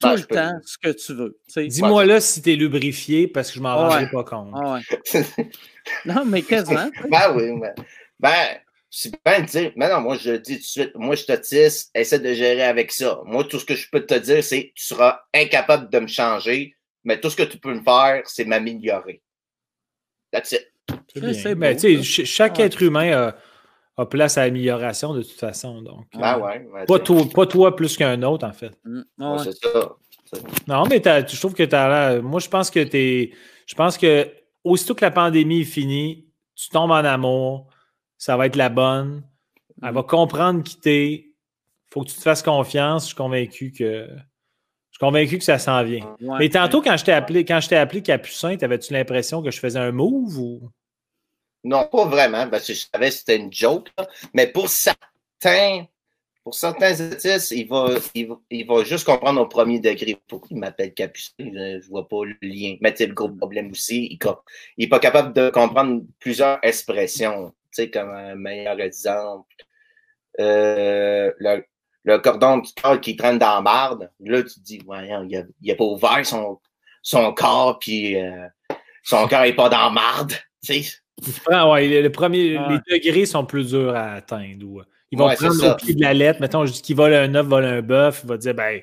[0.00, 1.38] tout ben, le temps ce que tu veux.
[1.56, 4.52] Dis-moi là si tu es lubrifié parce que je m'en rendrai pas compte.
[6.06, 6.90] non, mais quasiment.
[7.10, 7.74] ben oui, mais,
[8.18, 11.24] ben, c'est bien dire, mais non, moi je le dis tout de suite, moi je
[11.24, 13.20] t'autiste, essaie de gérer avec ça.
[13.24, 16.74] Moi, tout ce que je peux te dire, c'est tu seras incapable de me changer,
[17.04, 19.22] mais tout ce que tu peux me faire, c'est m'améliorer.
[20.32, 20.66] That's it.
[21.14, 23.34] C'est mais tu sais, chaque être humain
[23.96, 25.82] a, place à amélioration de toute façon.
[25.82, 28.72] Donc, ah ouais, pas, toi, pas toi plus qu'un autre, en fait.
[28.84, 29.02] Mm,
[29.44, 29.96] c'est ça.
[30.66, 33.32] Non, mais je trouve que tu as Moi, je pense que tu es.
[33.66, 34.28] Je pense que
[34.64, 37.70] aussitôt que la pandémie est finie, tu tombes en amour
[38.20, 39.24] ça va être la bonne.
[39.82, 41.32] Elle va comprendre qui t'es.
[41.90, 43.04] faut que tu te fasses confiance.
[43.04, 44.08] Je suis convaincu que.
[45.00, 46.16] Suis convaincu que ça s'en vient.
[46.38, 49.58] Mais tantôt, quand je t'ai appelé, quand je t'ai appelé Capucin, avais-tu l'impression que je
[49.58, 50.60] faisais un move ou?
[51.64, 53.88] Non, pas vraiment, parce que je savais que c'était une joke.
[54.34, 55.86] Mais pour certains,
[56.44, 57.94] pour certains artistes, il va,
[58.50, 60.18] il va, juste comprendre au premier degré.
[60.28, 61.32] Pourquoi il m'appelle Capucin?
[61.38, 62.76] Je ne vois pas le lien.
[62.80, 64.18] Mais c'est le gros problème aussi.
[64.22, 69.54] Il n'est pas capable de comprendre plusieurs expressions sais, comme un meilleur exemple.
[70.38, 71.64] Euh, le,
[72.10, 75.36] le, cordon du corps qui traîne dans la marde, là, tu te dis, voyons, il
[75.36, 76.58] a, a pas ouvert son,
[77.02, 78.46] son corps, puis euh,
[79.02, 80.32] son corps est pas dans la marde,
[80.64, 80.96] tu sais.
[81.50, 84.64] Ah ouais, le premier, les degrés sont plus durs à atteindre.
[84.64, 84.80] Ou,
[85.10, 86.40] ils vont prendre au pied de la lettre.
[86.40, 88.20] Mettons, je dis qu'il vole un œuf, vole un bœuf.
[88.24, 88.80] Il va dire, ben,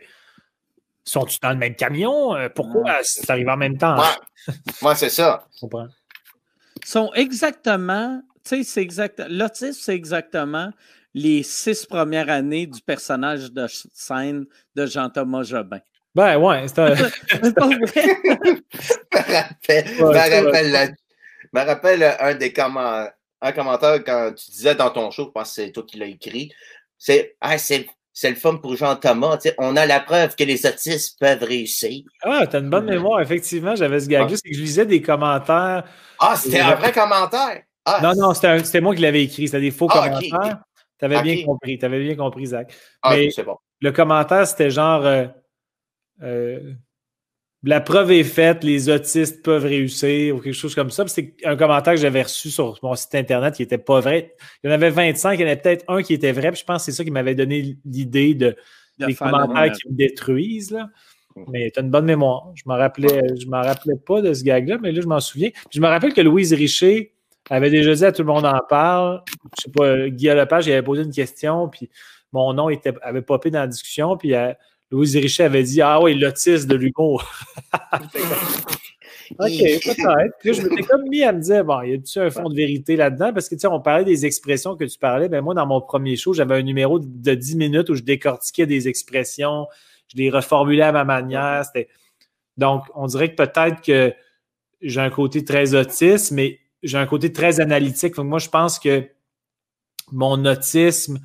[1.03, 2.35] sont-ils dans le même camion?
[2.35, 3.95] Euh, pourquoi ça arrive en même temps?
[4.83, 5.47] Moi, c'est ça.
[5.63, 5.89] Ils
[6.85, 9.21] sont exactement sais, c'est exact.
[9.29, 10.71] L'autisme, c'est exactement
[11.17, 14.45] les six premières années du personnage de scène
[14.75, 15.79] de Jean-Thomas Jobin.
[16.13, 16.95] Ben ouais, c'est un.
[16.95, 17.05] Je
[21.53, 25.49] me rappelle, un des commentaires, un commentaire quand tu disais dans ton show, je pense
[25.49, 26.51] que c'est toi qui l'as écrit,
[26.97, 29.39] c'est ah, c'est c'est le fun pour Jean-Thomas.
[29.57, 32.03] On a la preuve que les autistes peuvent réussir.
[32.23, 33.21] Ah, t'as une bonne mémoire.
[33.21, 34.35] Effectivement, j'avais ce gag-là.
[34.35, 35.83] C'est que je lisais des commentaires.
[36.19, 37.61] Ah, c'était un vrai commentaire?
[37.85, 39.47] Ah, non, non, c'était moi qui l'avais écrit.
[39.47, 40.59] C'était des faux ah, commentaires.
[40.99, 41.77] Tu avais bien compris.
[41.77, 42.73] Tu avais bien compris, Zach.
[43.01, 43.57] Ah, Mais bon.
[43.81, 45.27] Le commentaire, c'était genre euh,
[46.23, 46.73] euh,
[47.63, 51.07] La preuve est faite, les autistes peuvent réussir ou quelque chose comme ça.
[51.07, 54.35] C'est un commentaire que j'avais reçu sur mon site Internet qui n'était pas vrai.
[54.63, 56.51] Il y en avait 25, il y en avait peut-être un qui était vrai.
[56.51, 58.55] Puis je pense que c'est ça qui m'avait donné l'idée de,
[58.97, 60.71] des commentaires qui me détruisent.
[60.71, 60.89] Là.
[61.49, 62.51] Mais tu as une bonne mémoire.
[62.55, 65.51] Je ne me rappelais, je rappelais pas de ce gag-là, mais là, je m'en souviens.
[65.71, 67.13] je me rappelle que Louise Richer
[67.49, 69.23] avait déjà dit à tout le monde en parle.
[69.57, 71.89] Je sais pas, Guy Lepage, il avait posé une question, puis
[72.33, 74.53] mon nom était, avait popé dans la discussion, puis euh,
[74.91, 77.23] Louise Richet avait dit Ah oui, l'autiste de l'humour.
[79.39, 80.35] OK, peut-être.
[80.43, 83.33] je m'étais comme mis à me dire, bon, y a-tu un fond de vérité là-dedans?
[83.33, 85.27] Parce que, tu sais, on parlait des expressions que tu parlais.
[85.27, 88.65] Ben, moi, dans mon premier show, j'avais un numéro de 10 minutes où je décortiquais
[88.65, 89.67] des expressions,
[90.07, 91.63] je les reformulais à ma manière.
[92.55, 94.13] Donc, on dirait que peut-être que
[94.81, 98.15] j'ai un côté très autiste, mais j'ai un côté très analytique.
[98.15, 99.07] Donc, moi, je pense que
[100.11, 101.19] mon autisme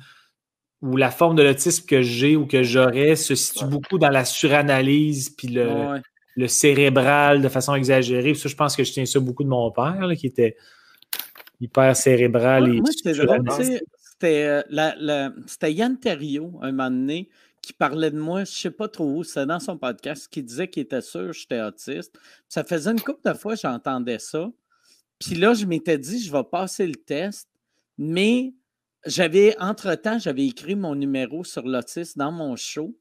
[0.81, 4.25] ou la forme de l'autisme que j'ai ou que j'aurais se situe beaucoup dans la
[4.25, 6.01] suranalyse puis le,
[6.35, 8.33] le, cérébral de façon exagérée.
[8.33, 10.57] Ça, je pense que je tiens ça beaucoup de mon père, qui était
[11.61, 12.67] hyper cérébral.
[12.67, 17.29] et c'était euh, C'était Yann Terriot, un moment donné,
[17.61, 20.43] qui parlait de moi, je ne sais pas trop où, c'était dans son podcast, qui
[20.43, 22.19] disait qu'il était sûr que j'étais autiste.
[22.49, 24.51] Ça faisait une couple de fois que j'entendais ça.
[25.23, 27.47] Puis là, je m'étais dit, je vais passer le test,
[27.97, 28.53] mais
[29.05, 32.93] j'avais, entre-temps, j'avais écrit mon numéro sur l'autisme dans mon show.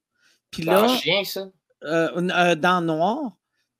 [0.51, 0.87] Puis là.
[0.99, 1.51] Chien, ça?
[1.85, 3.37] Euh, euh, dans noir.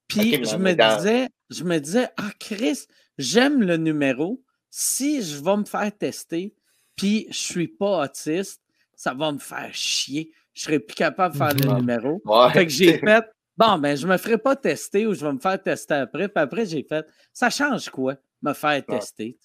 [0.09, 2.87] Puis je me disais, je me disais, ah, Chris,
[3.17, 4.43] j'aime le numéro.
[4.71, 6.53] Si je vais me faire tester,
[6.97, 8.61] puis je suis pas autiste,
[8.97, 10.33] ça va me faire chier.
[10.53, 12.21] Je serais plus capable de faire le numéro.
[12.53, 13.25] Fait que j'ai fait,
[13.57, 16.29] bon, ben, je me ferai pas tester ou je vais me faire tester après.
[16.29, 18.17] Puis après, j'ai fait, ça change quoi?
[18.43, 19.37] Me faire tester.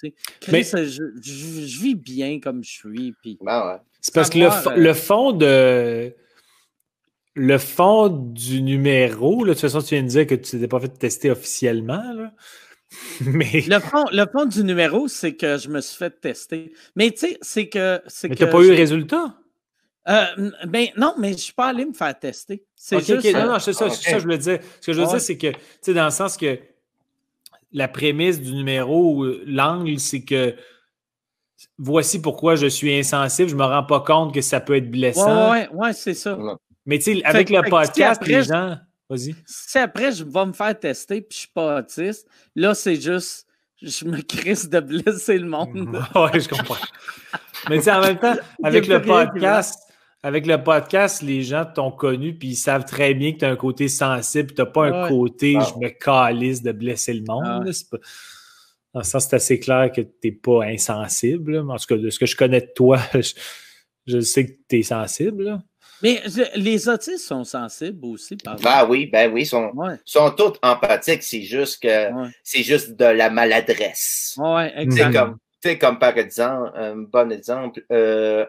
[0.52, 3.14] Mais, je, vis bien comme je suis.
[3.22, 6.14] Puis, ben c'est parce que le, fond de.
[7.36, 10.68] Le fond du numéro, là, de toute façon, tu viens de dire que tu t'es
[10.68, 12.14] pas fait tester officiellement.
[12.14, 12.32] Là.
[13.22, 13.64] Mais...
[13.68, 16.74] Le, fond, le fond du numéro, c'est que je me suis fait tester.
[16.96, 18.02] Mais tu sais, c'est que.
[18.24, 19.36] Mais tu n'as pas eu le résultat?
[20.10, 22.64] Euh, ben, non, mais je ne suis pas allé me faire tester.
[22.76, 23.34] C'est juste.
[23.34, 24.60] Non, non, c'est ça, ça, je veux dire.
[24.80, 26.58] Ce que je veux dire, c'est que, tu sais, dans le sens que
[27.72, 30.56] la prémisse du numéro, l'angle, c'est que
[31.78, 34.90] voici pourquoi je suis insensible, je ne me rends pas compte que ça peut être
[34.90, 35.52] blessant.
[35.52, 36.38] Oui, ouais, ouais, c'est ça.
[36.86, 38.78] Mais tu sais, avec le podcast, les gens.
[39.10, 39.36] Vas-y.
[39.46, 43.46] Si après, je vais me faire tester puis je suis pas autiste, là, c'est juste.
[43.80, 46.02] Je me crisse de blesser le monde.
[46.16, 46.84] oui, je comprends.
[47.70, 49.87] Mais tu sais, en même temps, avec le podcast,
[50.28, 53.50] avec le podcast, les gens t'ont connu puis ils savent très bien que tu as
[53.50, 55.66] un côté sensible, tu n'as pas un côté ah.
[55.66, 57.44] je me calisse de blesser le monde.
[57.46, 57.98] Ah.
[58.94, 61.58] Dans le sens, c'est assez clair que tu n'es pas insensible.
[61.60, 63.00] En tout cas, de ce que je connais de toi,
[64.06, 65.62] je, sais que tu es sensible.
[66.04, 66.22] Mais
[66.56, 68.36] les autistes sont sensibles aussi.
[68.36, 69.72] Par ben oui, ben oui, sont,
[70.04, 71.24] sont tous empathiques.
[71.24, 72.10] C'est juste que
[72.44, 74.36] c'est juste de la maladresse.
[74.38, 75.36] Oui, exactement.
[75.64, 78.46] C'est comme, comme par exemple, un bon exemple, euh,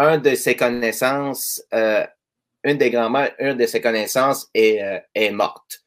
[0.00, 2.06] un de ses connaissances, euh,
[2.64, 5.80] une des grands-mères, une de ses connaissances est, euh, est morte.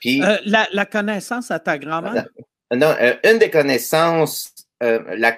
[0.00, 2.26] Puis, la, la, connaissance à ta grand-mère?
[2.74, 5.36] Non, une des connaissances, la,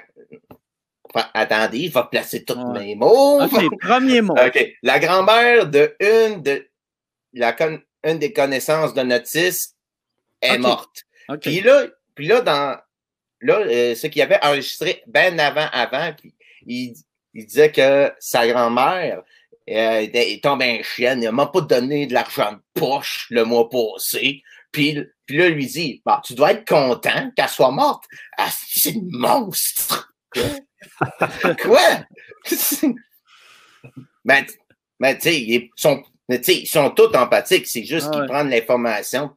[1.35, 3.43] attendez, il va placer tous mes mots.
[3.43, 4.35] OK, premier mot.
[4.35, 4.77] OK.
[4.83, 6.67] La grand-mère de une de
[7.35, 7.55] la
[8.05, 9.77] une des connaissances d'un autiste
[10.41, 11.05] est morte.
[11.41, 12.79] Puis là, puis là, dans
[13.41, 16.35] là, euh, ce qu'il avait enregistré bien avant, avant, puis
[16.67, 16.95] il,
[17.35, 19.23] il disait que sa grand-mère
[19.71, 23.69] euh, est tombée en chienne, il m'a pas donné de l'argent de poche le mois
[23.69, 24.43] passé.
[24.71, 28.05] Puis, puis là, il lui dit, bah, tu dois être content qu'elle soit morte.
[28.37, 30.13] Ah, c'est une monstre.
[31.63, 32.05] Quoi?
[34.25, 34.45] ben,
[35.01, 37.67] ben tu sais, ils sont, ils sont tous empathiques.
[37.67, 39.37] C'est juste qu'ils prennent l'information.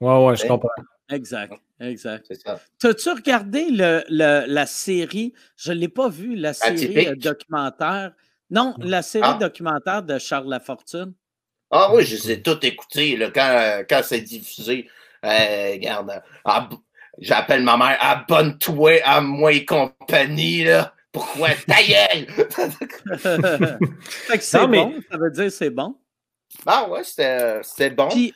[0.00, 0.68] Ouais, ouais, je comprends.
[1.10, 2.32] Exact, exact.
[2.78, 5.32] T'as-tu regardé le, le, la série?
[5.56, 8.12] Je ne l'ai pas vu, la série euh, documentaire.
[8.50, 9.38] Non, la série ah.
[9.40, 11.12] documentaire de Charles Lafortune.
[11.70, 14.88] Ah oui, je les ai toutes écoutées là, quand, quand c'est diffusé.
[15.24, 16.22] Euh, regarde,
[17.18, 20.92] J'appelle ma mère, abonne-toi à moi et compagnie, là.
[21.12, 21.48] Pourquoi?
[21.66, 22.26] Ta gueule!
[24.38, 25.96] c'est bon, ça veut dire c'est bon.
[26.66, 28.08] Ah ouais, c'était bon.
[28.08, 28.34] Puis,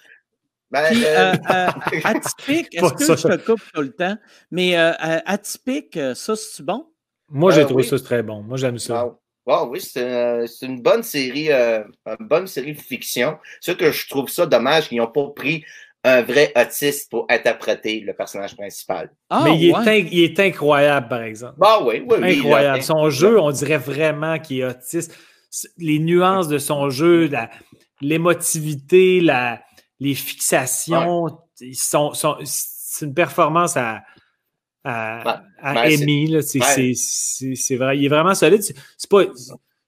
[0.70, 1.66] ben, euh, euh, euh,
[2.04, 4.16] atypique, est-ce que je te coupe tout le temps?
[4.50, 6.86] Mais atypique, ça, c'est bon?
[7.28, 8.42] Moi, j'ai trouvé ça très bon.
[8.42, 9.16] Moi, j'aime ça.
[9.48, 13.38] Ah oui, c'est une bonne série, une bonne série de fiction.
[13.60, 15.64] Ce que je trouve ça dommage qu'ils n'ont pas pris
[16.04, 19.10] un vrai autiste pour interpréter le personnage principal.
[19.28, 21.56] Ah, Mais il, est il, est incroyable, par exemple.
[21.60, 22.82] Ah oui, oui, Incroyable.
[22.82, 25.14] son jeu, on dirait vraiment qu'il est autiste.
[25.78, 27.28] Les nuances de son jeu,
[28.00, 29.60] l'émotivité, la,
[30.00, 31.38] les fixations,
[31.74, 34.02] sont, sont c'est une performance à,
[34.82, 37.98] à, ben, C'est vrai.
[37.98, 38.62] Il est vraiment solide.
[38.62, 39.24] C'est pas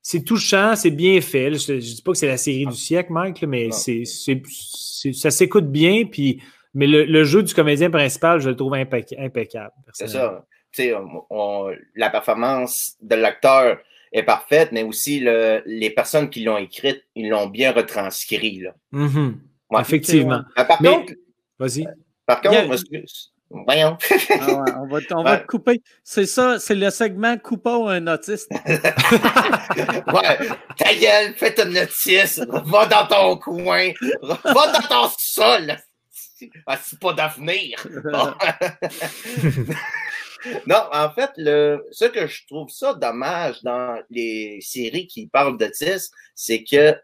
[0.05, 1.55] c'est touchant, c'est bien fait.
[1.55, 5.71] Je ne dis pas que c'est la série du siècle, Mike, mais c'est, ça s'écoute
[5.71, 6.05] bien.
[6.05, 6.43] Puis,
[6.75, 9.73] mais le, jeu du comédien principal, je le trouve impeccable.
[9.93, 10.45] C'est ça.
[11.95, 13.79] la performance de l'acteur
[14.13, 18.61] est parfaite, mais aussi les personnes qui l'ont écrite, ils l'ont bien retranscrit.
[18.61, 18.75] Là.
[19.81, 20.43] Effectivement.
[20.55, 21.13] par contre,
[21.59, 21.87] vas-y.
[22.27, 22.77] Par contre,
[23.67, 23.99] Voyons.
[24.31, 24.47] Ah
[24.81, 25.83] on va, on va te couper.
[26.03, 28.51] C'est ça, c'est le segment coupon un autiste.
[28.67, 28.79] ouais.
[30.79, 32.47] Ta gueule, fais ton autiste.
[32.49, 33.91] Va dans ton coin.
[34.23, 35.77] Va dans ton sol.
[36.67, 37.77] Ah, c'est pas d'avenir.
[40.67, 45.59] non, en fait, le, ce que je trouve ça dommage dans les séries qui parlent
[45.59, 46.97] d'autisme, c'est que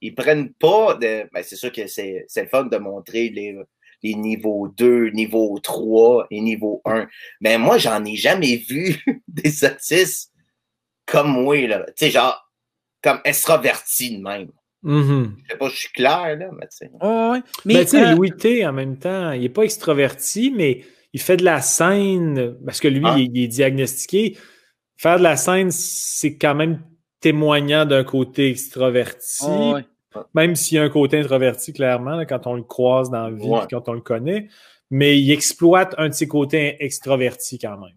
[0.00, 1.28] ils prennent pas de.
[1.32, 3.56] Ben, c'est sûr que c'est le fun de montrer les,
[4.02, 7.06] les niveaux 2, niveau 3 et niveau 1.
[7.40, 10.32] Mais moi, j'en ai jamais vu des autistes
[11.06, 11.84] comme moi, là.
[11.96, 12.50] Tu sais, genre,
[13.02, 14.50] comme extraverti de même.
[14.84, 15.30] Mm-hmm.
[15.44, 16.90] Je sais pas, je suis clair, là, mais tu sais.
[17.64, 20.84] Mais, ben, tu sais, euh, Louis T, en même temps, il est pas extraverti, mais
[21.12, 23.16] il fait de la scène, parce que lui, ah.
[23.18, 24.38] il, est diagnostiqué.
[24.96, 26.82] Faire de la scène, c'est quand même
[27.20, 29.44] témoignant d'un côté extraverti.
[30.34, 33.66] Même s'il y a un côté introverti, clairement, quand on le croise dans la vie,
[33.70, 34.48] quand on le connaît.
[34.90, 37.94] Mais il exploite un de ses côtés extravertis quand même.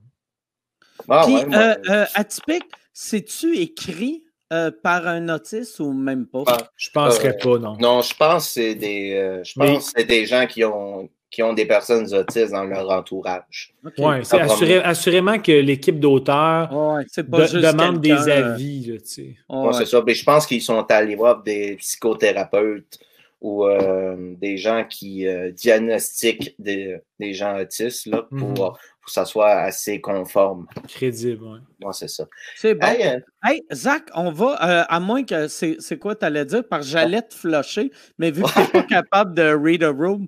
[1.09, 6.43] Ah, Puis, euh, euh, atypique, c'est-tu écrit euh, par un autiste ou même pas?
[6.45, 7.77] Ah, je ne penserais pas, non.
[7.79, 11.53] Non, je pense que c'est des, je pense c'est des gens qui ont, qui ont
[11.53, 13.73] des personnes autistes dans leur entourage.
[13.97, 14.39] Oui, c'est
[14.83, 16.69] assurément que l'équipe d'auteurs
[17.17, 18.99] demande des avis.
[19.07, 20.03] c'est ça.
[20.05, 22.99] Mais je pense qu'ils sont allés voir des psychothérapeutes
[23.41, 28.71] ou euh, des gens qui euh, diagnostiquent des, des, gens autistes là, pour, mhm.
[29.03, 30.67] Pour, que ça soit assez conforme.
[30.87, 31.59] Crédible, oui.
[31.85, 32.25] Ouais, c'est ça.
[32.55, 32.87] C'est bon.
[32.87, 36.91] Hey, euh, Zach, on va, à moins que c'est quoi tu allais dire, parce que
[36.91, 40.27] j'allais te flusher, mais vu que tu n'es pas capable de read a room,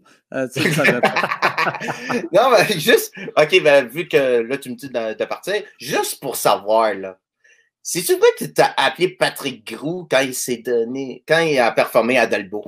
[0.53, 0.83] tu sais, ça
[2.33, 6.19] Non, mais juste, OK, ben, vu que là, tu me dis de, de partir, juste
[6.21, 7.17] pour savoir, là,
[7.87, 11.59] si tu veux que tu as appelé Patrick Grou quand il s'est donné, quand il
[11.59, 12.65] a performé à Dolbo?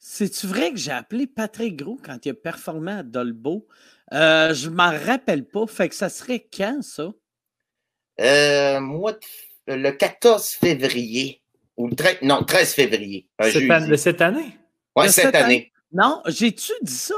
[0.00, 3.68] C'est-tu vrai que j'ai appelé Patrick Gros quand il a performé à Dolbo?
[4.12, 5.66] Euh, je m'en rappelle pas.
[5.66, 7.10] Fait que ça serait quand, ça?
[8.20, 11.42] Euh, mois de le 14 février.
[11.76, 13.28] Ou le 13, non, 13 février.
[13.40, 14.58] de cette année?
[14.94, 15.72] Oui, cette, année.
[15.90, 17.14] Non, j'ai-tu dit ça?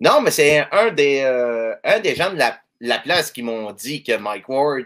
[0.00, 3.70] Non, mais c'est un des, euh, un des gens de la, la place qui m'ont
[3.70, 4.84] dit que Mike Ward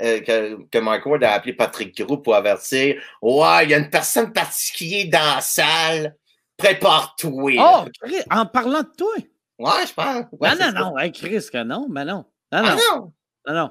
[0.00, 3.78] euh, que, que, Mike Ward a appelé Patrick Gros pour avertir Ouais, il y a
[3.78, 6.16] une personne particulière dans la salle.
[6.56, 7.52] Prépare-toi.
[7.58, 7.84] Oh,
[8.30, 9.14] en parlant de toi.
[9.58, 10.26] Ouais, je pense.
[10.40, 10.98] non, non, non.
[10.98, 12.24] Hey, Chris, que non, mais non.
[12.52, 12.68] Non, non.
[12.68, 13.12] Ah, non.
[13.46, 13.54] non.
[13.54, 13.70] non.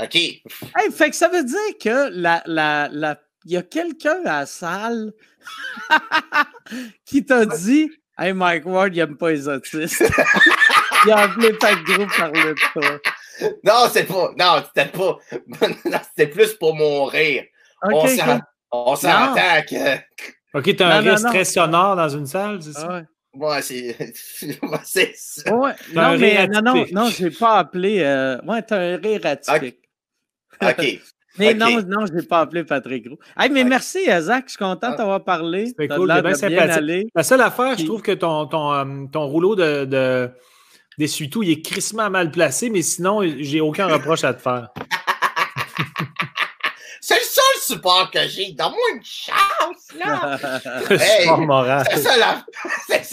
[0.00, 0.14] OK.
[0.14, 4.40] Hey, fait que ça veut dire que la, la, la, il y a quelqu'un à
[4.40, 5.12] la salle
[7.04, 10.02] qui t'a dit Hey, Mike Ward, il n'aime pas les autistes.
[11.06, 12.98] il a appelé Patrick Gros parler de toi.
[13.62, 14.32] Non, c'est pas.
[14.36, 15.18] Non, c'était pas.
[16.08, 17.44] c'était plus pour mon rire.
[17.82, 19.96] on s'entend que.
[20.54, 22.88] OK, t'as un rire très sonore dans une salle, c'est ça?
[22.88, 23.04] Ouais.
[23.38, 23.96] Ouais, c'est.
[24.84, 25.54] c'est ça.
[25.54, 25.72] Ouais.
[25.94, 28.00] Non, mais non, non, non, je n'ai pas appelé.
[28.00, 28.40] Euh...
[28.42, 29.78] Ouais, t'as un rire atypique.
[30.60, 31.00] OK.
[31.38, 33.18] mais non, non, je n'ai pas appelé Patrick Gros.
[33.38, 34.44] Hey, mais merci, Zach.
[34.46, 35.72] Je suis content de t'avoir parlé.
[35.78, 37.10] C'est cool, bien sympathique.
[37.14, 40.30] La seule affaire, je trouve que ton, ton, euh, ton rouleau de, de
[40.98, 44.70] d'essuie-tout, il est crissement mal placé, mais sinon, j'ai aucun reproche à te faire.
[47.00, 48.52] C'est le seul support que j'ai.
[48.52, 50.38] Donne-moi une chance, là.
[50.90, 51.86] hey, support moral.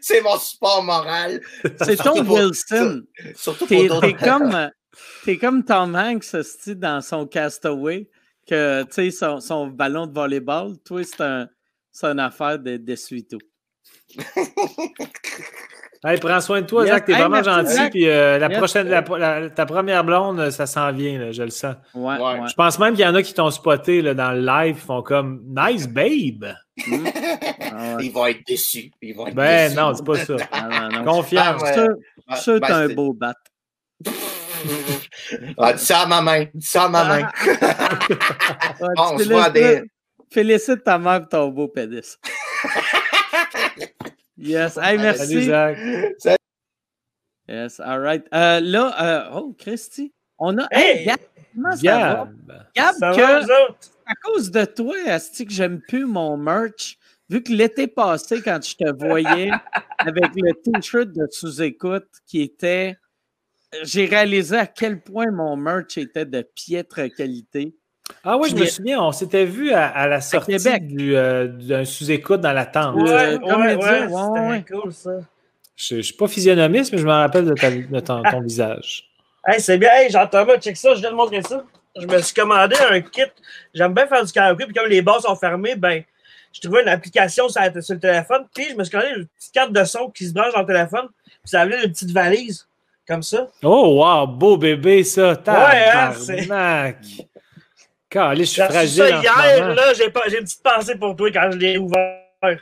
[0.00, 1.40] C'est mon support moral.
[1.82, 3.02] C'est ton Wilson.
[3.34, 4.70] Surtout T'es comme,
[5.26, 6.36] es comme Tom Hanks
[6.76, 8.08] dans son Castaway,
[8.46, 11.48] que tu sais, son, son, ballon de volleyball, toi, c'est un,
[12.02, 13.40] une affaire d'essuie-tout.
[16.06, 17.06] Hey, prends soin de toi, Zach.
[17.06, 17.88] T'es vraiment gentil.
[17.90, 18.88] Puis euh, la prochaine,
[19.54, 21.76] ta première blonde, ça s'en vient, je le sens.
[21.94, 22.40] Ouais, ouais.
[22.46, 24.86] Je pense même qu'il y en a qui t'ont spoté là, dans le live, ils
[24.86, 26.52] font comme Nice babe.
[26.86, 27.06] Mm.
[28.00, 28.90] Ils vont être déçus.
[29.00, 29.80] Ils vont être ben déçus.
[29.80, 30.34] non, c'est pas ça.
[30.70, 31.62] non, non, Confiance.
[32.28, 33.34] Ah, ça, ben, un beau bat.
[35.58, 36.44] ah, dis ça à ma main.
[36.52, 37.28] Dis ça à ma main.
[38.98, 39.82] on se voit des.
[40.30, 42.18] Félicite ta mère pour ton beau pénis.
[44.36, 44.76] Yes.
[44.76, 45.46] Hey, merci.
[45.46, 46.38] Salut, Zach.
[47.48, 48.24] Yes, all right.
[48.32, 50.66] Euh, là, euh, oh, Christy, on a.
[50.72, 51.18] Hey, Gab,
[51.54, 52.34] comment Gab,
[52.74, 56.98] Gab ça que, va, à cause de toi, est-ce que j'aime plus mon merch?
[57.28, 59.50] Vu que l'été passé, quand je te voyais
[59.98, 62.96] avec le t-shirt de sous-écoute qui était.
[63.82, 67.74] J'ai réalisé à quel point mon merch était de piètre qualité.
[68.22, 70.56] Ah oui, je me souviens, on s'était vu à, la sortie
[70.98, 72.96] euh, d'un sous-écoute dans la tente.
[72.96, 75.10] Ouais, ouais, ouais, c'était cool ça.
[75.76, 79.10] Je ne suis pas physionomiste, mais je me rappelle de, ton, visage.
[79.46, 79.90] Hey, c'est bien.
[79.92, 81.64] Hey, Jean-Thomas, check ça, je viens de montrer ça.
[81.96, 83.22] Je me suis commandé un kit.
[83.72, 86.02] J'aime bien faire du karaoké, puis comme les bars sont fermés, ben,
[86.52, 89.72] je trouvais une application sur, le téléphone, puis je me suis commandé une petite carte
[89.72, 92.66] de son qui se branche dans le téléphone, puis ça avait une petite valise,
[93.06, 93.48] comme ça.
[93.62, 95.32] Oh, wow, beau bébé, ça.
[95.32, 96.46] Ouais, hein, c'est
[98.14, 99.08] je suis fragile.
[99.08, 102.20] Ça hier, là, j'ai, pas, j'ai une petite pensée pour toi quand je l'ai ouvert.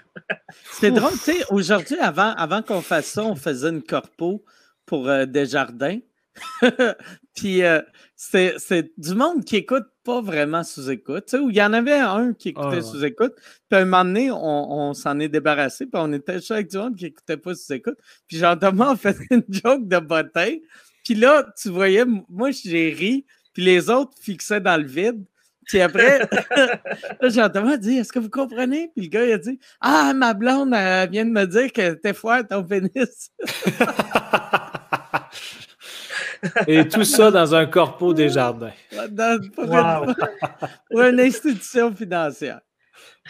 [0.73, 4.45] C'est drôle, tu sais, aujourd'hui, avant, avant qu'on fasse ça, on faisait une corpo
[4.87, 5.99] pour euh, Desjardins.
[7.35, 7.81] Puis euh,
[8.15, 10.63] c'est, du monde qui écoute pas vraiment.
[10.63, 13.35] Tu sais, où il y en avait un qui écoutait ah, sous-écoute.
[13.69, 15.87] Puis à un moment donné, on, s'en est débarrassé.
[15.87, 17.99] Puis on était avec du monde qui écoutait pas sous-écoute.
[18.27, 20.57] Puis Jean-Thomas a fait une joke de bottin.
[21.05, 23.27] Puis là, tu voyais, moi, j'ai ri.
[23.53, 25.25] Puis les autres fixaient dans le vide.
[25.67, 26.19] Puis après,
[27.21, 28.91] là, Jean-Thomas dit Est-ce que vous comprenez?
[28.95, 31.95] Puis le gars, il a dit Ah, ma blonde, elle vient de me dire que
[31.95, 33.31] t'es fort ton pénis.
[36.67, 38.73] Et tout ça dans un corpo des jardins.
[39.11, 40.15] Dans, pour, une,
[40.91, 42.61] pour, une, institution financière.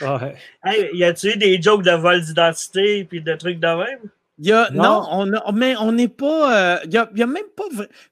[0.00, 0.34] Ouais.
[0.64, 4.10] Hey, y a-tu eu des jokes de vol d'identité et de trucs de même?
[4.38, 5.04] Il y a, non.
[5.10, 6.56] on mais on n'est pas.
[6.56, 7.64] Euh, il, y a, y a, même pas.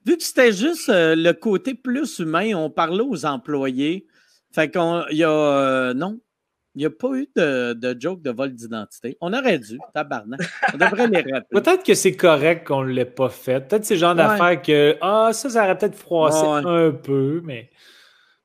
[0.05, 4.05] Vu que c'était juste euh, le côté plus humain, on parlait aux employés.
[4.53, 6.19] Fait qu'on y a euh, non,
[6.75, 9.17] il n'y a pas eu de, de joke de vol d'identité.
[9.21, 10.41] On aurait dû, tabarnak.
[10.73, 11.61] On devrait les rappeler.
[11.61, 13.67] Peut-être que c'est correct qu'on ne l'ait pas fait.
[13.67, 17.69] Peut-être c'est le genre d'affaire que ah, ça, ça aurait peut-être froissé un peu, mais.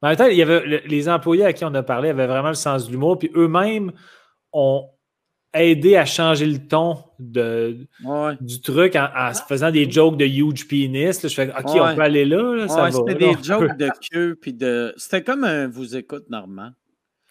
[0.03, 2.49] En même temps, il y avait, les employés à qui on a parlé avaient vraiment
[2.49, 3.93] le sens de l'humour, puis eux-mêmes
[4.53, 4.91] ont
[5.63, 7.87] aidé à changer le ton de,
[8.41, 11.19] du truc en, faisant des jokes de huge penis.
[11.23, 12.69] je fais OK, on peut aller là.
[12.69, 14.39] ça C'était des jokes de queue.
[14.41, 14.95] Puis de...
[14.97, 16.73] C'était comme un vous écoute normal.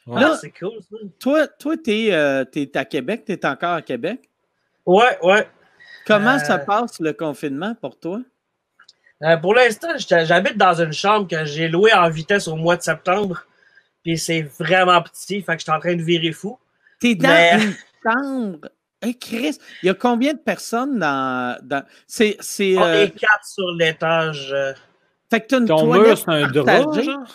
[0.07, 0.79] Là, c'est cool.
[0.81, 0.97] Ça.
[1.19, 2.43] Toi, toi tu es, euh,
[2.75, 3.23] à Québec.
[3.25, 4.29] Tu es encore à Québec?
[4.85, 5.47] Ouais, ouais.
[6.05, 8.21] Comment ça euh, passe le confinement pour toi?
[9.23, 12.83] Euh, pour l'instant, j'habite dans une chambre que j'ai louée en vitesse au mois de
[12.83, 13.43] septembre.
[14.03, 15.41] Puis c'est vraiment petit.
[15.41, 16.59] Fait que je suis en train de virer fou.
[16.99, 17.73] T'es dans
[18.05, 18.69] une chambre
[19.13, 21.57] Chris, il y a combien de personnes dans.
[21.61, 21.83] dans...
[22.07, 22.37] C'est.
[22.39, 24.51] c'est On est quatre sur l'étage.
[24.51, 24.73] Euh.
[25.29, 27.27] Fait que tu as une Ton toilette mur, c'est un drap, genre?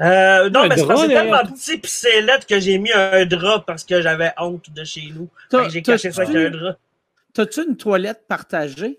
[0.00, 2.90] Euh, non, mais c'est parce que c'est tellement petit pis c'est lettre que j'ai mis
[2.90, 5.28] un drap parce que j'avais honte de chez nous.
[5.68, 6.78] J'ai caché ça avec un drap.
[7.34, 8.98] T'as-tu une toilette partagée?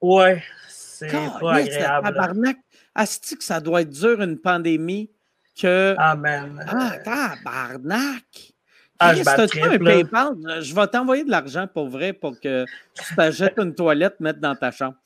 [0.00, 2.06] Ouais, c'est pas agréable.
[2.06, 2.58] Tabarnak.
[2.94, 5.10] Asti que ça doit être dur une pandémie
[5.58, 5.94] que.
[5.98, 6.64] Amen.
[6.68, 8.53] Ah, tabarnak!
[8.98, 10.34] Ah, je, un PayPal?
[10.60, 12.64] je vais t'envoyer de l'argent pour vrai pour que
[12.94, 14.96] tu t'achètes une toilette, mettre dans ta chambre.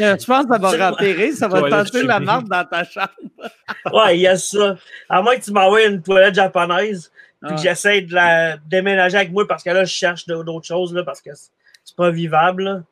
[0.00, 3.08] Euh, je pense que ça va remplir, ça va tenter la marque dans ta chambre.
[3.92, 4.76] ouais, il y a ça.
[5.08, 7.10] À moins que tu m'envoies une toilette japonaise,
[7.42, 10.92] puis que j'essaie de la déménager avec moi parce que là, je cherche d'autres choses,
[10.92, 12.84] là, parce que c'est pas vivable.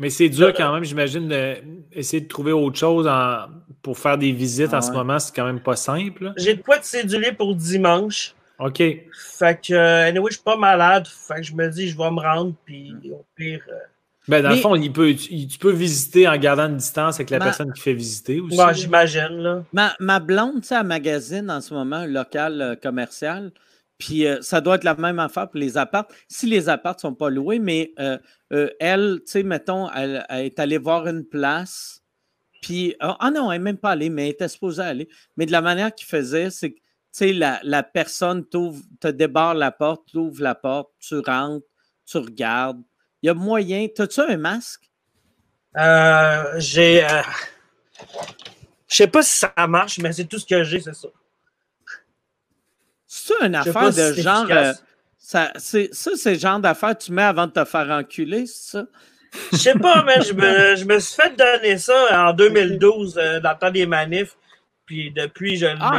[0.00, 3.08] Mais c'est dur quand même, j'imagine, d'essayer de trouver autre chose
[3.80, 5.18] pour faire des visites en ce moment.
[5.18, 6.32] C'est quand même pas simple.
[6.36, 8.34] J'ai de quoi te céduler pour dimanche.
[8.60, 8.76] OK.
[8.76, 11.06] Fait que, euh, anyway, je suis pas malade.
[11.08, 13.62] Fait que je me dis, je vais me rendre, puis au pire.
[13.68, 13.74] Euh,
[14.28, 17.38] ben, dans le fond, il peut, tu peux visiter en gardant une distance avec la
[17.40, 18.56] personne qui fait visiter aussi.
[18.56, 19.38] Ouais, j'imagine.
[19.38, 19.64] Là.
[19.72, 23.50] Ma, ma blonde, tu sais, elle magazine en ce moment un local euh, commercial.
[23.98, 26.06] Puis ça doit être la même affaire pour les apparts.
[26.26, 27.92] Si les apparts ne sont pas loués, mais
[28.48, 32.00] elle, tu sais, mettons, elle, est allée voir une place.
[32.62, 35.08] Puis, ah, ah non, elle n'est même pas allée, mais elle était supposée aller.
[35.36, 36.78] Mais de la manière qu'il faisait, c'est que
[37.12, 41.66] sais, la, la, personne te débarre la porte, tu ouvres la porte, tu rentres,
[42.06, 42.82] tu regardes.
[43.22, 43.86] Il y a moyen.
[43.94, 44.90] T'as-tu un masque?
[45.76, 47.04] Euh, j'ai.
[47.04, 47.22] Euh,
[48.88, 51.08] je sais pas si ça marche, mais c'est tout ce que j'ai, c'est ça.
[53.06, 54.46] C'est une affaire de genre.
[54.50, 54.72] Euh,
[55.18, 58.46] ça, c'est, ça, c'est le genre d'affaire que tu mets avant de te faire enculer,
[58.46, 58.86] c'est ça?
[59.52, 63.40] Je sais pas, mais je me, je me, suis fait donner ça en 2012, euh,
[63.40, 64.36] dans le temps des manifs.
[64.86, 65.74] Puis depuis, je l'ai.
[65.78, 65.98] Ah,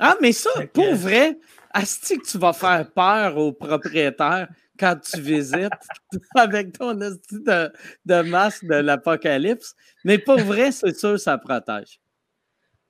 [0.00, 1.38] ah, mais ça, pour vrai,
[1.72, 4.48] Asti que tu vas faire peur aux propriétaires
[4.78, 5.70] quand tu visites
[6.36, 7.72] avec ton asti de,
[8.04, 9.74] de masque de l'apocalypse.
[10.04, 12.00] Mais pour vrai, c'est sûr, ça protège.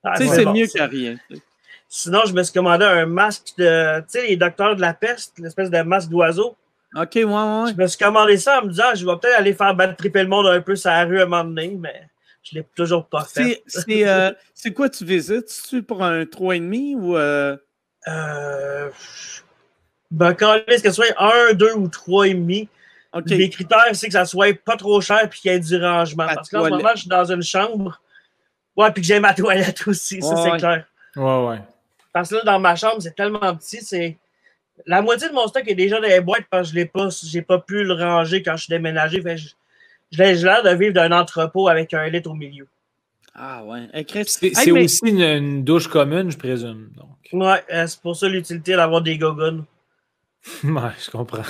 [0.03, 1.15] Ah, tu sais, c'est mieux que rien.
[1.87, 5.37] Sinon, je me suis commandé un masque de, tu sais, les docteurs de la peste,
[5.39, 6.57] l'espèce de masque d'oiseau.
[6.95, 7.71] OK, ouais, ouais.
[7.71, 10.23] Je me suis commandé ça en me disant, je vais peut-être aller faire battre triper
[10.23, 12.09] le monde un peu sur la rue à un moment donné, mais
[12.43, 13.63] je ne l'ai toujours pas fait.
[13.89, 15.49] Euh, c'est quoi tu visites?
[15.49, 17.17] C'est pour un 3,5 ou.
[17.17, 17.57] Euh...
[18.07, 18.89] Euh,
[20.11, 22.67] ben, quand est-ce que ce soit 1, 2 ou 3,5,
[23.13, 23.37] okay.
[23.37, 26.25] les critères, c'est que ça soit pas trop cher et qu'il y ait du rangement.
[26.25, 27.99] Parce qu'en ce moment, je suis dans une chambre.
[28.75, 30.85] Ouais, puis que j'ai ma toilette aussi, ça, c'est clair.
[31.15, 31.61] Ouais, ouais.
[32.11, 34.17] Parce que là, dans ma chambre, c'est tellement petit, c'est.
[34.87, 37.07] La moitié de mon stock est déjà dans les boîtes parce que je n'ai pas,
[37.47, 39.21] pas pu le ranger quand je suis déménagé.
[39.21, 39.37] Fait
[40.13, 42.67] j'ai l'air de vivre d'un entrepôt avec un litre au milieu.
[43.35, 43.89] Ah ouais.
[44.27, 46.91] c'est aussi une, douche commune, je présume.
[46.95, 47.09] Donc.
[47.33, 49.65] Ouais, euh, c'est pour ça l'utilité d'avoir des gogoons.
[50.63, 51.41] ouais, je comprends.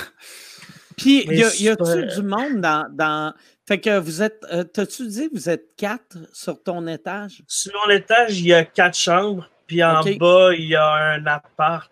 [0.96, 3.34] Puis, y a-tu du monde dans, dans,
[3.66, 4.42] Fait que vous êtes.
[4.50, 7.42] Euh, t'as-tu dit vous êtes quatre sur ton étage?
[7.46, 9.48] Sur l'étage, il y a quatre chambres.
[9.66, 11.90] Puis en bas, il y a un appart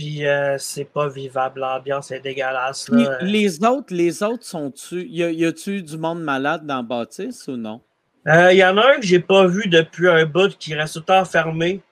[0.00, 2.90] puis euh, c'est pas vivable, l'ambiance est dégueulasse.
[3.20, 5.06] Les autres, les autres sont-tu.
[5.06, 7.82] Y a-tu du monde malade dans Bâtisse ou non?
[8.24, 10.94] Il euh, y en a un que j'ai pas vu depuis un bout qui reste
[10.94, 11.82] tout le temps fermé.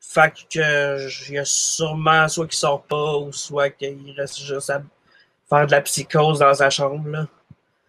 [0.00, 4.70] Fait que il y a sûrement soit qu'il sort pas ou soit qu'il reste juste
[4.70, 4.82] à
[5.48, 7.08] faire de la psychose dans sa chambre.
[7.10, 7.28] Là.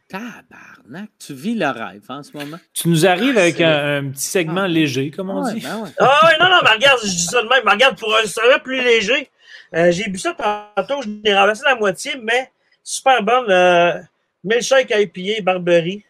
[0.07, 2.57] Tabarnak, tu vis le rêve en ce moment.
[2.75, 5.61] Tu nous arrives avec un, petit segment léger, comme on dit.
[5.61, 7.63] Ben ah non, non, mais regarde, je dis ça de même.
[7.65, 9.31] Mais regarde, pour un serait plus léger,
[9.75, 12.51] euh, j'ai bu ça tantôt, je l'ai renversé la moitié, mais
[12.83, 13.49] super bonne.
[13.49, 13.99] Euh,
[14.43, 16.03] milkshake IPA Barberie.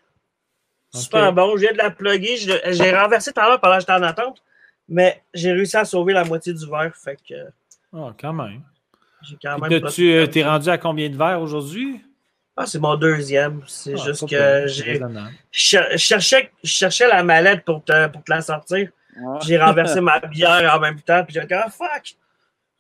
[0.92, 1.56] Super bon.
[1.56, 2.38] Je viens de la plugger.
[2.38, 4.44] J'ai renversé tout à l'heure pendant que j'étais en attente,
[4.88, 6.96] mais j'ai réussi à sauver la moitié du verre.
[6.96, 7.36] Fait que.
[7.92, 8.62] Oh, quand même.
[9.24, 9.90] J'ai quand même.
[9.90, 12.02] Tu euh, es rendu à combien de verres aujourd'hui?
[12.56, 13.62] Ah, c'est mon deuxième.
[13.66, 15.02] C'est ah, juste que j'ai.
[15.52, 18.90] Je cherchais, cherchais la mallette pour te, pour te la sortir.
[19.46, 22.16] J'ai renversé ma bière en même temps, puis j'ai dit, ah, fuck!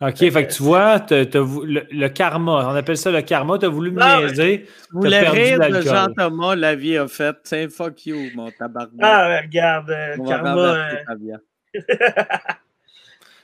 [0.05, 3.91] OK, fait que tu vois, le, karma, on appelle ça le karma, tu as voulu
[3.91, 4.67] me niaiser.
[4.91, 7.37] Vous voulez rire de Jean-Thomas, la vie a fait.
[7.43, 8.99] C'est fuck you, mon tabarnak.
[9.01, 10.59] Ah, regarde, euh, karma.
[10.59, 11.37] Euh...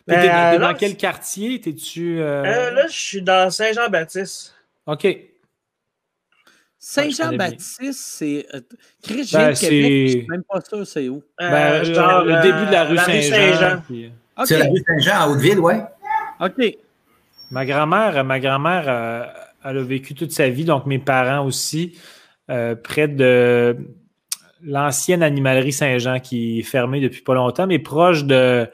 [0.06, 1.62] T'es euh, dans quel quartier?
[1.62, 2.20] T'es-tu.
[2.20, 2.44] Euh...
[2.44, 4.54] euh là, je suis dans Saint-Jean-Baptiste.
[4.86, 5.08] OK.
[6.78, 8.46] Saint-Jean-Baptiste, c'est.
[9.02, 11.24] Chris, ben, Québec, même pas sûr, c'est où?
[11.38, 13.82] Ben, genre, le début de la rue Saint-Jean.
[14.46, 15.84] C'est la rue Saint-Jean à Hauteville, ouais.
[16.40, 16.78] OK.
[17.52, 19.26] Ma grand-mère, ma grand-mère, euh,
[19.66, 21.98] elle a vécu toute sa vie, donc mes parents aussi,
[22.50, 23.76] euh, près de
[24.62, 28.70] l'ancienne animalerie Saint-Jean qui est fermée depuis pas longtemps, mais proche de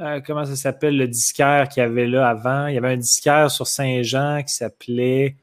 [0.00, 2.66] euh, comment ça s'appelle le disquaire qu'il y avait là avant.
[2.66, 5.36] Il y avait un disquaire sur Saint-Jean qui s'appelait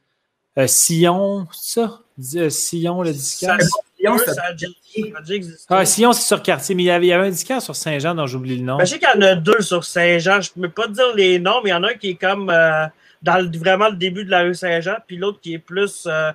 [0.68, 2.50] Sillon, c'est ça?
[2.50, 3.58] Sillon, le disquaire?
[4.02, 5.66] Sion, ça a déjà existé.
[5.70, 7.76] Ah, Sion, c'est sur quartier, mais il y avait, il y avait un disquaire sur
[7.76, 8.78] Saint-Jean dont j'oublie le nom.
[8.78, 10.42] Ben, je sais qu'il y en a deux sur Saint-Jean.
[10.42, 12.16] Je ne peux pas dire les noms, mais il y en a un qui est
[12.16, 12.86] comme euh,
[13.22, 16.32] dans le, vraiment le début de la rue Saint-Jean, puis l'autre qui est plus euh,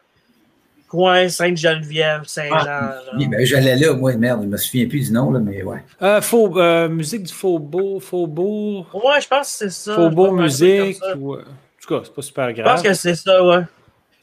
[0.89, 2.67] coin Sainte-Geneviève, Saint-Jean.
[2.69, 5.63] Ah, oui, ben, j'allais là, moi, merde, je me souviens plus du nom, là, mais
[5.63, 5.83] ouais.
[6.03, 8.03] Euh, faux, euh, musique du Faubourg.
[8.03, 8.87] Faubourg.
[8.95, 9.95] Ouais, je pense que c'est ça.
[9.95, 10.99] Faubourg musique.
[11.19, 12.67] Ou, en tout cas, c'est pas super grave.
[12.67, 13.63] Je pense que c'est ça, ouais.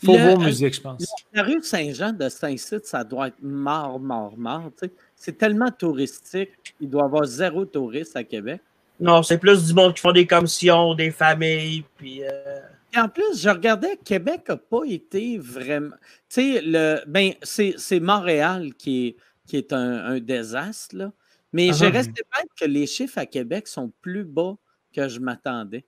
[0.06, 1.06] Faubourg musique, je pense.
[1.34, 4.72] La rue Saint-Jean de Saint-Cyr, ça doit être mort, mort, mort.
[5.16, 6.52] C'est tellement touristique.
[6.80, 8.62] Il doit y avoir zéro touriste à Québec.
[9.00, 12.24] Non, c'est plus du monde qui font des commissions, des familles, puis.
[12.24, 12.60] Euh...
[12.96, 15.96] Et en plus, je regardais, Québec n'a pas été vraiment.
[16.30, 17.02] Tu sais, le...
[17.08, 19.16] ben, c'est Montréal qui est,
[19.48, 21.12] qui est un, un désastre, là.
[21.54, 24.56] Mais j'ai resté bête que les chiffres à Québec sont plus bas
[24.92, 25.86] que je m'attendais.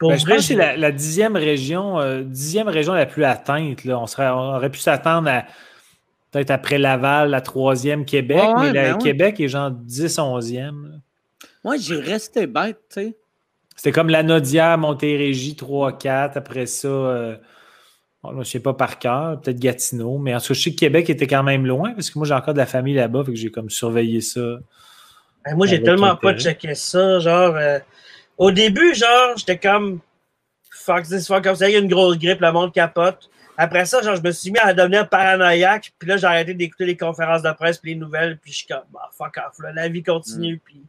[0.00, 3.84] Ben, je pense que c'est la, la, dixième région, euh, dixième région la plus atteinte.
[3.84, 3.98] Là.
[4.00, 5.44] On, serait, on aurait pu s'attendre à
[6.32, 8.98] peut-être après Laval, la troisième Québec, Ah ouais, mais la, ben.
[8.98, 10.88] Québec est genre 10, 11e.
[10.88, 10.96] là.
[11.64, 13.16] Moi, j'ai resté bête, tu sais.
[13.76, 16.36] C'était comme la Nodière, Montérégie, 3, 4.
[16.36, 17.36] Après ça, euh,
[18.22, 20.18] bon, je ne sais pas par cœur, peut-être Gatineau.
[20.18, 22.26] Mais en tout cas, je sais que Québec était quand même loin parce que moi,
[22.26, 24.58] j'ai encore de la famille là-bas, fait que j'ai comme surveillé ça.
[25.44, 27.18] Ben, moi, j'ai tellement pas checké ça.
[27.18, 27.78] Genre, euh,
[28.42, 30.00] au début, genre, j'étais comme,
[30.68, 33.30] fuck this, fuck comme ça, il y a une grosse grippe, le monde capote.
[33.56, 36.86] Après ça, genre, je me suis mis à devenir paranoïaque, puis là, j'ai arrêté d'écouter
[36.86, 39.72] les conférences de presse, puis les nouvelles, puis je suis comme, bah, fuck off, là,
[39.72, 40.82] la vie continue, puis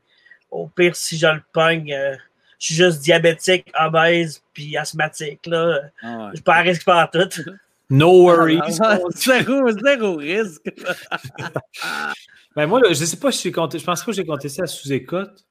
[0.50, 2.16] au pire, si je le pogne, euh,
[2.58, 5.80] je suis juste diabétique, obèse, puis asthmatique, là.
[6.02, 6.28] Ah ouais.
[6.32, 7.30] Je suis pas à risque par tout.
[7.90, 8.80] No worries.
[8.80, 10.74] Ah, zéro, zéro risque.
[12.56, 13.80] Ben moi, là, je ne sais pas si j'ai compté.
[13.80, 15.44] Je pense pas que j'ai compté ça à sous-écoute.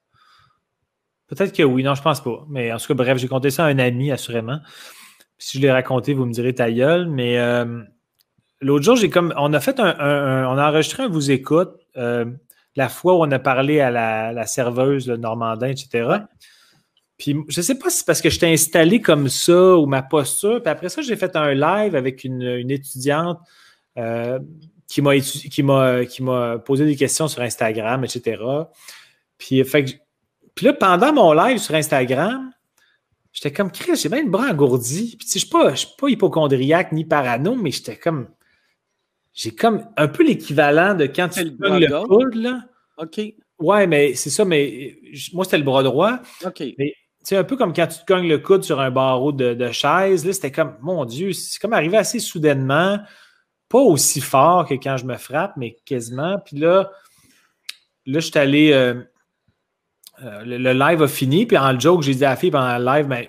[1.34, 2.44] Peut-être que oui, non, je pense pas.
[2.50, 4.59] Mais en tout cas, bref, j'ai compté ça à un ami, assurément.
[5.38, 7.09] Puis si je l'ai raconté, vous me direz ta gueule.
[7.09, 7.80] Mais euh,
[8.60, 9.32] l'autre jour, j'ai comme.
[9.38, 12.26] On a fait un, un- un- On a enregistré un vous écoute euh,
[12.76, 16.18] la fois où on a parlé à la, la serveuse, le Normandin, etc.
[17.18, 20.60] Puis je sais pas si c'est parce que j'étais installé comme ça ou ma posture.
[20.62, 23.38] Puis après ça, j'ai fait un live avec une, une étudiante
[23.96, 24.38] euh,
[24.88, 28.42] qui m'a étu- qui m'a qui m'a posé des questions sur Instagram, etc.
[29.38, 29.92] Puis, fait que-
[30.54, 32.50] puis là, pendant mon live sur Instagram,
[33.32, 35.16] j'étais comme Chris, j'ai bien le bras engourdi.
[35.16, 38.28] Puis tu sais, je suis je suis pas hypochondriaque ni parano, mais j'étais comme.
[39.34, 42.64] J'ai comme un peu l'équivalent de quand tu le bras le coude, là.
[42.98, 43.20] OK,
[43.58, 44.96] Ouais, mais c'est ça, mais
[45.32, 46.18] moi, c'était le bras droit.
[46.44, 46.62] OK.
[47.22, 49.70] C'est un peu comme quand tu te cognes le coude sur un barreau de, de
[49.70, 50.26] chaise.
[50.26, 52.98] Là, c'était comme, mon Dieu, c'est comme arrivé assez soudainement.
[53.68, 56.38] Pas aussi fort que quand je me frappe, mais quasiment.
[56.44, 56.90] Puis là,
[58.06, 58.72] là, je suis allé.
[58.72, 59.02] euh,
[60.22, 61.47] euh, le, live a fini.
[61.47, 63.26] Puis en joke, j'ai dit à la fille pendant le live, ben,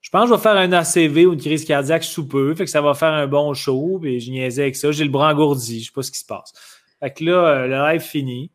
[0.00, 2.54] je pense que je vais faire un ACV ou une crise cardiaque sous peu.
[2.54, 3.98] Fait que ça va faire un bon show.
[4.00, 4.92] Puis je niaisais avec ça.
[4.92, 5.80] J'ai le bras engourdi.
[5.80, 6.52] Je sais pas ce qui se passe.
[7.00, 8.50] Fait que là, euh, le live fini.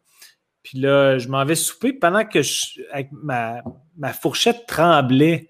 [0.63, 3.61] Puis là, je m'en vais souper pendant que je, avec ma,
[3.97, 5.49] ma fourchette tremblait.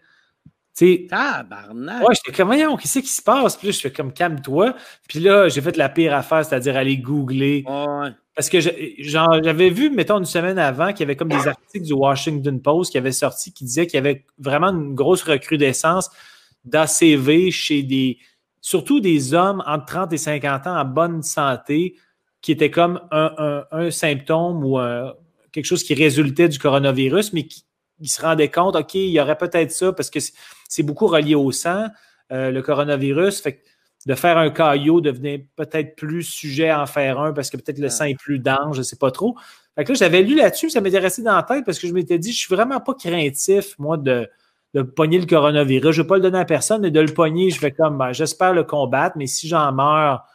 [0.73, 2.01] Sais, Tabarnak.
[2.07, 3.57] ouais, j'étais comme, voyons, qu'est-ce qui se passe?
[3.57, 4.75] Puis là, je fais comme, calme-toi.
[5.07, 7.63] Puis là, j'ai fait la pire affaire, c'est-à-dire aller googler.
[7.67, 8.09] Ouais.
[8.35, 11.93] Parce que j'avais vu, mettons, une semaine avant, qu'il y avait comme des articles du
[11.93, 16.09] Washington Post qui avaient sorti qui disaient qu'il y avait vraiment une grosse recrudescence
[16.65, 18.17] d'ACV chez des,
[18.61, 21.95] surtout des hommes entre 30 et 50 ans en bonne santé,
[22.41, 25.13] qui étaient comme un, un- un symptôme ou un-
[25.51, 27.63] quelque chose qui résultait du coronavirus, mais qui
[28.03, 31.35] ils se rendaient compte, OK, il y aurait peut-être ça parce que c'est- beaucoup relié
[31.35, 31.87] au sang,
[32.31, 33.41] euh, le coronavirus.
[33.41, 33.63] Fait que
[34.05, 37.79] de faire un caillot devenait peut-être plus sujet à en faire un parce que peut-être
[37.79, 39.35] le sang est plus dense, je ne sais pas trop.
[39.75, 41.93] Fait que là, j'avais lu là-dessus, ça m'était resté dans la tête parce que je
[41.93, 44.29] m'étais dit, je suis vraiment pas craintif, moi, de,
[44.73, 45.95] de pogner le coronavirus.
[45.95, 47.97] Je ne vais pas le donner à personne, mais de le pogner, je fais comme,
[47.97, 50.25] ben, j'espère le combattre, mais si j'en meurs,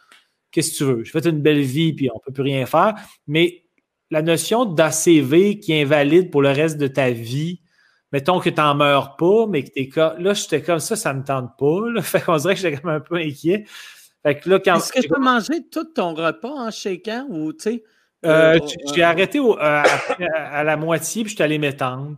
[0.51, 1.05] qu'est-ce que tu veux?
[1.05, 2.95] Je fais une belle vie, puis on ne peut plus rien faire.
[3.27, 3.65] Mais
[4.11, 7.61] la notion d'ACV qui invalide pour le reste de ta vie,
[8.13, 10.19] mettons que tu n'en meurs pas, mais que t'es comme.
[10.19, 11.91] Là, j'étais comme ça, ça ne me tente pas.
[11.91, 12.03] Là.
[12.03, 13.65] Fait qu'on dirait que j'étais comme un peu inquiet.
[14.23, 14.77] Fait que là, quand.
[14.77, 17.85] Est-ce que tu as mangé tout ton repas en shakeant ou, tu sais?
[18.27, 19.83] Euh, euh, j'ai- arrêté au- euh,
[20.35, 22.17] à, la moitié, puis je suis allé m'étendre.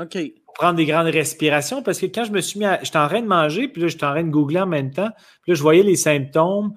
[0.00, 0.16] OK.
[0.46, 2.78] pour prendre des grandes respirations parce que quand je me suis mis à.
[2.82, 5.10] J'étais en train de manger, puis là, j'étais en train de googler en même temps.
[5.42, 6.72] Puis là, je voyais les symptômes,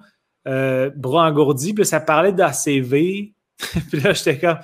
[0.46, 3.34] euh, bras engourdis, puis là, ça parlait d'ACV.
[3.90, 4.58] puis là, j'étais comme.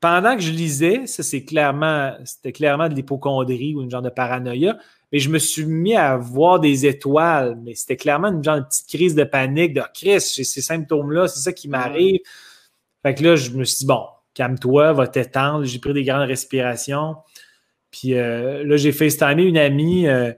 [0.00, 2.14] Pendant que je lisais, ça, c'est clairement.
[2.24, 4.78] C'était clairement de l'hypochondrie ou une genre de paranoïa.
[5.12, 8.64] Mais je me suis mis à voir des étoiles, mais c'était clairement une genre de
[8.64, 12.20] petite crise de panique de Chris, j'ai ces symptômes-là, c'est ça qui m'arrive.
[13.02, 14.04] Fait que là, je me suis dit, bon,
[14.34, 15.64] calme-toi, va t'étendre.
[15.64, 17.16] J'ai pris des grandes respirations.
[17.90, 20.32] Puis euh, là, j'ai FaceTimé une amie euh,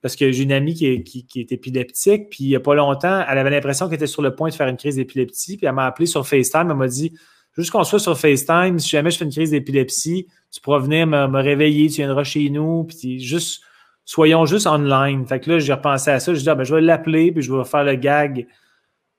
[0.00, 3.38] parce que j'ai une amie qui est, épileptique, puis il n'y a pas longtemps, elle
[3.38, 5.86] avait l'impression qu'elle était sur le point de faire une crise d'épilepsie, puis elle m'a
[5.86, 7.12] appelé sur FaceTime, elle m'a dit
[7.56, 11.06] juste qu'on soit sur FaceTime, si jamais je fais une crise d'épilepsie, tu pourras venir
[11.06, 13.62] me, réveiller, tu viendras chez nous, puis juste,
[14.04, 15.26] soyons juste online.
[15.26, 17.42] Fait que là, j'ai repensé à ça, je dis, ah, ben, je vais l'appeler, puis
[17.42, 18.46] je vais faire le gag.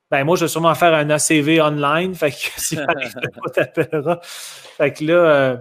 [0.10, 4.20] Ben, moi, je vais sûrement faire un ACV online, fait que si pas t'appellera.
[4.24, 5.58] Fait que là, euh,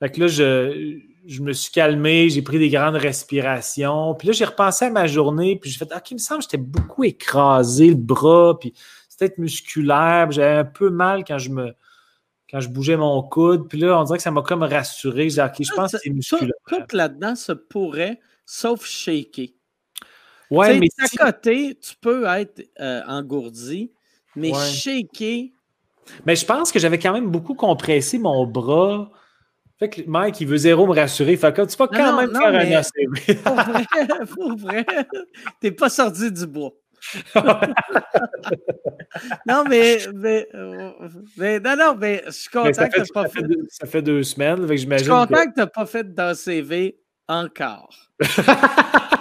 [0.00, 4.14] fait que là, je, je me suis calmé, j'ai pris des grandes respirations.
[4.14, 6.44] Puis là, j'ai repensé à ma journée, puis j'ai fait, OK, il me semble que
[6.50, 8.72] j'étais beaucoup écrasé le bras, puis
[9.08, 11.74] c'était musculaire, j'avais un peu mal quand je me
[12.50, 13.68] quand je bougeais mon coude.
[13.68, 15.30] Puis là, on dirait que ça m'a comme rassuré.
[15.30, 16.50] J'ai dit, OK, je pense que c'est musculaire.
[16.66, 19.46] Tout, là-dedans se pourrait, sauf shaker.
[20.50, 23.92] Ouais, mais à côté, tu peux être euh, engourdi,
[24.34, 25.50] mais shaker.
[26.26, 29.12] Mais je pense que j'avais quand même beaucoup compressé mon bras
[29.80, 31.36] fait que Mike, il veut zéro me rassurer.
[31.36, 33.34] Fait que tu vas quand même faire un ACV.
[33.44, 33.86] pour vrai,
[34.34, 34.86] pour vrai,
[35.60, 36.72] t'es pas sorti du bois.
[39.46, 40.46] non, mais, mais,
[41.60, 43.40] non, non, mais je suis content que tu pas fait.
[43.70, 44.98] ça fait deux semaines, fait que.
[44.98, 47.94] Je suis content que tu n'as pas fait d'ACV encore.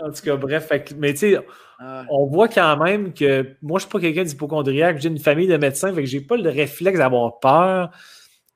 [0.00, 1.38] en tout cas, bref, mais tu sais,
[1.78, 5.18] ah on voit quand même que moi, je ne suis pas quelqu'un d'hypochondriaque, j'ai une
[5.18, 7.90] famille de médecins, fait que j'ai pas le réflexe d'avoir peur,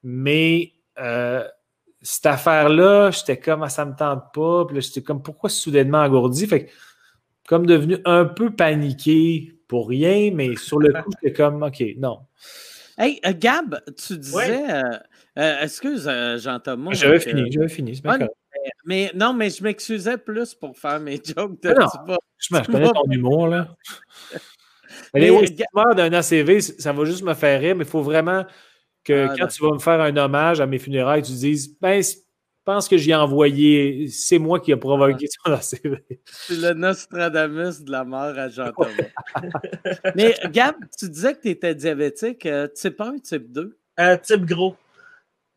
[0.03, 1.45] mais euh,
[2.03, 5.99] cette affaire-là, j'étais comme, ah, ça me tente pas, puis là, j'étais comme, pourquoi soudainement
[5.99, 6.47] engourdi?
[6.47, 6.70] Fait que,
[7.49, 12.20] comme devenu un peu paniqué pour rien, mais sur le coup, j'étais comme, OK, non.
[12.97, 14.65] Hey, euh, Gab, tu disais,
[15.39, 16.93] euh, excuse Jean-Thomas.
[16.93, 18.19] J'avais fini, j'avais fini, c'est ah,
[18.85, 21.70] mais non, mais je m'excusais plus pour faire mes jokes de.
[21.70, 23.68] Non, je, connais ton humour, là.
[25.14, 25.47] mais, oui,
[25.97, 28.44] d'un ACV, ça va juste me faire rire, mais il faut vraiment
[29.05, 32.02] que ah, quand tu vas me faire un hommage à mes funérailles, tu dises Ben,
[32.02, 32.14] je
[32.64, 36.05] pense que j'y ai envoyé, c'est moi qui ai provoqué son ACV.
[36.26, 38.90] C'est le Nostradamus de la mort à Jean-Thomas.
[40.14, 44.44] mais Gab, tu disais que tu étais diabétique, euh, type 1 type 2 euh, Type
[44.44, 44.76] gros.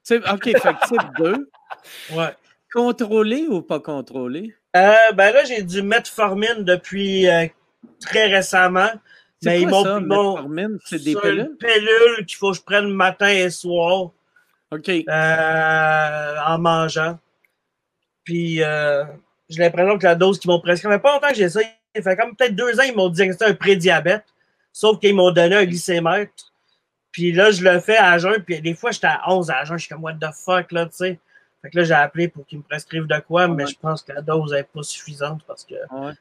[0.03, 1.49] Type, OK, fait type 2.
[2.13, 2.33] Ouais.
[2.73, 4.55] Contrôlé ou pas contrôlé?
[4.75, 7.47] Euh, ben là, j'ai du metformine depuis euh,
[7.99, 8.89] très récemment.
[9.43, 12.25] Mais ils m'ont c'est des pilules?
[12.27, 14.11] Qu'il faut que je prenne matin et soir.
[14.71, 14.89] OK.
[14.89, 17.17] Euh, en mangeant.
[18.23, 19.03] Puis euh,
[19.49, 21.59] j'ai l'impression que la dose qu'ils m'ont prescrit, ça fait pas longtemps que j'ai ça.
[21.95, 24.23] Il fait comme peut-être deux ans, ils m'ont dit que c'était un prédiabète.
[24.71, 26.53] Sauf qu'ils m'ont donné un glycémètre.
[27.11, 28.41] Puis là, je le fais à jeun.
[28.43, 29.77] Puis des fois, j'étais à 11 à jeun.
[29.77, 31.19] Je suis comme, what the fuck, là, tu sais.
[31.61, 34.13] Fait que là, j'ai appelé pour qu'ils me prescrivent de quoi, mais je pense que
[34.13, 35.75] la dose n'est pas suffisante parce que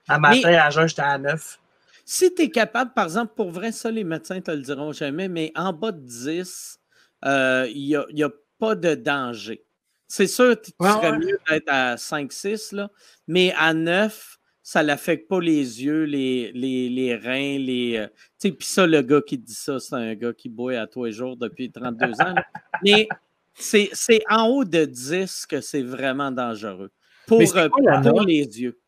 [0.08, 1.58] à matin, à jeun, j'étais à 9.
[2.04, 4.92] Si tu es capable, par exemple, pour vrai, ça, les médecins ne te le diront
[4.92, 6.80] jamais, mais en bas de 10,
[7.22, 9.64] il euh, n'y a, pas de danger.
[10.06, 12.86] C'est sûr, tu serais mieux d'être à 5-6,
[13.26, 17.96] mais à 9, ça n'affecte pas les yeux, les, les, reins, les.
[17.96, 18.06] Euh,
[18.38, 20.86] tu sais, puis ça, le gars qui dit ça, c'est un gars qui boit à
[20.86, 22.34] tous les jours depuis 32 ans.
[22.84, 23.08] mais
[23.60, 26.90] c'est en haut de 10 que c'est vraiment dangereux
[27.26, 27.68] pour, euh,
[28.26, 28.80] les yeux.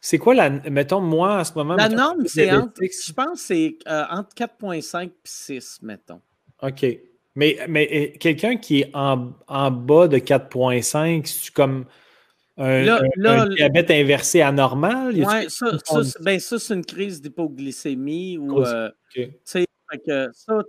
[0.00, 0.50] C'est quoi la.
[0.50, 1.74] Mettons, moi, en ce moment.
[1.74, 2.80] La norme, c'est entre.
[2.80, 6.20] Je pense c'est euh, entre 4,5 et 6, mettons.
[6.62, 6.86] OK.
[7.34, 11.86] Mais, mais quelqu'un qui est en, en bas de 4,5, c'est comme.
[12.58, 13.04] Un,
[13.48, 15.14] diabète inversé anormal?
[15.14, 15.66] Oui, ça,
[16.20, 18.62] ben, ça c'est une crise d'hypoglycémie ou.
[18.62, 18.90] Euh,
[19.44, 19.60] ça,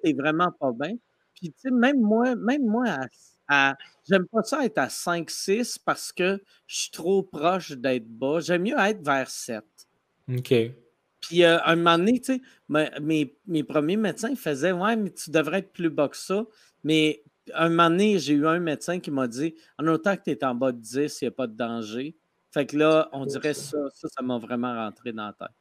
[0.03, 0.95] t'es vraiment pas bien.
[1.37, 2.97] Puis, tu sais, même moi, même moi,
[3.47, 3.77] à,
[4.09, 8.39] j'aime pas ça être à 5-6 parce que je suis trop proche d'être bas.
[8.39, 9.63] J'aime mieux être vers 7.
[10.29, 10.53] OK.
[11.21, 12.41] Puis, euh, un moment donné, tu sais,
[12.99, 16.45] mes, mes, premiers médecins faisaient Ouais, mais tu devrais être plus bas que ça.
[16.83, 17.23] Mais
[17.53, 20.43] un moment donné, j'ai eu un médecin qui m'a dit En autant que tu es
[20.43, 22.15] en bas de 10, il n'y a pas de danger.
[22.51, 25.55] Fait que là, on dirait ça, ça, ça m'a vraiment rentré dans la tête.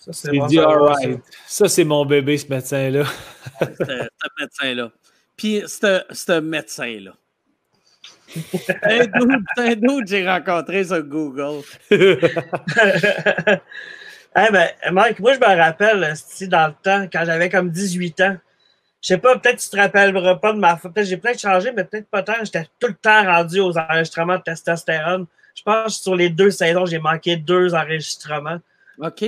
[0.00, 0.58] Ça, c'est dit,
[1.46, 3.04] Ça, c'est mon bébé, ce médecin-là.
[3.60, 4.08] ce
[4.40, 4.90] médecin-là.
[5.36, 7.12] Puis, ce médecin-là.
[8.28, 8.78] c'est
[9.58, 11.62] un doute que j'ai rencontré sur Google.
[11.90, 12.00] hey,
[14.34, 16.14] ben, Mike, moi, je me rappelle,
[16.48, 18.38] dans le temps, quand j'avais comme 18 ans,
[19.02, 21.72] je sais pas, peut-être que tu te rappelleras pas de ma Peut-être j'ai peut-être changé,
[21.72, 22.42] mais peut-être pas tant.
[22.42, 25.26] J'étais tout le temps rendu aux enregistrements de testostérone.
[25.54, 28.60] Je pense que sur les deux saisons, j'ai manqué deux enregistrements.
[28.98, 29.24] OK.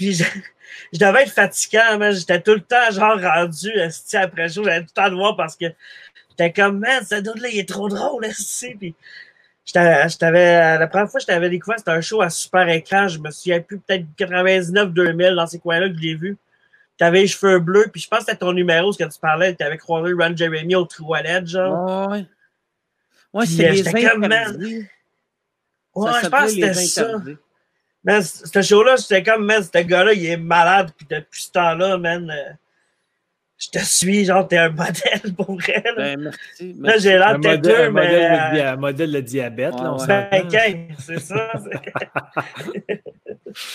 [0.00, 0.24] Puis je,
[0.98, 3.70] devais être fatiguant, mais j'étais tout le temps genre rendu
[4.14, 4.64] après jour.
[4.64, 5.66] J'avais tout le temps de voir parce que
[6.30, 8.74] j'étais comme, man, ce dude-là, il est trop drôle, esti.
[8.76, 8.94] Puis
[9.66, 13.08] j'avais, la première fois que je t'avais découvert, c'était un show à super écran.
[13.08, 16.38] Je me souviens plus, peut-être 99-2000 dans ces coins-là que je l'ai vu.
[16.96, 19.20] Tu avais les cheveux bleus, puis je pense que c'était ton numéro, ce que tu
[19.20, 22.08] parlais, tu avais croisé Ron Jeremy au toilette, genre.
[22.08, 22.24] Ouais.
[23.34, 24.24] Ouais, c'est les comme,
[25.94, 27.20] Ouais, je pense que c'était ça.
[28.04, 31.98] Mais ce show-là, c'était comme, man, ce gars-là, il est malade, puis depuis ce temps-là,
[31.98, 32.52] man, euh,
[33.58, 35.82] je te suis, genre, t'es un modèle pour vrai.
[35.84, 38.62] Là, ben, merci, là j'ai l'air têteux, mais.
[38.62, 40.06] Un modèle de diabète, là, on ouais.
[40.06, 41.52] Ben, c'est ça.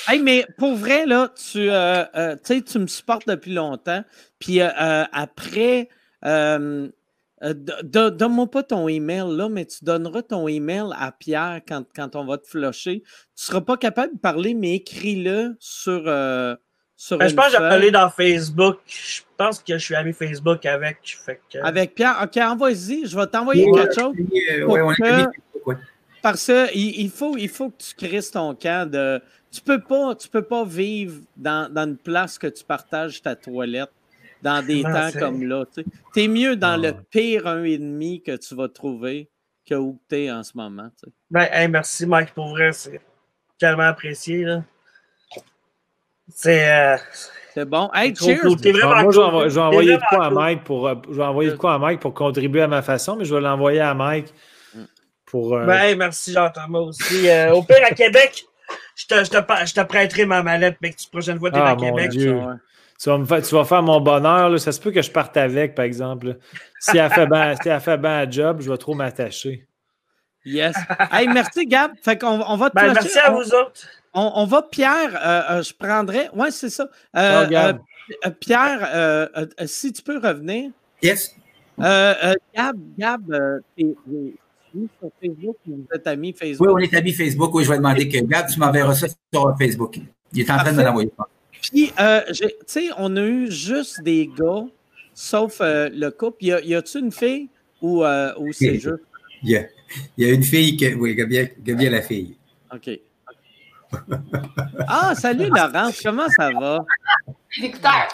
[0.12, 4.04] hey, mais pour vrai, là, tu, euh, euh, tu me supportes depuis longtemps,
[4.40, 5.90] puis après.
[7.42, 12.26] Donne-moi pas ton email là, mais tu donneras ton email à Pierre quand, quand on
[12.26, 13.02] va te flusher.
[13.36, 16.08] Tu seras pas capable de parler, mais écris-le sur,
[17.12, 18.78] ben, je pense que j'ai appelé dans Facebook.
[18.88, 21.18] Je pense que je suis ami Facebook avec.
[21.62, 22.18] Avec Pierre.
[22.24, 23.06] OK, envoie-y.
[23.06, 24.16] Je vais t'envoyer quelque chose.
[26.22, 29.22] Parce qu'il il faut, il faut que tu crises ton camp de.
[29.52, 33.36] Tu peux pas, tu peux pas vivre dans, dans une place que tu partages ta
[33.36, 33.92] toilette
[34.42, 35.66] dans des temps comme là.
[35.76, 39.30] Tu es mieux dans le pire un et demi que tu vas trouver
[39.68, 40.90] que où tu es en ce moment.
[41.32, 43.02] Ben, merci Mike, pour vrai, c'est
[43.60, 44.44] tellement apprécié.
[44.44, 44.64] Là.
[46.30, 46.70] C'est.
[46.70, 46.98] Euh,
[47.54, 47.90] c'est bon.
[47.94, 48.44] Hey, cheers!
[48.44, 51.76] Moi, je vais, envoyer de quoi à Mike pour, euh, je vais envoyer de quoi
[51.76, 54.34] à Mike pour contribuer à ma façon, mais je vais l'envoyer à Mike
[55.26, 55.56] pour.
[55.56, 55.66] Euh...
[55.66, 57.30] Ben, merci Jean-Thomas aussi.
[57.30, 58.46] Euh, au pire, à Québec,
[58.96, 61.62] je te, je, te, je te prêterai ma mallette, mais que prochaine fois, tu es
[61.62, 62.12] ah, à Québec.
[62.12, 62.34] Tu,
[63.06, 64.50] vas me faire, tu vas faire mon bonheur.
[64.50, 64.58] Là.
[64.58, 66.38] Ça se peut que je parte avec, par exemple.
[66.80, 69.68] Si elle fait bien si fait ben job, je vais trop m'attacher.
[70.46, 70.76] Yes.
[71.12, 71.92] Hey, merci, Gab.
[72.02, 73.88] Fait qu'on on va te ben, Merci à vous autres.
[74.14, 76.30] On, va, Pierre, euh, euh, je prendrais.
[76.34, 76.88] Oui, c'est ça.
[77.18, 77.74] Euh,
[78.40, 79.30] Pierre,
[79.66, 80.72] si tu peux revenir.
[81.02, 81.36] Yes.
[81.78, 83.96] Gab, Gab, t'es
[85.00, 86.68] sur Facebook, vous êtes amis Facebook.
[86.68, 87.54] Oui, on est amis Facebook.
[87.54, 90.00] Oui, je vais demander que Gab, tu m'enverras ça sur Facebook.
[90.32, 91.12] Il est en train de l'envoyer.
[91.72, 91.92] Puis,
[92.34, 94.66] tu sais, on a eu juste des gars,
[95.14, 96.44] sauf le couple.
[96.44, 97.50] Y a-tu une fille
[97.82, 98.04] ou,
[98.52, 99.04] c'est juste?
[99.44, 99.66] Il y, a,
[100.18, 102.36] il y a une fille, que, oui, Gabriel, Gabriel la fille.
[102.74, 103.00] OK.
[104.88, 106.86] Ah, salut Laurence, comment ça va?
[107.58, 108.08] Les écouteurs.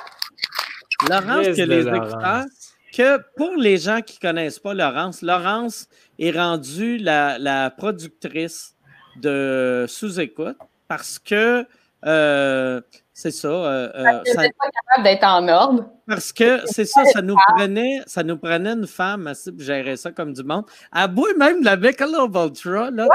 [1.09, 2.45] Laurence, que les écouteurs.
[2.93, 5.87] Que pour les gens qui ne connaissent pas Laurence, Laurence
[6.19, 8.75] est rendue la, productrice
[9.17, 10.57] de Sous-Écoute
[10.87, 11.65] parce que
[12.05, 12.81] euh,
[13.21, 13.47] c'est ça.
[13.49, 14.03] Euh, euh
[14.35, 15.85] pas capable d'être en ordre.
[16.07, 19.95] Parce que c'est ça, ça nous prenait, ça nous prenait une femme assez pour gérer
[19.95, 20.65] ça comme du monde.
[20.91, 23.07] À bout même la Michelob Ultra, là,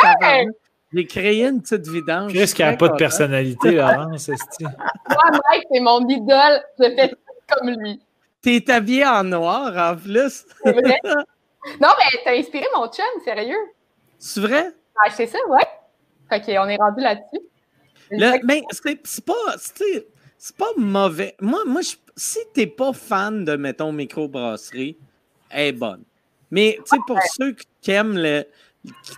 [0.92, 2.32] j'ai créé une petite vidange.
[2.32, 4.28] Qu'est-ce qu'il n'y a pas de personnalité, Laurence?
[4.60, 6.62] Moi, Mike, c'est mon idole.
[6.78, 7.14] Je fais
[7.48, 8.00] comme lui.
[8.40, 10.46] T'es habillé en noir, en plus.
[10.62, 11.00] C'est vrai?
[11.80, 13.56] Non, mais t'as inspiré mon chum, sérieux.
[14.20, 14.70] C'est vrai?
[15.04, 15.66] Ah, c'est ça, ouais.
[16.28, 17.40] Fait qu'on est rendu là-dessus.
[18.10, 21.34] Mais c'est pas, c'est pas mauvais.
[21.40, 24.96] Moi, moi je, si t'es pas fan de, mettons, microbrasserie,
[25.50, 26.02] elle est bonne.
[26.50, 28.44] Mais, tu sais, pour ceux qui aiment le,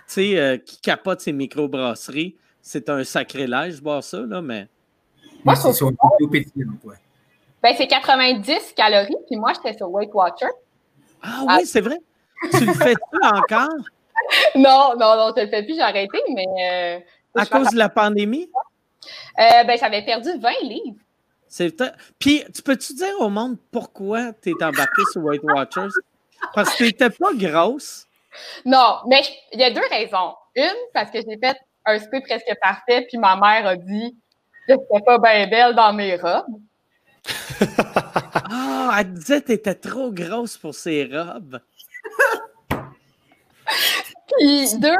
[0.07, 4.67] qui, euh, qui capote ses microbrasseries, c'est un sacrilège boire ça, là, mais.
[5.43, 5.91] Moi, c'est sur
[7.61, 10.47] Ben, c'est 90 calories, puis moi, j'étais sur Weight Watcher.
[11.21, 11.97] Ah oui, c'est vrai.
[12.51, 13.69] tu le fais-tu encore?
[14.55, 16.45] Non, non, non, je le fais plus, j'ai arrêté, mais.
[16.61, 16.99] Euh,
[17.35, 18.49] à cause de la pandémie?
[19.39, 20.99] Euh, ben, j'avais perdu 20 livres.
[22.19, 25.89] Puis, tu peux-tu dire au monde pourquoi tu es embarqué sur Weight Watchers?
[26.53, 28.05] Parce que tu n'étais pas grosse.
[28.65, 29.21] Non, mais
[29.51, 30.35] il y a deux raisons.
[30.55, 34.15] Une, parce que j'ai fait un spé presque parfait, puis ma mère a dit
[34.67, 36.61] que c'était pas bien belle dans mes robes.
[38.51, 41.59] ah, elle disait que t'étais trop grosse pour ses robes.
[44.37, 44.95] puis deux,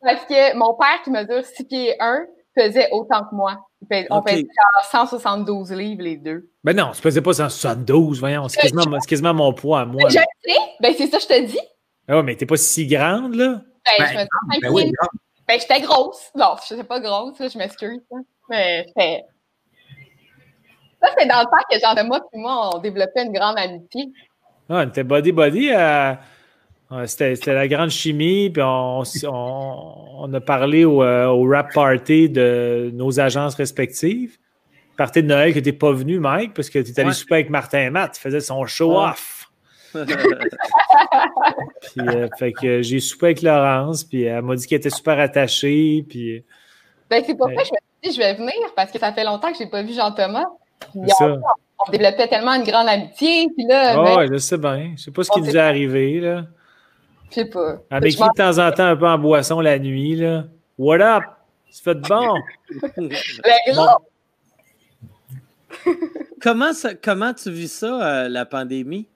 [0.00, 2.26] parce que mon père qui mesure 6 pieds 1
[2.56, 3.66] faisait autant que moi.
[4.10, 4.46] On faisait
[4.90, 6.50] 172 livres les deux.
[6.64, 8.48] Ben non, tu faisais pas 172, voyons.
[8.48, 10.08] C'est quasiment, quasiment, mon poids à moi.
[10.08, 11.60] Je sais, ben c'est ça que je te dis.
[12.08, 13.60] Ah oh, mais t'es pas si grande, là?
[13.84, 14.92] Ben, ben je me ben, oui,
[15.46, 16.30] ben, j'étais grosse.
[16.34, 18.00] Non, je suis pas grosse, je m'excuse.
[18.48, 19.24] Mais c'est.
[21.02, 23.58] Ça, c'est dans le temps que Jean de moi et moi, on développait une grande
[23.58, 24.12] amitié.
[24.68, 25.70] Ah, on était body-body.
[25.70, 26.14] Euh,
[27.06, 32.90] c'était la grande chimie, puis on, on, a parlé au, euh, au, rap party de
[32.92, 34.36] nos agences respectives.
[34.96, 37.50] Party de Noël que t'es pas venu, Mike, parce que tu es allé souper avec
[37.50, 38.18] Martin Matt.
[38.18, 39.50] Il faisait son show-off.
[39.94, 40.06] puis,
[42.00, 46.04] euh, fait que j'ai soupé avec Laurence, puis elle m'a dit qu'elle était super attachée.
[46.08, 46.44] Puis,
[47.08, 49.12] ben, c'est pour ça que je me suis dit, je vais venir, parce que ça
[49.12, 50.46] fait longtemps que je n'ai pas vu Jean-Thomas.
[50.94, 53.48] On, développait tellement une grande amitié.
[53.56, 54.92] Puis là, oh, ben, je sais bien.
[54.96, 56.20] Je sais pas ce qui nous est arrivé.
[56.20, 56.44] Là.
[57.32, 57.78] Je sais pas.
[57.90, 60.16] Elle m'écrit de temps en temps un peu en boisson la nuit.
[60.16, 60.44] Là?
[60.76, 61.24] What up?
[61.70, 62.34] C'est fait bon?
[62.98, 64.04] Le gros.
[66.42, 66.70] comment,
[67.02, 69.08] comment tu vis ça, euh, la pandémie?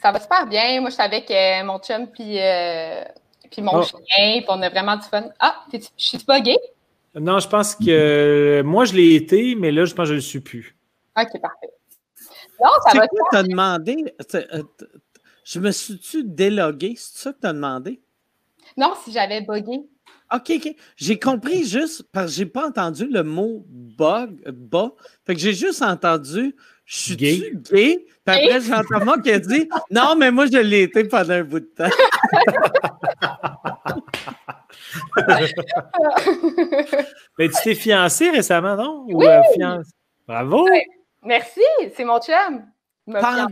[0.00, 0.80] Ça va super bien.
[0.80, 3.04] Moi, je suis avec euh, mon chum puis, euh,
[3.50, 3.82] puis mon oh.
[3.82, 5.24] chien, puis on a vraiment du fun.
[5.38, 6.58] Ah, je suis pas gay?
[7.14, 10.16] Non, je pense que moi, je l'ai été, mais là, je pense que je ne
[10.16, 10.74] le suis plus.
[11.16, 11.68] OK, parfait.
[12.58, 13.06] Non, ça va.
[13.06, 14.14] quoi t'as demandé?
[15.44, 16.94] Je me suis-tu délogué?
[16.96, 18.00] C'est ça que tu as demandé?
[18.76, 19.80] Non, si j'avais bugué.
[20.34, 20.76] OK, OK.
[20.96, 24.92] J'ai compris juste parce que j'ai pas entendu le mot bug, bas.
[25.26, 26.54] Fait que j'ai juste entendu
[26.84, 27.52] je suis gay.
[27.54, 28.06] gay?
[28.24, 31.44] Puis après, j'entends moi qui a dit Non, mais moi, je l'ai été pendant un
[31.44, 31.88] bout de temps.
[37.38, 39.04] mais tu t'es fiancé récemment, non?
[39.08, 39.26] Oui.
[39.26, 39.82] Euh,
[40.26, 40.68] Bravo!
[41.22, 41.60] Merci,
[41.94, 42.64] c'est mon chum.
[43.06, 43.46] Pendant,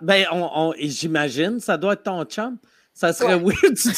[0.00, 2.58] ben, on, j'imagine, ça doit être ton chum.
[2.92, 3.88] Ça serait oui, tu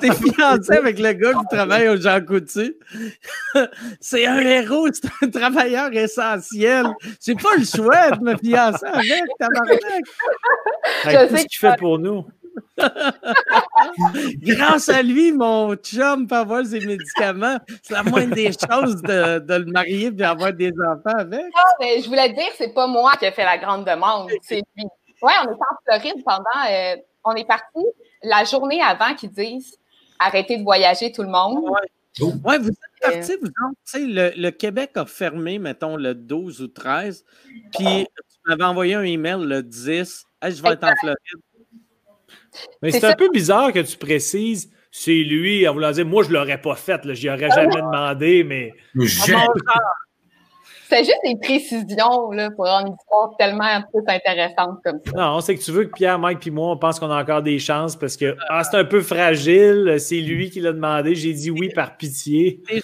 [0.00, 2.76] t'es fiancé avec le gars qui travaille au Jean Coutu.
[4.00, 6.86] c'est un héros, c'est un travailleur essentiel.
[7.24, 9.80] J'ai pas le choix de me fiancer avec, tabarnak.
[11.02, 12.24] Qu'est-ce qu'il fait pour nous?
[14.42, 17.58] Grâce à lui, mon chum peut avoir ses médicaments.
[17.82, 21.40] C'est la moindre des choses de, de le marier et avoir des enfants avec.
[21.40, 23.84] Non, ah, mais je voulais te dire, c'est pas moi qui ai fait la grande
[23.84, 24.84] demande, c'est lui.
[25.22, 26.70] Ouais, on est en Floride pendant.
[26.70, 27.84] Euh, on est parti
[28.22, 29.78] la journée avant qu'ils disent
[30.18, 31.58] arrêtez de voyager tout le monde.
[31.64, 32.58] Ouais.
[32.58, 33.48] vous êtes parti, vous
[33.94, 37.24] le, le, Québec a fermé, mettons, le 12 ou 13,
[37.72, 41.42] puis tu m'avais envoyé un email le 10, je vais être en Floride.
[42.82, 46.30] Mais c'est un peu bizarre que tu précises c'est lui en voulant dire moi je
[46.30, 48.72] l'aurais pas fait, je n'y aurais ah jamais demandé, mais.
[50.88, 55.12] C'est juste des précisions là, pour rendre une histoire tellement plus intéressante comme ça.
[55.16, 57.40] Non, c'est que tu veux que Pierre, Mike et moi, on pense qu'on a encore
[57.40, 61.32] des chances parce que ah, c'est un peu fragile, c'est lui qui l'a demandé, j'ai
[61.32, 62.62] dit oui par pitié.
[62.68, 62.74] T'es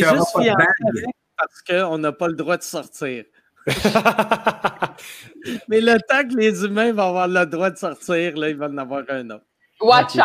[0.00, 0.50] juste fiancé
[1.36, 3.24] parce qu'on n'a pas le droit de sortir.
[5.68, 8.66] Mais le temps que les humains vont avoir le droit de sortir, là, ils vont
[8.66, 9.44] en avoir un autre.
[9.80, 10.22] Watch out!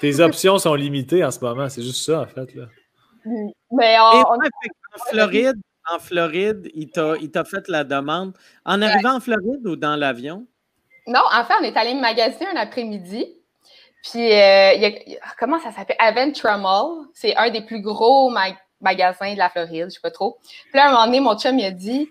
[0.00, 2.54] Tes options sont limitées en ce moment, c'est juste ça, en fait.
[2.54, 2.64] Là.
[3.72, 4.22] Mais en
[5.10, 5.60] Floride,
[5.90, 8.34] en Floride, il t'a fait la demande.
[8.64, 10.46] En arrivant en Floride ou dans l'avion?
[11.06, 13.26] Non, en fait, on est allé magasiner un après-midi.
[14.02, 14.90] Puis, euh,
[15.38, 15.96] comment ça s'appelle?
[15.98, 17.06] Aventura Mall.
[17.14, 18.30] C'est un des plus gros
[18.80, 20.38] magasins de la Floride, je sais pas trop.
[20.42, 22.08] Puis là, à un moment donné, mon chum, il a dit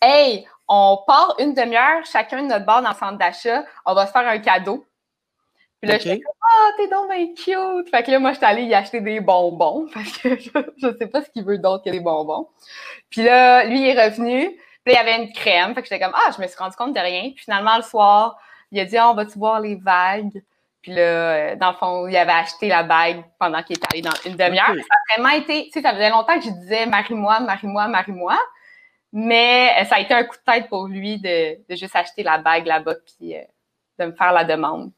[0.00, 4.06] Hey, on part une demi-heure, chacun de notre bord dans le centre d'achat, on va
[4.06, 4.84] se faire un cadeau.
[5.80, 7.90] Puis là, je j'étais comme, ah, t'es donc bien cute.
[7.90, 9.86] Fait que là, moi, j'étais allée y acheter des bonbons.
[9.94, 12.48] Parce que je, je sais pas ce qu'il veut d'autre que des bonbons.
[13.10, 14.50] Puis là, lui, il est revenu.
[14.84, 15.74] Puis là, il y avait une crème.
[15.74, 17.30] Fait que j'étais comme, ah, je me suis rendu compte de rien.
[17.34, 18.38] Puis finalement, le soir,
[18.72, 20.42] il a dit, ah, on va-tu voir les vagues?
[20.82, 24.02] Puis là, euh, dans le fond, il avait acheté la bague pendant qu'il était allé
[24.02, 24.66] dans une demi-heure.
[24.66, 28.38] Ça a vraiment été, tu sais, ça faisait longtemps que je disais, marie-moi, marie-moi, marie-moi.
[29.12, 32.22] Mais euh, ça a été un coup de tête pour lui de, de juste acheter
[32.22, 33.40] la bague là-bas puis euh,
[33.98, 34.90] de me faire la demande.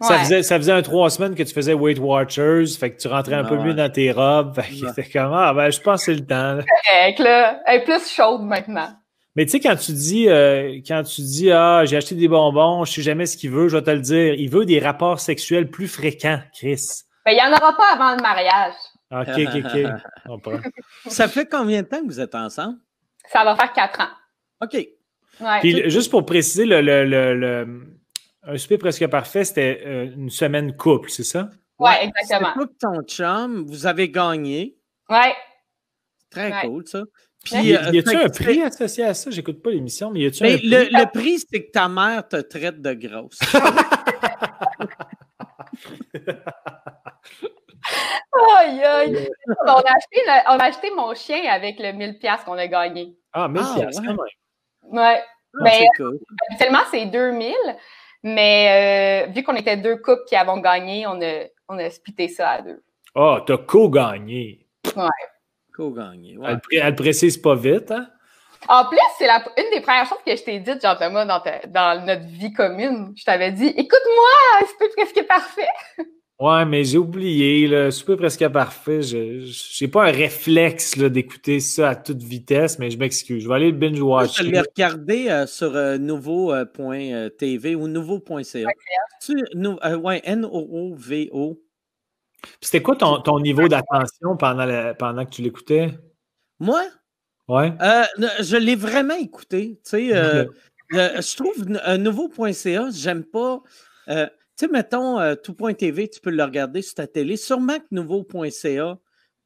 [0.00, 3.08] Ça, faisait, ça faisait un trois semaines que tu faisais Weight Watchers, fait que tu
[3.08, 4.54] rentrais un peu mieux dans tes robes.
[4.54, 6.58] Fait que c'était comme, ah, ben, je pense que c'est le temps.
[6.58, 7.60] Correct, là.
[7.66, 8.90] Elle est plus chaude maintenant.
[9.36, 12.84] Mais tu sais, quand tu dis, euh, quand tu dis, ah, j'ai acheté des bonbons,
[12.84, 14.34] je sais jamais ce qu'il veut, je vais te le dire.
[14.34, 17.02] Il veut des rapports sexuels plus fréquents, Chris.
[17.24, 18.74] Ben, il n'y en aura pas avant le mariage.
[19.20, 19.28] OK,
[20.28, 20.72] OK, OK.
[21.06, 22.78] Ça fait combien de temps que vous êtes ensemble?
[23.30, 24.10] Ça va faire quatre ans.
[24.62, 24.74] OK.
[25.40, 25.60] Ouais.
[25.60, 27.94] Puis, juste pour préciser, le, le, le
[28.46, 31.50] un souper presque parfait, c'était euh, une semaine couple, c'est ça?
[31.78, 32.52] Oui, ouais, exactement.
[32.54, 34.76] C'est que ton chum, vous avez gagné.
[35.08, 35.26] Oui.
[36.30, 37.02] Très cool, ça.
[37.44, 39.30] Puis, y, a, t il un prix associé à ça?
[39.30, 40.68] J'écoute pas l'émission, mais y a-tu un prix?
[40.68, 43.38] Le, le prix, c'est que ta mère te traite de grosse.
[48.56, 49.28] aïe, aïe.
[49.66, 53.16] On a, acheté on a acheté mon chien avec le 1000$ qu'on a gagné.
[53.32, 53.90] Ah, 1000$ ah, ouais.
[53.94, 54.18] quand même.
[54.82, 55.22] Ouais.
[55.56, 56.18] Ah, mais cool.
[56.48, 57.54] habituellement, c'est 2000.
[58.24, 62.28] Mais euh, vu qu'on était deux couples qui avons gagné, on a, on a splitté
[62.28, 62.82] ça à deux.
[63.14, 64.66] Ah, oh, t'as co-gagné.
[64.96, 65.08] Ouais.
[65.76, 66.38] Co-gagné.
[66.38, 66.56] Ouais.
[66.72, 68.08] Elle, elle, précise pas vite, hein?
[68.66, 72.24] En plus, c'est une des premières choses que je t'ai dites, Jean-Thomas, dans, dans notre
[72.24, 73.12] vie commune.
[73.14, 75.68] Je t'avais dit, écoute-moi, c'est presque parfait.
[76.44, 79.00] Ouais, mais j'ai oublié, le super presque parfait.
[79.00, 83.42] Je n'ai pas un réflexe d'écouter ça à toute vitesse, mais je m'excuse.
[83.42, 84.36] Je vais aller le binge-watch.
[84.36, 88.68] Je l'ai regardé euh, sur euh, nouveau.tv euh, ou nouveau.ca.
[89.96, 91.62] ouais, N-O-O-V-O.
[92.60, 95.94] C'était quoi ton, ton niveau d'attention pendant, pendant que tu l'écoutais?
[96.60, 96.82] Moi?
[97.48, 97.72] Ouais.
[97.78, 99.80] je l'ai vraiment écouté.
[99.82, 100.46] Tu sais,
[100.90, 101.64] je trouve
[101.96, 103.62] nouveau.ca, j'aime pas.
[104.56, 107.36] Tu sais, mettons, euh, tout.tv, tu peux le regarder sur ta télé.
[107.36, 108.98] Sûrement que nouveau.ca,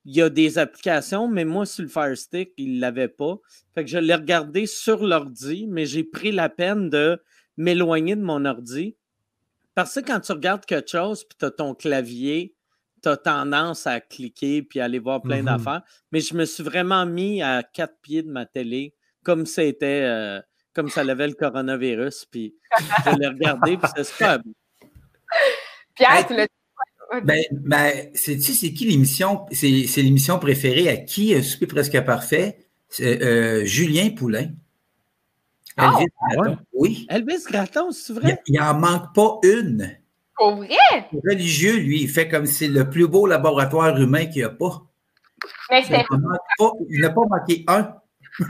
[0.05, 3.37] il y a des applications, mais moi, sur le Fire Stick, il ne l'avait pas.
[3.75, 7.21] Fait que je l'ai regardé sur l'ordi, mais j'ai pris la peine de
[7.57, 8.97] m'éloigner de mon ordi
[9.75, 12.55] Parce que quand tu regardes quelque chose, puis tu as ton clavier,
[13.03, 15.45] tu as tendance à cliquer puis aller voir plein mm-hmm.
[15.45, 15.83] d'affaires.
[16.13, 18.95] Mais je me suis vraiment mis à quatre pieds de ma télé,
[19.25, 20.41] comme c'était, euh,
[20.75, 22.27] comme ça avait le coronavirus.
[22.31, 22.55] Puis
[23.07, 24.39] je l'ai regardé, puis c'est super
[25.95, 26.47] Pierre, tu l'as
[27.25, 29.47] ben, ben c'est qui l'émission?
[29.51, 31.35] C'est l'émission préférée à qui?
[31.35, 32.67] Un souper presque parfait?
[33.01, 34.51] Euh, Julien Poulain.
[35.77, 36.59] Ah, Elvis Gratton.
[36.73, 37.07] Oui.
[37.09, 38.43] Elvis Gratton, c'est vrai?
[38.47, 39.97] Il n'en manque pas une.
[40.37, 40.77] Pour vrai?
[41.13, 44.51] Religieux, lui, il fait comme si c'est le plus beau laboratoire humain qu'il n'y a
[44.51, 44.83] pas.
[45.71, 46.05] Mais c'est.
[46.91, 47.95] Il n'a pas manqué un.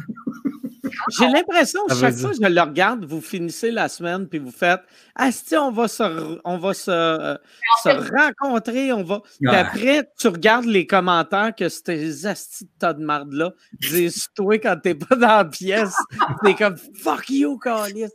[1.18, 4.50] J'ai l'impression que chaque fois que je le regarde, vous finissez la semaine puis vous
[4.50, 4.80] faites
[5.14, 7.36] Asti, on va se, on va se, euh,
[7.82, 9.20] se rencontrer, on va.
[9.40, 14.58] Puis après, tu regardes les commentaires que ces Asti de tas de marde-là disent toi
[14.58, 15.96] quand t'es pas dans la pièce.
[16.44, 18.10] T'es comme fuck you, Carlis.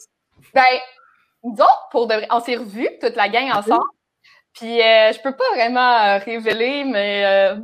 [0.53, 0.63] Ben,
[1.43, 1.55] nous
[1.91, 3.83] pour de vrai, on s'est revus, toute la gang ensemble.
[4.53, 7.55] Puis euh, je peux pas vraiment euh, révéler, mais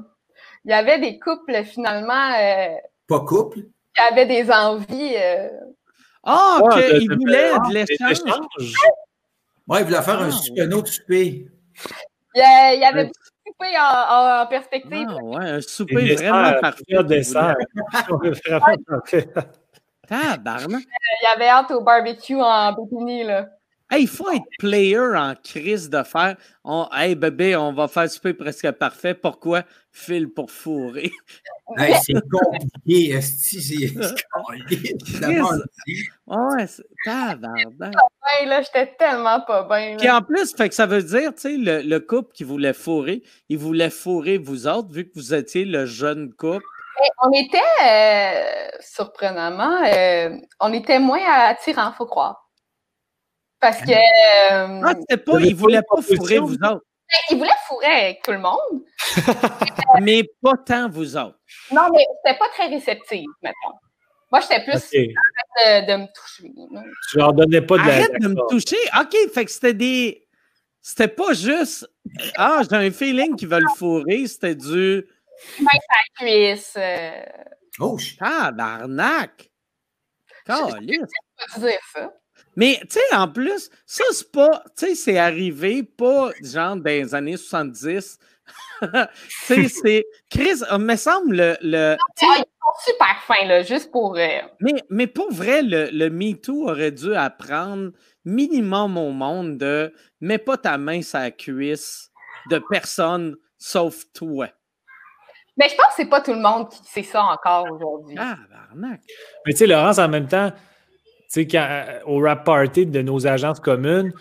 [0.65, 2.31] il y avait des couples finalement.
[3.07, 3.59] pas couples?
[3.95, 5.15] Qui avaient des envies.
[6.23, 8.19] Ah, oh, qu'il voulait de l'échange.
[9.67, 11.47] Ouais, il voulait faire un, ah, un, autre souper.
[12.35, 15.07] Il y, avait beaucoup de souper en, en, perspective.
[15.09, 17.03] Ah, ouais, un souper vraiment parfait.
[17.03, 17.55] dessert.
[20.07, 20.81] Tabarnak.
[20.81, 23.47] Il y avait hâte au barbecue en bikini, là.
[23.91, 26.37] Hey, il faut être player en crise de faire.
[26.93, 29.15] hey, bébé, on va faire souper presque parfait.
[29.15, 29.63] Pourquoi?
[29.91, 31.11] File pour fourrer?
[31.77, 33.19] hey, c'est compliqué.
[33.21, 33.95] C'est
[34.31, 34.95] compliqué.
[36.27, 36.83] Ouais, c'est
[38.45, 39.97] là, j'étais tellement pas bien.
[39.97, 42.73] Puis en plus, fait que ça veut dire, tu sais, le, le, couple qui voulait
[42.73, 46.63] fourrer, il voulait fourrer vous autres, vu que vous étiez le jeune couple.
[47.23, 52.48] on était, euh, surprenamment, euh, on était moins attirants, faut croire.
[53.59, 53.91] Parce que.
[53.91, 56.85] Euh, ah, c'était pas, il voulait pas fourrer vous autres.
[57.11, 58.83] Ben, il voulait fourrer avec tout le monde.
[60.01, 61.39] mais pas tant vous autres.
[61.71, 63.75] Non, mais c'était pas très réceptif, mettons.
[64.31, 66.53] Moi, j'étais plus de, de, me toucher.
[67.09, 68.77] Tu leur donnais pas de Arrête de me toucher.
[68.99, 70.27] OK, fait que c'était des.
[70.81, 71.89] C'était pas juste.
[72.37, 74.27] Ah, j'ai un feeling qu'ils veulent fourrer.
[74.27, 75.03] C'était du.
[75.59, 76.73] Main à cuisse.
[76.77, 77.21] Euh...
[77.79, 79.49] Oh, tabarnak!
[80.45, 80.99] Calice!
[81.55, 82.11] Je dire ça.
[82.59, 86.83] Mais, tu sais, en plus, ça, c'est pas, tu sais, c'est arrivé pas, genre, dans
[86.83, 88.19] les années 70.
[88.81, 88.89] tu
[89.45, 90.05] sais, c'est.
[90.29, 91.57] Chris, il me semble, le.
[91.61, 94.17] le ah, ils sont super fins, là, juste pour.
[94.17, 97.91] Euh, mais, mais pour vrai, le, le MeToo aurait dû apprendre
[98.25, 102.11] minimum au monde de mets pas ta main sur la cuisse
[102.49, 104.49] de personne sauf toi.
[105.55, 108.17] Mais je pense que c'est pas tout le monde qui sait ça encore aujourd'hui.
[108.19, 108.99] Ah, barnac.
[109.45, 110.51] Mais tu sais, Laurence, en même temps,
[111.29, 114.11] sais, euh, au rap party de nos agences communes,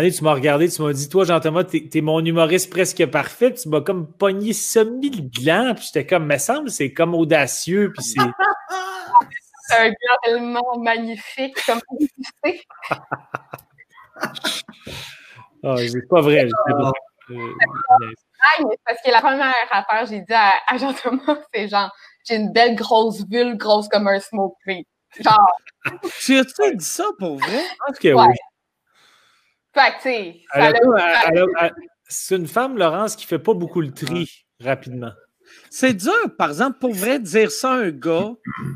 [0.00, 3.52] tu m'as regardé, tu m'as dit, toi, Jean-Thomas, t'es, es mon humoriste presque parfait.
[3.54, 5.74] tu m'as comme pogné semi le gland.
[5.74, 7.92] Puis j'étais comme, me semble, c'est comme audacieux.
[7.96, 8.20] Puis c'est.
[9.66, 11.80] c'est un gars tellement magnifique, comme
[15.62, 16.48] oh, c'est pas vrai.
[16.66, 16.92] pas...
[17.30, 17.54] Euh,
[18.84, 21.90] parce que la première affaire, j'ai dit à, Jean-Thomas, c'est genre,
[22.26, 24.56] j'ai une belle grosse bulle, grosse comme un smoke
[25.20, 26.00] Genre.
[26.20, 27.62] tu as-tu dit ça pour vrai?
[27.94, 28.34] Je que oui.
[29.74, 31.78] Fait que, tu
[32.08, 34.30] C'est une femme, Laurence, qui fait pas beaucoup le tri
[34.60, 35.12] rapidement.
[35.70, 38.32] C'est dur, par exemple, pour vrai, dire ça à un gars,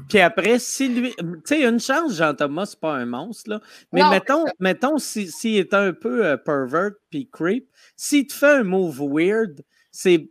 [0.08, 1.14] puis après, si lui.
[1.16, 3.60] Tu sais, une chance, Jean-Thomas, c'est pas un monstre, là.
[3.92, 8.56] Mais mettons, mettons s'il si, est un peu euh, pervert puis creep, s'il te fait
[8.56, 10.28] un move weird, c'est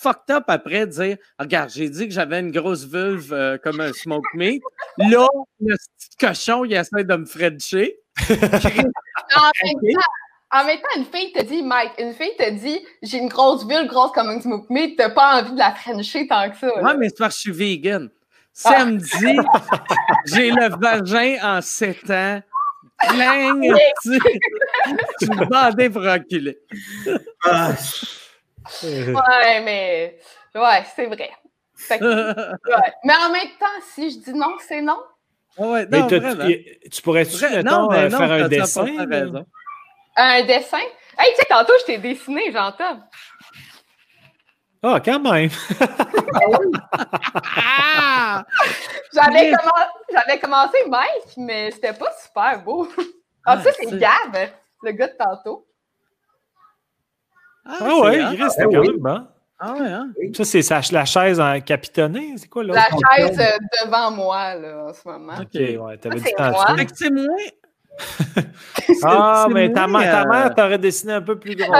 [0.00, 3.80] fucked up après de dire Regarde, j'ai dit que j'avais une grosse vulve euh, comme
[3.80, 4.62] un smoke meat.
[4.98, 5.26] Là,
[5.60, 7.98] le petit cochon, il essaie de me frencher.
[10.52, 13.66] en, même temps, une fille te dit, Mike, une fille te dit J'ai une grosse
[13.66, 16.82] vulve grosse comme un smoke meat, t'as pas envie de la frencher tant que ça.
[16.82, 18.10] Ouais, mais c'est parce que je suis vegan.
[18.52, 19.36] Samedi,
[20.26, 22.42] j'ai le vagin en 7 ans.
[23.08, 23.60] Plein,
[24.02, 24.18] tu,
[25.20, 26.58] tu me bandais pour reculer.
[27.44, 27.72] Ah.
[28.82, 30.18] Ouais, mais
[30.54, 31.30] ouais, c'est vrai.
[33.04, 34.98] Mais en même temps, si je dis non, c'est non.
[35.56, 38.86] Ouais, non, tu pourrais-tu, mettons, euh, faire un dessin?
[40.16, 40.78] Un dessin?
[41.18, 43.00] Hey, tu sais, tantôt, je t'ai dessiné, j'entends.
[44.82, 45.50] Ah, quand même!
[47.56, 48.44] ah!
[49.12, 52.88] J'avais, commencé, commencé Mike, mais c'était pas super beau.
[53.44, 54.50] Ah, ça, c'est Gab,
[54.82, 55.66] le gars de tantôt.
[57.64, 59.28] Ah, ah ouais, il reste quand même hein?
[59.62, 60.10] Ah ouais, hein?
[60.34, 62.74] Ça, c'est la chaise en capitonnée, c'est quoi là?
[62.74, 65.34] La chaise euh, devant moi, là, en ce moment.
[65.34, 66.52] OK, ouais, t'avais dit temps
[66.94, 67.26] C'est moins,
[69.04, 71.72] ah, mais ta, ta mère t'aurait dessiné un peu plus gros.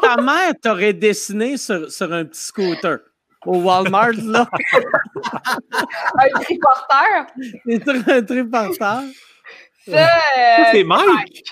[0.00, 2.98] ta mère t'aurait dessiné sur, sur un petit scooter
[3.46, 4.48] au Walmart, là.
[6.18, 7.26] un triporteur.
[8.06, 9.02] Un triporteur.
[9.88, 10.08] Ça,
[10.72, 11.44] c'est Mike.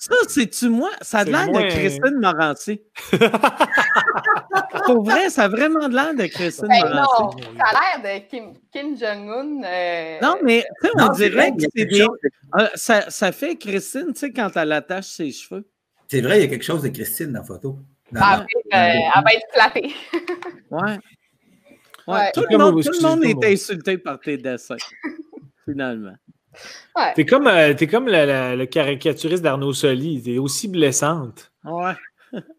[0.00, 0.88] Ça, c'est-tu moi?
[1.02, 2.80] Ça a l'air de Christine Morancy.
[4.86, 8.54] Pour vrai, ça a vraiment l'air de Christine ben Non, ça a l'air de Kim,
[8.72, 9.62] Kim Jong-un.
[9.62, 10.18] Euh...
[10.22, 10.64] Non, mais
[10.96, 12.00] on dirait que c'est des.
[12.00, 15.68] Euh, ça, ça, fait Christine, tu sais, quand elle attache ses cheveux.
[16.08, 17.78] C'est vrai, il y a quelque chose de Christine dans la photo.
[18.10, 19.94] Dans ah, euh, elle va être flattée.
[20.70, 20.98] ouais.
[22.06, 22.32] Ouais.
[22.32, 24.76] Tout, le monde, tout le monde est insulté par tes dessins,
[25.66, 26.14] finalement.
[27.14, 30.22] T'es comme, euh, es comme le caricaturiste d'Arnaud Soli.
[30.22, 31.52] T'es aussi blessante.
[31.64, 31.94] Ouais.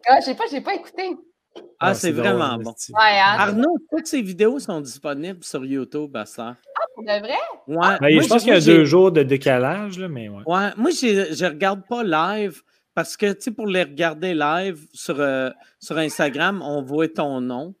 [0.08, 1.16] Ah, j'ai pas, pas écouté.
[1.54, 2.74] Ah, ah c'est vraiment bon.
[2.94, 3.36] Hein.
[3.38, 6.56] Arnaud, toutes ces vidéos sont disponibles sur YouTube à ça.
[6.76, 7.38] Ah, pour de vrai?
[7.66, 7.98] Ouais.
[8.00, 10.42] Ben, je pense qu'il y a deux jours de décalage, là, mais ouais.
[10.46, 12.62] Ouais, moi, je regarde pas live
[12.94, 17.40] parce que, tu sais, pour les regarder live sur, euh, sur Instagram, on voit ton
[17.40, 17.74] nom.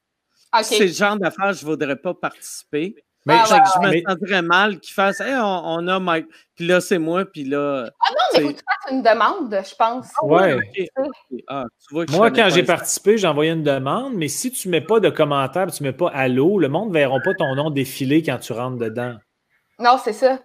[0.62, 2.96] C'est le genre d'affaires, je ne voudrais pas participer.
[3.24, 6.26] Mais ah, je me sentirais mal qu'il fasse hey, on, a Mike.
[6.56, 7.24] Puis là, c'est moi.
[7.24, 7.88] Puis là.
[8.00, 10.08] Ah non, mais faut que tu fasses une demande, je pense.
[10.20, 10.58] Ah ouais.
[11.46, 11.64] Ah,
[12.10, 15.08] moi, quand j'ai participé, j'ai envoyé une demande, mais si tu ne mets pas de
[15.08, 18.38] commentaire, tu ne mets pas allô, le monde ne verra pas ton nom défiler quand
[18.38, 19.14] tu rentres dedans.
[19.78, 20.40] Non, c'est ça.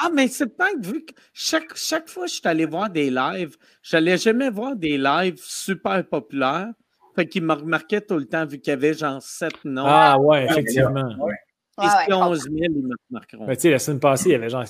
[0.00, 3.10] Ah, mais c'est pas vu que chaque, chaque fois que je suis allé voir des
[3.10, 6.70] lives, je n'allais jamais voir des lives super populaires.
[7.14, 9.84] Fait qu'il me remarquait tout le temps vu qu'il y avait genre sept noms.
[9.86, 11.10] Ah ouais, effectivement.
[11.80, 13.46] Et ouais, 11 000, ils me remarqueront.
[13.46, 14.64] tu sais, la semaine passée, il y avait genre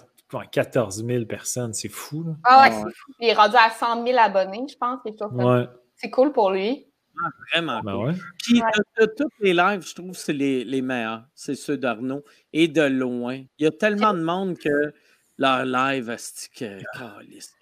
[0.51, 1.73] 14 000 personnes.
[1.73, 2.25] C'est fou.
[2.25, 2.33] Là.
[2.45, 3.13] Ah ouais, c'est fou.
[3.21, 5.01] Il est rendu à 100 000 abonnés, je pense.
[5.33, 5.67] Ouais.
[5.97, 6.87] C'est cool pour lui.
[7.21, 7.81] Ah, vraiment.
[7.83, 8.13] Ben ouais.
[8.39, 8.61] Puis
[9.01, 11.25] de, tous les lives, je trouve que c'est les, les, meilleurs.
[11.35, 12.23] C'est ceux d'Arnaud.
[12.53, 13.43] Et de loin.
[13.59, 14.93] Il y a tellement de monde que
[15.39, 16.51] leur live, c'est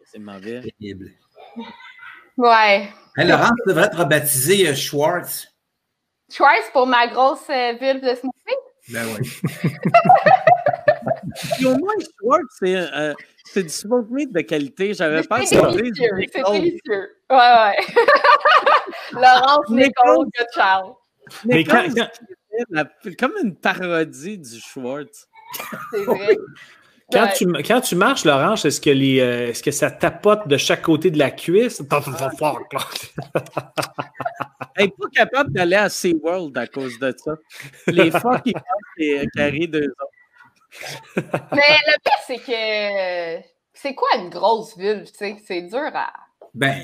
[0.04, 0.62] c'est mauvais.
[0.78, 1.10] Terrible.
[2.36, 2.88] Ouais.
[3.16, 5.48] Hey, Laurent, tu devrais te rebaptiser euh, Schwartz.
[6.30, 8.65] Schwartz pour ma grosse euh, vulve de smoothie?
[8.88, 9.28] Ben oui.
[11.56, 13.14] Puis au moins, Schwartz, c'est euh,
[13.54, 14.94] du smoke meat de qualité.
[14.94, 16.10] J'avais pas C'est délicieux.
[16.32, 17.16] C'est délicieux.
[17.30, 17.76] Ouais, ouais.
[19.12, 20.94] Laurence Nicole Goodchild.
[21.44, 21.84] Mais quand,
[23.18, 25.28] comme une parodie du Schwartz.
[25.92, 26.36] C'est vrai.
[27.12, 30.56] Quand, tu, quand tu marches, Laurence, est-ce que, les, euh, est-ce que ça tapote de
[30.56, 31.80] chaque côté de la cuisse?
[34.76, 37.32] Elle n'est pas capable d'aller à SeaWorld à cause de ça.
[37.86, 38.62] Les fois qui passent
[38.98, 40.10] et carré deux ans.
[41.52, 45.08] Mais le pire, c'est que c'est quoi une grosse vulve?
[45.14, 46.12] C'est dur à.
[46.54, 46.82] Ben,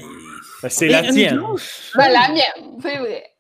[0.62, 1.43] ben c'est la tienne.
[1.97, 3.31] Ben, la mienne, c'est vrai.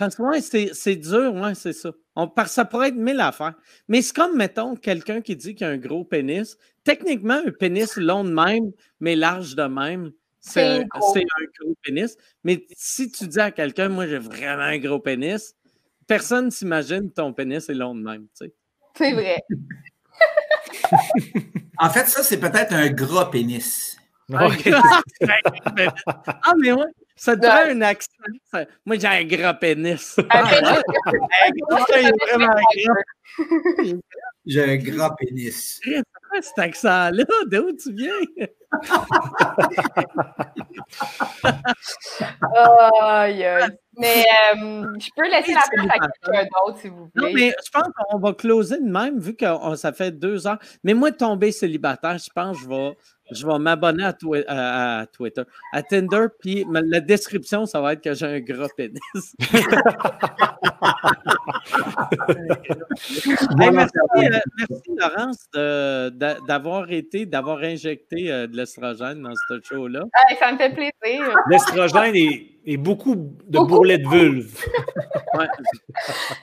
[0.00, 1.90] Parce que ouais, c'est dur, ouais, c'est ça.
[2.16, 3.52] On, ça pourrait être mille affaires.
[3.86, 6.56] Mais c'est comme, mettons, quelqu'un qui dit qu'il a un gros pénis.
[6.84, 8.70] Techniquement, un pénis long de même,
[9.00, 11.14] mais large de même, c'est un, gros
[11.82, 12.16] pénis.
[12.44, 15.54] Mais si tu dis à quelqu'un, moi, j'ai vraiment un gros pénis,
[16.06, 18.54] personne ne s'imagine que ton pénis est long de même, tu sais.
[18.96, 19.44] C'est vrai.
[21.78, 23.98] en fait, ça, c'est peut-être un gros pénis.
[24.32, 24.48] ah,
[26.58, 26.86] mais ouais.
[27.22, 28.08] Ça te fait un accent.
[28.86, 30.16] Moi, j'ai un gros pénis.
[30.30, 30.42] Ah,
[34.46, 35.80] j'ai un gros pénis.
[36.40, 37.24] Cet accent-là?
[37.46, 38.08] D'où tu viens?
[43.98, 44.24] Mais
[44.54, 47.26] euh, je peux laisser la place à quelqu'un d'autre, si vous voulez.
[47.26, 49.44] Non, mais je pense qu'on va closer de même, vu que
[49.76, 50.58] ça fait deux heures.
[50.84, 52.96] Mais moi, tomber célibataire, je pense que je vais
[53.32, 55.42] je vais m'abonner à, Twitter,
[55.72, 59.00] à Tinder, puis la description, ça va être que j'ai un gros pénis.
[63.56, 65.46] merci, euh, merci, Laurence,
[66.46, 70.04] d'avoir été, d'avoir injecté euh, de l'estrogène dans ce show-là.
[70.38, 71.34] ça me fait plaisir.
[71.50, 74.64] L'estrogène est, beaucoup de bourrelets de vulve.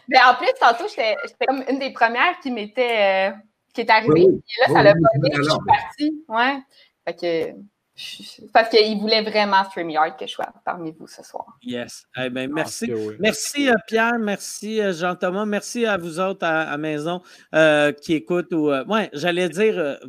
[0.10, 1.16] Mais en plus, tantôt, j'étais
[1.48, 3.30] comme une des premières qui m'était.
[3.30, 3.32] Euh,
[3.78, 4.22] qui est arrivé.
[4.22, 5.00] Et là, ça l'a pas
[5.36, 6.24] je suis partie.
[6.28, 6.60] Ouais.
[7.06, 11.46] Fait que, parce qu'il voulait vraiment StreamYard que je sois parmi vous ce soir.
[11.62, 12.06] Yes.
[12.18, 12.92] Eh ben, merci.
[13.20, 17.22] Merci euh, Pierre, merci euh, Jean-Thomas, merci à vous autres à, la maison
[17.54, 18.54] euh, qui écoutent.
[18.54, 20.00] Ou, ouais, j'allais dire,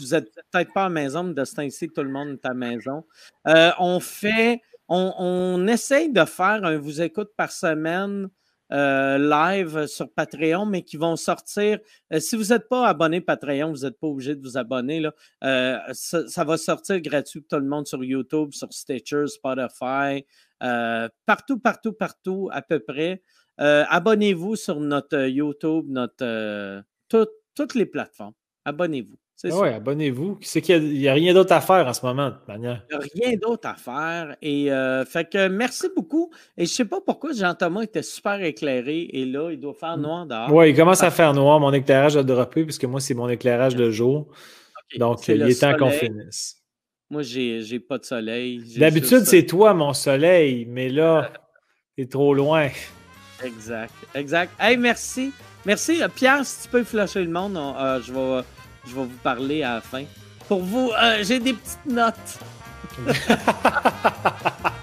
[0.00, 2.50] vous n'êtes peut-être pas à maison, mais de ce temps-ci, tout le monde est à
[2.50, 3.04] la maison.
[3.46, 8.28] on fait, on, on, essaye de faire un vous écoute par semaine.
[8.74, 11.78] Euh, live sur Patreon, mais qui vont sortir.
[12.12, 14.98] Euh, si vous n'êtes pas abonné Patreon, vous n'êtes pas obligé de vous abonner.
[14.98, 15.14] Là.
[15.44, 20.26] Euh, ça, va sortir gratuit pour tout le monde sur YouTube, sur Stitcher, Spotify,
[21.24, 23.22] partout, partout, partout, à peu près.
[23.58, 28.34] Abonnez-vous sur notre YouTube, notre toutes les plateformes.
[28.64, 29.23] Abonnez-vous.
[29.42, 30.38] Ah oui, abonnez-vous.
[30.40, 32.84] C'est qu'il n'y a, rien d'autre à faire en ce moment, de toute manière.
[32.90, 34.36] Il n'y a rien d'autre à faire.
[34.40, 36.30] Et euh, fait que merci beaucoup.
[36.56, 39.98] Et je ne sais pas pourquoi Jean-Thomas était super éclairé et là, il doit faire
[39.98, 40.52] noir dehors.
[40.52, 41.60] Oui, il commence à faire noir.
[41.60, 44.28] Mon éclairage a droppé puisque moi, c'est mon éclairage de jour.
[44.98, 46.62] Donc, il est temps qu'on finisse.
[47.10, 48.62] Moi, j'ai n'ai pas de soleil.
[48.78, 51.30] D'habitude, c'est toi, mon soleil, mais là,
[51.98, 52.70] c'est trop loin.
[53.44, 54.52] Exact, exact.
[54.58, 55.32] Hey, merci.
[55.66, 56.02] Merci.
[56.02, 58.42] Euh, Pierre, si tu peux flasher le monde, euh, je vais
[58.86, 60.04] je vais vous parler à la fin.
[60.48, 62.38] Pour vous, euh, j'ai des petites notes.